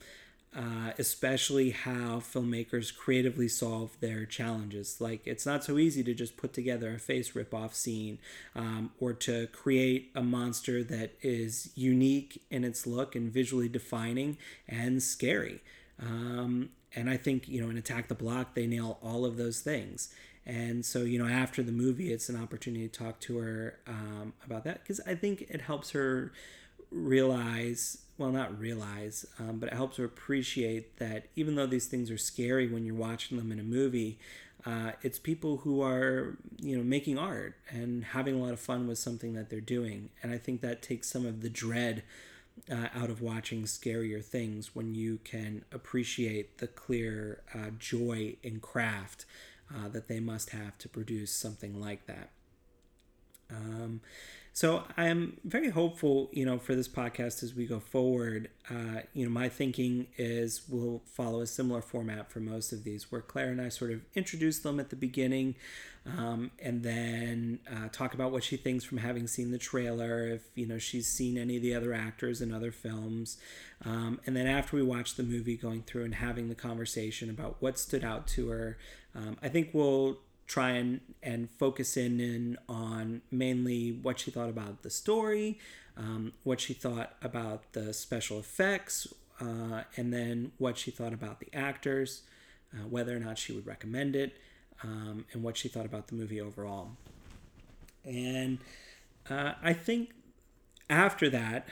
uh, 0.54 0.92
especially 0.98 1.70
how 1.70 2.20
filmmakers 2.20 2.94
creatively 2.94 3.48
solve 3.48 3.96
their 4.00 4.26
challenges. 4.26 5.00
Like, 5.00 5.26
it's 5.26 5.46
not 5.46 5.64
so 5.64 5.78
easy 5.78 6.02
to 6.04 6.14
just 6.14 6.36
put 6.36 6.52
together 6.52 6.94
a 6.94 6.98
face 6.98 7.34
rip-off 7.34 7.74
scene 7.74 8.18
um, 8.54 8.90
or 9.00 9.12
to 9.14 9.46
create 9.48 10.10
a 10.14 10.22
monster 10.22 10.84
that 10.84 11.12
is 11.22 11.70
unique 11.74 12.42
in 12.50 12.64
its 12.64 12.86
look 12.86 13.14
and 13.14 13.32
visually 13.32 13.68
defining 13.68 14.36
and 14.68 15.02
scary. 15.02 15.60
Um, 16.00 16.70
and 16.94 17.10
I 17.10 17.16
think, 17.16 17.48
you 17.48 17.60
know, 17.60 17.70
in 17.70 17.76
Attack 17.76 18.08
the 18.08 18.14
Block, 18.14 18.54
they 18.54 18.66
nail 18.66 18.98
all 19.02 19.24
of 19.24 19.36
those 19.36 19.60
things. 19.60 20.12
And 20.46 20.84
so, 20.84 21.02
you 21.02 21.18
know, 21.18 21.28
after 21.28 21.62
the 21.62 21.72
movie, 21.72 22.12
it's 22.12 22.28
an 22.28 22.40
opportunity 22.40 22.88
to 22.88 22.98
talk 22.98 23.20
to 23.20 23.38
her 23.38 23.78
um, 23.86 24.32
about 24.44 24.64
that 24.64 24.82
because 24.82 25.00
I 25.06 25.14
think 25.14 25.42
it 25.42 25.60
helps 25.60 25.90
her 25.90 26.32
realize 26.90 27.98
well, 28.18 28.32
not 28.32 28.58
realize, 28.58 29.24
um, 29.38 29.58
but 29.58 29.68
it 29.68 29.74
helps 29.74 29.96
her 29.96 30.04
appreciate 30.04 30.98
that 30.98 31.26
even 31.36 31.54
though 31.54 31.66
these 31.66 31.86
things 31.86 32.10
are 32.10 32.18
scary 32.18 32.66
when 32.66 32.84
you're 32.84 32.94
watching 32.96 33.38
them 33.38 33.52
in 33.52 33.60
a 33.60 33.64
movie, 33.64 34.18
uh, 34.66 34.90
it's 35.02 35.20
people 35.20 35.58
who 35.58 35.80
are, 35.80 36.36
you 36.60 36.76
know, 36.76 36.82
making 36.82 37.16
art 37.16 37.54
and 37.70 38.04
having 38.06 38.34
a 38.34 38.38
lot 38.42 38.52
of 38.52 38.58
fun 38.58 38.88
with 38.88 38.98
something 38.98 39.34
that 39.34 39.48
they're 39.48 39.60
doing. 39.60 40.10
And 40.20 40.32
I 40.32 40.38
think 40.38 40.60
that 40.62 40.82
takes 40.82 41.08
some 41.08 41.24
of 41.24 41.42
the 41.42 41.48
dread 41.48 42.02
uh, 42.70 42.88
out 42.94 43.10
of 43.10 43.20
watching 43.20 43.64
scarier 43.64 44.24
things 44.24 44.74
when 44.74 44.94
you 44.94 45.18
can 45.24 45.64
appreciate 45.72 46.58
the 46.58 46.66
clear 46.66 47.42
uh, 47.54 47.70
joy 47.78 48.36
in 48.42 48.60
craft 48.60 49.24
uh, 49.74 49.88
that 49.88 50.08
they 50.08 50.20
must 50.20 50.50
have 50.50 50.78
to 50.78 50.88
produce 50.88 51.32
something 51.32 51.80
like 51.80 52.06
that. 52.06 52.30
Um, 53.50 54.00
so 54.58 54.82
I'm 54.96 55.36
very 55.44 55.70
hopeful, 55.70 56.30
you 56.32 56.44
know, 56.44 56.58
for 56.58 56.74
this 56.74 56.88
podcast 56.88 57.44
as 57.44 57.54
we 57.54 57.64
go 57.64 57.78
forward. 57.78 58.50
Uh, 58.68 59.02
you 59.14 59.24
know, 59.24 59.30
my 59.30 59.48
thinking 59.48 60.08
is 60.16 60.62
we'll 60.68 61.00
follow 61.06 61.42
a 61.42 61.46
similar 61.46 61.80
format 61.80 62.28
for 62.28 62.40
most 62.40 62.72
of 62.72 62.82
these, 62.82 63.12
where 63.12 63.20
Claire 63.20 63.50
and 63.50 63.60
I 63.60 63.68
sort 63.68 63.92
of 63.92 64.00
introduce 64.16 64.58
them 64.58 64.80
at 64.80 64.90
the 64.90 64.96
beginning, 64.96 65.54
um, 66.04 66.50
and 66.60 66.82
then 66.82 67.60
uh, 67.70 67.86
talk 67.92 68.14
about 68.14 68.32
what 68.32 68.42
she 68.42 68.56
thinks 68.56 68.82
from 68.82 68.98
having 68.98 69.28
seen 69.28 69.52
the 69.52 69.58
trailer, 69.58 70.26
if 70.26 70.42
you 70.56 70.66
know 70.66 70.78
she's 70.78 71.06
seen 71.06 71.38
any 71.38 71.58
of 71.58 71.62
the 71.62 71.72
other 71.72 71.94
actors 71.94 72.40
in 72.40 72.52
other 72.52 72.72
films, 72.72 73.38
um, 73.84 74.18
and 74.26 74.34
then 74.34 74.48
after 74.48 74.74
we 74.74 74.82
watch 74.82 75.14
the 75.14 75.22
movie, 75.22 75.56
going 75.56 75.82
through 75.82 76.04
and 76.04 76.16
having 76.16 76.48
the 76.48 76.56
conversation 76.56 77.30
about 77.30 77.58
what 77.60 77.78
stood 77.78 78.02
out 78.02 78.26
to 78.26 78.48
her. 78.48 78.76
Um, 79.14 79.36
I 79.42 79.48
think 79.48 79.70
we'll 79.72 80.18
try 80.48 80.70
and, 80.70 81.00
and 81.22 81.50
focus 81.50 81.96
in, 81.96 82.18
in 82.20 82.58
on 82.68 83.20
mainly 83.30 83.92
what 84.02 84.18
she 84.18 84.30
thought 84.30 84.48
about 84.48 84.82
the 84.82 84.90
story, 84.90 85.58
um, 85.96 86.32
what 86.42 86.58
she 86.60 86.72
thought 86.72 87.12
about 87.22 87.72
the 87.74 87.92
special 87.92 88.38
effects, 88.38 89.06
uh, 89.40 89.82
and 89.96 90.12
then 90.12 90.50
what 90.58 90.78
she 90.78 90.90
thought 90.90 91.12
about 91.12 91.38
the 91.38 91.48
actors, 91.54 92.22
uh, 92.72 92.86
whether 92.88 93.14
or 93.14 93.20
not 93.20 93.38
she 93.38 93.52
would 93.52 93.66
recommend 93.66 94.16
it, 94.16 94.36
um, 94.82 95.26
and 95.32 95.42
what 95.42 95.56
she 95.56 95.68
thought 95.68 95.86
about 95.86 96.08
the 96.08 96.14
movie 96.14 96.40
overall. 96.40 96.92
And 98.04 98.58
uh, 99.28 99.52
I 99.62 99.74
think 99.74 100.14
after 100.88 101.28
that, 101.30 101.68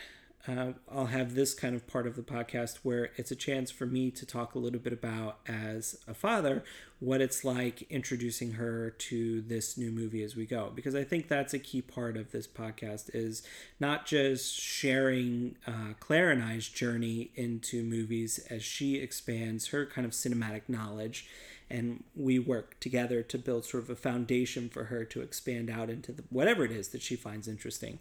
uh, 0.48 0.72
I'll 0.90 1.06
have 1.06 1.34
this 1.34 1.54
kind 1.54 1.74
of 1.74 1.86
part 1.86 2.06
of 2.06 2.16
the 2.16 2.22
podcast 2.22 2.78
where 2.82 3.10
it's 3.16 3.30
a 3.30 3.36
chance 3.36 3.70
for 3.70 3.86
me 3.86 4.10
to 4.12 4.24
talk 4.24 4.54
a 4.54 4.58
little 4.58 4.78
bit 4.78 4.92
about, 4.92 5.38
as 5.46 5.98
a 6.06 6.14
father, 6.14 6.62
what 7.00 7.20
it's 7.20 7.44
like 7.44 7.82
introducing 7.90 8.52
her 8.52 8.90
to 8.90 9.40
this 9.42 9.76
new 9.76 9.90
movie 9.90 10.22
as 10.22 10.36
we 10.36 10.46
go. 10.46 10.70
Because 10.74 10.94
I 10.94 11.04
think 11.04 11.28
that's 11.28 11.52
a 11.52 11.58
key 11.58 11.82
part 11.82 12.16
of 12.16 12.32
this 12.32 12.46
podcast 12.46 13.10
is 13.14 13.42
not 13.80 14.06
just 14.06 14.58
sharing 14.58 15.56
uh, 15.66 15.94
Claire 16.00 16.30
and 16.30 16.42
I's 16.42 16.68
journey 16.68 17.30
into 17.34 17.82
movies 17.82 18.38
as 18.48 18.62
she 18.62 18.96
expands 18.96 19.68
her 19.68 19.84
kind 19.86 20.04
of 20.04 20.12
cinematic 20.12 20.62
knowledge 20.68 21.26
and 21.68 22.04
we 22.14 22.38
work 22.38 22.78
together 22.80 23.22
to 23.22 23.38
build 23.38 23.64
sort 23.64 23.82
of 23.82 23.90
a 23.90 23.96
foundation 23.96 24.68
for 24.68 24.84
her 24.84 25.04
to 25.04 25.20
expand 25.20 25.68
out 25.68 25.90
into 25.90 26.12
the, 26.12 26.22
whatever 26.30 26.64
it 26.64 26.70
is 26.70 26.88
that 26.88 27.02
she 27.02 27.16
finds 27.16 27.48
interesting. 27.48 27.98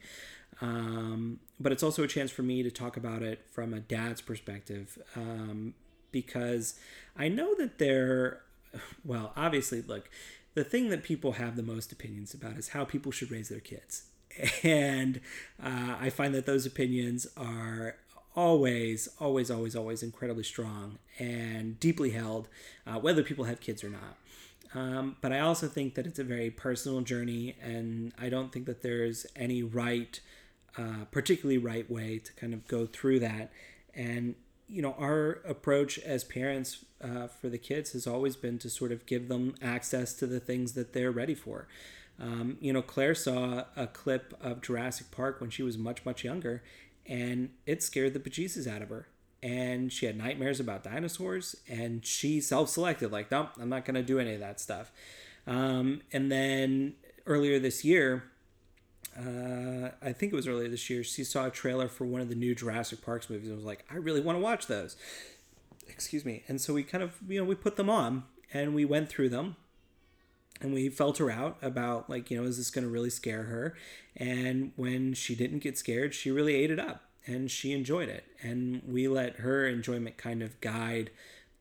Um, 0.62 1.40
but 1.60 1.72
it's 1.72 1.84
also 1.84 2.04
a 2.04 2.08
chance 2.08 2.32
for 2.32 2.44
me 2.44 2.64
to 2.64 2.72
talk 2.72 2.98
about 2.98 3.22
it 3.22 3.46
from 3.52 3.74
a 3.74 3.80
dad's 3.80 4.22
perspective 4.22 4.98
um, 5.16 5.74
because 6.12 6.80
I 7.18 7.28
know 7.28 7.56
that 7.56 7.78
there, 7.78 8.42
well, 9.06 9.34
obviously, 9.36 9.82
look, 9.82 10.10
the 10.54 10.64
thing 10.64 10.90
that 10.90 11.04
people 11.04 11.34
have 11.34 11.56
the 11.56 11.64
most 11.64 11.92
opinions 11.92 12.34
about 12.34 12.58
is 12.58 12.70
how 12.70 12.86
people 12.86 13.12
should 13.12 13.32
raise 13.32 13.50
their 13.50 13.60
kids. 13.60 14.04
And 14.64 15.22
uh, 15.64 15.96
I 16.00 16.10
find 16.10 16.36
that 16.36 16.46
those 16.46 16.66
opinions 16.66 17.26
are 17.38 17.96
always, 18.36 19.08
always, 19.20 19.50
always, 19.50 19.76
always 19.76 20.04
incredibly 20.04 20.44
strong 20.44 21.00
and 21.20 21.80
deeply 21.80 22.10
held, 22.12 22.50
uh, 22.86 23.00
whether 23.00 23.24
people 23.24 23.46
have 23.46 23.62
kids 23.62 23.82
or 23.84 23.90
not. 23.90 24.18
Um, 24.74 25.16
but 25.22 25.32
I 25.32 25.40
also 25.40 25.68
think 25.68 25.96
that 25.96 26.06
it's 26.06 26.20
a 26.20 26.24
very 26.24 26.50
personal 26.50 27.00
journey, 27.02 27.56
and 27.62 28.14
I 28.20 28.28
don't 28.28 28.52
think 28.52 28.66
that 28.66 28.82
there's 28.82 29.26
any 29.36 29.64
right, 29.64 30.20
uh, 30.78 31.06
particularly 31.12 31.58
right 31.58 31.90
way 31.90 32.20
to 32.20 32.34
kind 32.34 32.54
of 32.54 32.68
go 32.68 32.86
through 32.86 33.20
that. 33.20 33.52
And 33.94 34.36
you 34.68 34.82
know, 34.82 34.96
our 34.98 35.42
approach 35.48 36.00
as 36.00 36.24
parents 36.24 36.86
uh, 37.02 37.28
for 37.28 37.50
the 37.50 37.58
kids 37.58 37.92
has 37.92 38.08
always 38.08 38.36
been 38.36 38.58
to 38.60 38.70
sort 38.70 38.92
of 38.92 39.06
give 39.06 39.28
them 39.28 39.56
access 39.62 40.14
to 40.16 40.26
the 40.28 40.40
things 40.40 40.74
that 40.74 40.94
they're 40.94 41.12
ready 41.12 41.36
for. 41.36 41.68
Um, 42.20 42.58
you 42.62 42.74
know, 42.74 42.82
Claire 42.82 43.16
saw 43.16 43.66
a 43.76 43.88
clip 43.88 44.34
of 44.42 44.62
Jurassic 44.62 45.12
Park 45.12 45.42
when 45.42 45.50
she 45.50 45.64
was 45.64 45.78
much, 45.78 46.06
much 46.06 46.24
younger, 46.24 46.64
and 47.06 47.50
it 47.66 47.84
scared 47.84 48.14
the 48.14 48.20
bejesus 48.20 48.68
out 48.68 48.82
of 48.82 48.90
her. 48.90 49.08
And 49.44 49.94
she 49.94 50.08
had 50.08 50.18
nightmares 50.18 50.60
about 50.60 50.84
dinosaurs, 50.84 51.56
and 51.70 52.04
she 52.06 52.42
self 52.42 52.70
selected, 52.70 53.12
like, 53.12 53.30
nope, 53.30 53.50
I'm 53.60 53.70
not 53.70 53.86
going 53.86 53.96
to 53.96 54.04
do 54.04 54.18
any 54.18 54.34
of 54.34 54.40
that 54.40 54.60
stuff. 54.60 54.92
Um, 55.46 56.02
and 56.12 56.32
then 56.32 56.96
earlier 57.28 57.60
this 57.60 57.86
year, 57.86 58.24
uh, 59.18 59.92
I 60.02 60.12
think 60.12 60.34
it 60.34 60.36
was 60.36 60.48
earlier 60.48 60.68
this 60.68 60.90
year, 60.90 61.04
she 61.04 61.24
saw 61.24 61.46
a 61.46 61.50
trailer 61.50 61.88
for 61.88 62.06
one 62.06 62.22
of 62.22 62.30
the 62.30 62.36
new 62.36 62.54
Jurassic 62.54 63.02
Parks 63.02 63.30
movies 63.30 63.48
and 63.48 63.56
was 63.56 63.66
like, 63.66 63.86
I 63.90 63.96
really 63.96 64.22
want 64.22 64.38
to 64.38 64.42
watch 64.42 64.68
those. 64.68 64.96
Excuse 65.88 66.26
me. 66.26 66.44
And 66.48 66.60
so 66.60 66.74
we 66.74 66.84
kind 66.84 67.04
of, 67.04 67.16
you 67.28 67.40
know, 67.40 67.46
we 67.46 67.56
put 67.56 67.78
them 67.78 67.90
on 67.90 68.24
and 68.54 68.76
we 68.76 68.84
went 68.86 69.10
through 69.10 69.30
them 69.30 69.56
and 70.62 70.74
we 70.74 70.90
felt 70.90 71.18
her 71.18 71.30
out 71.30 71.58
about 71.62 72.10
like 72.10 72.32
you 72.32 72.40
know 72.40 72.48
is 72.48 72.58
this 72.58 72.72
going 72.72 72.86
to 72.86 72.90
really 72.90 73.10
scare 73.10 73.44
her 73.44 73.76
and 74.16 74.72
when 74.76 75.14
she 75.14 75.36
didn't 75.36 75.60
get 75.60 75.78
scared 75.78 76.14
she 76.14 76.32
really 76.32 76.56
ate 76.56 76.72
it 76.72 76.80
up 76.80 77.04
and 77.26 77.52
she 77.52 77.74
enjoyed 77.74 78.10
it 78.10 78.26
and 78.42 78.82
we 78.88 79.08
let 79.08 79.38
her 79.38 79.68
enjoyment 79.68 80.18
kind 80.18 80.42
of 80.42 80.60
guide 80.62 81.10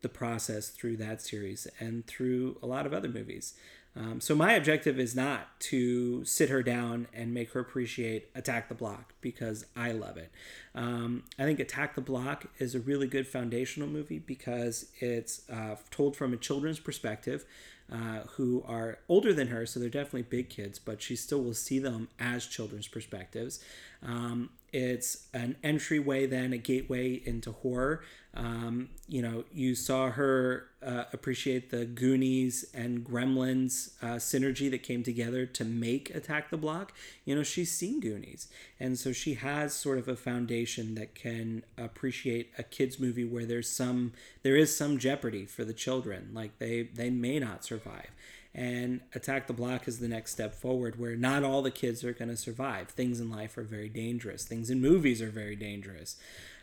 the 0.02 0.08
process 0.08 0.68
through 0.68 0.96
that 0.96 1.22
series 1.22 1.66
and 1.80 2.06
through 2.06 2.56
a 2.62 2.66
lot 2.66 2.86
of 2.86 2.92
other 2.92 3.08
movies 3.08 3.54
um, 3.96 4.20
so 4.20 4.34
my 4.34 4.54
objective 4.54 4.98
is 4.98 5.14
not 5.14 5.60
to 5.60 6.24
sit 6.24 6.48
her 6.48 6.62
down 6.62 7.06
and 7.14 7.32
make 7.32 7.52
her 7.52 7.60
appreciate 7.60 8.28
Attack 8.34 8.68
the 8.68 8.74
Block 8.74 9.14
because 9.20 9.66
I 9.76 9.92
love 9.92 10.16
it. 10.16 10.32
Um, 10.74 11.22
I 11.38 11.44
think 11.44 11.60
Attack 11.60 11.94
the 11.94 12.00
Block 12.00 12.46
is 12.58 12.74
a 12.74 12.80
really 12.80 13.06
good 13.06 13.26
foundational 13.28 13.88
movie 13.88 14.18
because 14.18 14.86
it's 14.98 15.48
uh, 15.48 15.76
told 15.90 16.16
from 16.16 16.32
a 16.32 16.36
children's 16.36 16.80
perspective. 16.80 17.44
Uh, 17.92 18.20
who 18.36 18.64
are 18.66 18.96
older 19.10 19.34
than 19.34 19.48
her, 19.48 19.66
so 19.66 19.78
they're 19.78 19.90
definitely 19.90 20.22
big 20.22 20.48
kids, 20.48 20.78
but 20.78 21.02
she 21.02 21.14
still 21.14 21.42
will 21.42 21.52
see 21.52 21.78
them 21.78 22.08
as 22.18 22.46
children's 22.46 22.88
perspectives. 22.88 23.62
Um, 24.02 24.48
it's 24.74 25.28
an 25.32 25.54
entryway, 25.62 26.26
then 26.26 26.52
a 26.52 26.58
gateway 26.58 27.22
into 27.24 27.52
horror. 27.52 28.02
Um, 28.36 28.88
you 29.06 29.22
know, 29.22 29.44
you 29.52 29.76
saw 29.76 30.10
her 30.10 30.66
uh, 30.84 31.04
appreciate 31.12 31.70
the 31.70 31.84
Goonies 31.84 32.64
and 32.74 33.04
Gremlins 33.04 33.92
uh, 34.02 34.16
synergy 34.16 34.68
that 34.72 34.82
came 34.82 35.04
together 35.04 35.46
to 35.46 35.64
make 35.64 36.12
Attack 36.12 36.50
the 36.50 36.56
Block. 36.56 36.92
You 37.24 37.36
know, 37.36 37.44
she's 37.44 37.70
seen 37.70 38.00
Goonies, 38.00 38.48
and 38.80 38.98
so 38.98 39.12
she 39.12 39.34
has 39.34 39.72
sort 39.72 39.98
of 39.98 40.08
a 40.08 40.16
foundation 40.16 40.96
that 40.96 41.14
can 41.14 41.62
appreciate 41.78 42.50
a 42.58 42.64
kids 42.64 42.98
movie 42.98 43.24
where 43.24 43.46
there's 43.46 43.70
some 43.70 44.12
there 44.42 44.56
is 44.56 44.76
some 44.76 44.98
jeopardy 44.98 45.46
for 45.46 45.64
the 45.64 45.72
children, 45.72 46.30
like 46.34 46.58
they 46.58 46.82
they 46.82 47.10
may 47.10 47.38
not 47.38 47.64
survive. 47.64 48.10
And 48.54 49.00
Attack 49.14 49.48
the 49.48 49.52
Block 49.52 49.88
is 49.88 49.98
the 49.98 50.08
next 50.08 50.30
step 50.30 50.54
forward 50.54 50.98
where 50.98 51.16
not 51.16 51.42
all 51.42 51.60
the 51.60 51.72
kids 51.72 52.04
are 52.04 52.12
going 52.12 52.28
to 52.28 52.36
survive. 52.36 52.88
Things 52.88 53.18
in 53.18 53.30
life 53.30 53.58
are 53.58 53.64
very 53.64 53.88
dangerous. 53.88 54.44
Things 54.44 54.70
in 54.70 54.80
movies 54.80 55.20
are 55.20 55.30
very 55.30 55.56
dangerous. 55.56 56.16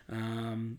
Um, 0.08 0.78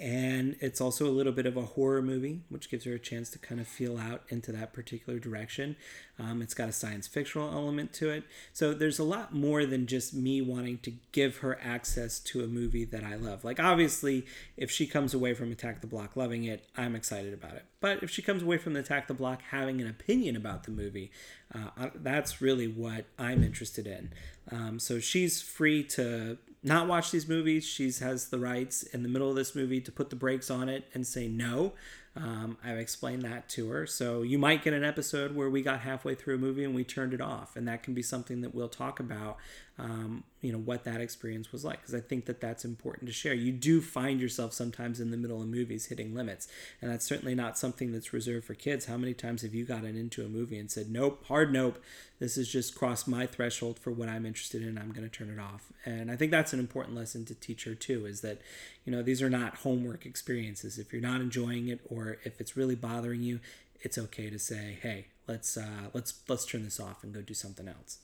and 0.00 0.56
it's 0.60 0.80
also 0.80 1.06
a 1.06 1.12
little 1.12 1.32
bit 1.32 1.44
of 1.44 1.58
a 1.58 1.62
horror 1.62 2.00
movie, 2.00 2.40
which 2.48 2.70
gives 2.70 2.84
her 2.84 2.94
a 2.94 2.98
chance 2.98 3.28
to 3.30 3.38
kind 3.38 3.60
of 3.60 3.68
feel 3.68 3.98
out 3.98 4.22
into 4.30 4.50
that 4.50 4.72
particular 4.72 5.18
direction. 5.18 5.76
Um, 6.18 6.40
it's 6.40 6.54
got 6.54 6.70
a 6.70 6.72
science 6.72 7.06
fictional 7.06 7.52
element 7.52 7.92
to 7.94 8.08
it, 8.08 8.24
so 8.54 8.72
there's 8.72 8.98
a 8.98 9.04
lot 9.04 9.34
more 9.34 9.66
than 9.66 9.86
just 9.86 10.14
me 10.14 10.40
wanting 10.40 10.78
to 10.78 10.92
give 11.12 11.38
her 11.38 11.58
access 11.62 12.18
to 12.20 12.42
a 12.42 12.46
movie 12.46 12.86
that 12.86 13.04
I 13.04 13.16
love. 13.16 13.44
Like 13.44 13.60
obviously, 13.60 14.24
if 14.56 14.70
she 14.70 14.86
comes 14.86 15.12
away 15.12 15.34
from 15.34 15.52
Attack 15.52 15.82
the 15.82 15.86
Block 15.86 16.16
loving 16.16 16.44
it, 16.44 16.64
I'm 16.78 16.96
excited 16.96 17.34
about 17.34 17.56
it. 17.56 17.66
But 17.80 18.02
if 18.02 18.10
she 18.10 18.22
comes 18.22 18.42
away 18.42 18.56
from 18.56 18.76
Attack 18.76 19.06
the 19.06 19.14
Block 19.14 19.42
having 19.50 19.82
an 19.82 19.88
opinion 19.88 20.34
about 20.34 20.64
the 20.64 20.70
movie, 20.70 21.10
uh, 21.54 21.90
that's 21.94 22.40
really 22.40 22.68
what 22.68 23.04
I'm 23.18 23.42
interested 23.42 23.86
in. 23.86 24.12
Um, 24.50 24.78
so 24.78 24.98
she's 24.98 25.42
free 25.42 25.84
to 25.84 26.38
not 26.62 26.86
watch 26.86 27.10
these 27.10 27.28
movies. 27.28 27.64
She 27.64 27.90
has 28.00 28.28
the 28.28 28.38
rights 28.38 28.82
in 28.82 29.02
the 29.02 29.08
middle 29.08 29.30
of 29.30 29.36
this 29.36 29.54
movie 29.54 29.80
to 29.80 29.90
put 29.92 30.10
the 30.10 30.16
brakes 30.16 30.50
on 30.50 30.68
it 30.68 30.88
and 30.92 31.06
say 31.06 31.26
no. 31.26 31.72
Um, 32.16 32.58
I've 32.64 32.76
explained 32.76 33.22
that 33.22 33.48
to 33.50 33.70
her. 33.70 33.86
So 33.86 34.22
you 34.22 34.38
might 34.38 34.64
get 34.64 34.74
an 34.74 34.84
episode 34.84 35.34
where 35.34 35.48
we 35.48 35.62
got 35.62 35.80
halfway 35.80 36.14
through 36.14 36.34
a 36.34 36.38
movie 36.38 36.64
and 36.64 36.74
we 36.74 36.84
turned 36.84 37.14
it 37.14 37.20
off, 37.20 37.56
and 37.56 37.68
that 37.68 37.82
can 37.82 37.94
be 37.94 38.02
something 38.02 38.40
that 38.40 38.54
we'll 38.54 38.68
talk 38.68 39.00
about. 39.00 39.36
Um, 39.82 40.24
you 40.42 40.52
know 40.52 40.58
what 40.58 40.84
that 40.84 41.00
experience 41.00 41.52
was 41.52 41.64
like 41.64 41.80
because 41.80 41.94
I 41.94 42.00
think 42.00 42.26
that 42.26 42.38
that's 42.38 42.66
important 42.66 43.08
to 43.08 43.14
share. 43.14 43.32
You 43.32 43.50
do 43.50 43.80
find 43.80 44.20
yourself 44.20 44.52
sometimes 44.52 45.00
in 45.00 45.10
the 45.10 45.16
middle 45.16 45.40
of 45.40 45.48
movies 45.48 45.86
hitting 45.86 46.14
limits, 46.14 46.48
and 46.82 46.90
that's 46.90 47.06
certainly 47.06 47.34
not 47.34 47.56
something 47.56 47.90
that's 47.90 48.12
reserved 48.12 48.44
for 48.44 48.52
kids. 48.52 48.86
How 48.86 48.98
many 48.98 49.14
times 49.14 49.40
have 49.40 49.54
you 49.54 49.64
gotten 49.64 49.96
into 49.96 50.22
a 50.22 50.28
movie 50.28 50.58
and 50.58 50.70
said, 50.70 50.90
"Nope, 50.90 51.24
hard 51.28 51.50
nope, 51.50 51.82
this 52.18 52.36
has 52.36 52.48
just 52.48 52.74
crossed 52.74 53.08
my 53.08 53.26
threshold 53.26 53.78
for 53.78 53.90
what 53.90 54.10
I'm 54.10 54.26
interested 54.26 54.62
in. 54.62 54.76
I'm 54.76 54.92
going 54.92 55.08
to 55.08 55.16
turn 55.16 55.30
it 55.30 55.40
off." 55.40 55.72
And 55.86 56.10
I 56.10 56.16
think 56.16 56.30
that's 56.30 56.52
an 56.52 56.60
important 56.60 56.94
lesson 56.94 57.24
to 57.26 57.34
teach 57.34 57.64
her 57.64 57.74
too. 57.74 58.04
Is 58.04 58.20
that 58.20 58.42
you 58.84 58.92
know 58.92 59.02
these 59.02 59.22
are 59.22 59.30
not 59.30 59.58
homework 59.58 60.04
experiences. 60.04 60.78
If 60.78 60.92
you're 60.92 61.00
not 61.00 61.22
enjoying 61.22 61.68
it 61.68 61.80
or 61.88 62.18
if 62.24 62.38
it's 62.38 62.54
really 62.54 62.76
bothering 62.76 63.22
you, 63.22 63.40
it's 63.80 63.96
okay 63.96 64.28
to 64.28 64.38
say, 64.38 64.78
"Hey, 64.82 65.06
let's 65.26 65.56
uh, 65.56 65.88
let's 65.94 66.20
let's 66.28 66.44
turn 66.44 66.64
this 66.64 66.78
off 66.78 67.02
and 67.02 67.14
go 67.14 67.22
do 67.22 67.34
something 67.34 67.66
else." 67.66 67.98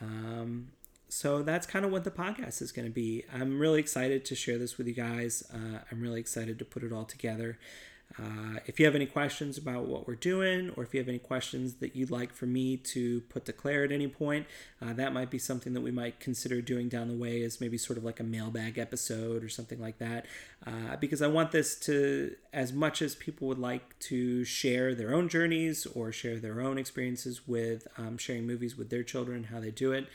Um, 0.00 0.68
so 1.12 1.42
that's 1.42 1.66
kind 1.66 1.84
of 1.84 1.92
what 1.92 2.04
the 2.04 2.10
podcast 2.10 2.62
is 2.62 2.72
going 2.72 2.86
to 2.86 2.90
be. 2.90 3.22
I'm 3.30 3.58
really 3.58 3.80
excited 3.80 4.24
to 4.24 4.34
share 4.34 4.56
this 4.56 4.78
with 4.78 4.86
you 4.86 4.94
guys. 4.94 5.42
Uh, 5.52 5.80
I'm 5.90 6.00
really 6.00 6.20
excited 6.20 6.58
to 6.58 6.64
put 6.64 6.82
it 6.82 6.90
all 6.90 7.04
together. 7.04 7.58
Uh, 8.18 8.60
if 8.64 8.80
you 8.80 8.86
have 8.86 8.94
any 8.94 9.04
questions 9.04 9.58
about 9.58 9.84
what 9.84 10.08
we're 10.08 10.14
doing, 10.14 10.70
or 10.74 10.82
if 10.82 10.94
you 10.94 11.00
have 11.00 11.10
any 11.10 11.18
questions 11.18 11.74
that 11.74 11.94
you'd 11.94 12.10
like 12.10 12.32
for 12.32 12.46
me 12.46 12.78
to 12.78 13.20
put 13.28 13.44
to 13.44 13.52
Claire 13.52 13.84
at 13.84 13.92
any 13.92 14.08
point, 14.08 14.46
uh, 14.80 14.94
that 14.94 15.12
might 15.12 15.28
be 15.28 15.38
something 15.38 15.74
that 15.74 15.82
we 15.82 15.90
might 15.90 16.18
consider 16.18 16.62
doing 16.62 16.88
down 16.88 17.08
the 17.08 17.14
way 17.14 17.42
as 17.42 17.60
maybe 17.60 17.76
sort 17.76 17.98
of 17.98 18.04
like 18.04 18.18
a 18.18 18.24
mailbag 18.24 18.78
episode 18.78 19.44
or 19.44 19.50
something 19.50 19.80
like 19.82 19.98
that. 19.98 20.24
Uh, 20.66 20.96
because 20.98 21.20
I 21.20 21.26
want 21.26 21.52
this 21.52 21.74
to, 21.80 22.34
as 22.54 22.72
much 22.72 23.02
as 23.02 23.14
people 23.14 23.48
would 23.48 23.58
like 23.58 23.98
to 24.00 24.44
share 24.44 24.94
their 24.94 25.14
own 25.14 25.28
journeys 25.28 25.84
or 25.84 26.10
share 26.10 26.38
their 26.38 26.62
own 26.62 26.78
experiences 26.78 27.46
with 27.46 27.86
um, 27.98 28.16
sharing 28.16 28.46
movies 28.46 28.78
with 28.78 28.88
their 28.88 29.02
children, 29.02 29.44
how 29.44 29.60
they 29.60 29.70
do 29.70 29.92
it. 29.92 30.06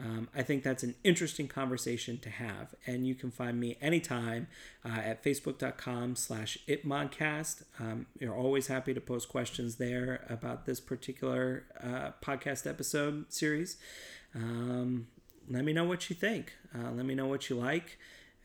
Um, 0.00 0.28
I 0.34 0.42
think 0.42 0.62
that's 0.62 0.82
an 0.82 0.94
interesting 1.04 1.46
conversation 1.46 2.18
to 2.18 2.30
have. 2.30 2.74
And 2.86 3.06
you 3.06 3.14
can 3.14 3.30
find 3.30 3.60
me 3.60 3.76
anytime 3.80 4.46
uh, 4.84 4.88
at 4.88 5.22
facebook.com 5.22 6.16
slash 6.16 6.58
itmodcast. 6.66 7.64
Um, 7.78 8.06
you're 8.18 8.34
always 8.34 8.68
happy 8.68 8.94
to 8.94 9.00
post 9.00 9.28
questions 9.28 9.76
there 9.76 10.24
about 10.28 10.64
this 10.64 10.80
particular 10.80 11.64
uh, 11.82 12.12
podcast 12.24 12.66
episode 12.66 13.32
series. 13.32 13.76
Um, 14.34 15.08
let 15.48 15.64
me 15.64 15.72
know 15.72 15.84
what 15.84 16.08
you 16.08 16.16
think. 16.16 16.54
Uh, 16.74 16.90
let 16.92 17.04
me 17.04 17.14
know 17.14 17.26
what 17.26 17.50
you 17.50 17.56
like. 17.56 17.98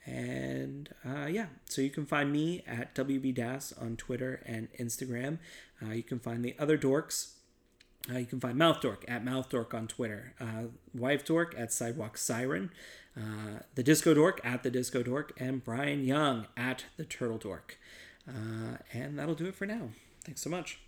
And 0.06 0.90
uh, 1.06 1.28
yeah, 1.28 1.48
so 1.66 1.82
you 1.82 1.90
can 1.90 2.06
find 2.06 2.32
me 2.32 2.64
at 2.68 2.94
WB 2.94 3.34
Das 3.34 3.74
on 3.74 3.96
Twitter 3.96 4.42
and 4.46 4.68
Instagram. 4.80 5.40
Uh, 5.84 5.94
you 5.94 6.04
can 6.04 6.20
find 6.20 6.44
the 6.44 6.56
other 6.60 6.78
dorks 6.78 7.35
uh, 8.14 8.18
you 8.18 8.26
can 8.26 8.40
find 8.40 8.58
Mouth 8.58 8.82
Dork 8.82 9.04
at 9.08 9.24
Mouth 9.24 9.50
Dork 9.50 9.74
on 9.74 9.88
Twitter, 9.88 10.34
uh, 10.40 10.66
Wife 10.94 11.26
Dork 11.26 11.56
at 11.58 11.74
Sidewalk 11.74 12.18
Siren, 12.18 12.72
uh, 13.18 13.60
the 13.76 13.84
Disco 13.84 14.14
Dork 14.14 14.40
at 14.44 14.64
the 14.64 14.70
Disco 14.70 15.02
Dork, 15.02 15.34
and 15.38 15.64
Brian 15.64 16.04
Young 16.04 16.48
at 16.56 16.86
the 16.98 17.06
Turtle 17.06 17.38
Dork. 17.38 17.78
Uh, 18.28 18.78
and 18.94 19.18
that'll 19.18 19.36
do 19.36 19.48
it 19.48 19.56
for 19.56 19.66
now. 19.66 19.90
Thanks 20.24 20.42
so 20.42 20.50
much. 20.50 20.80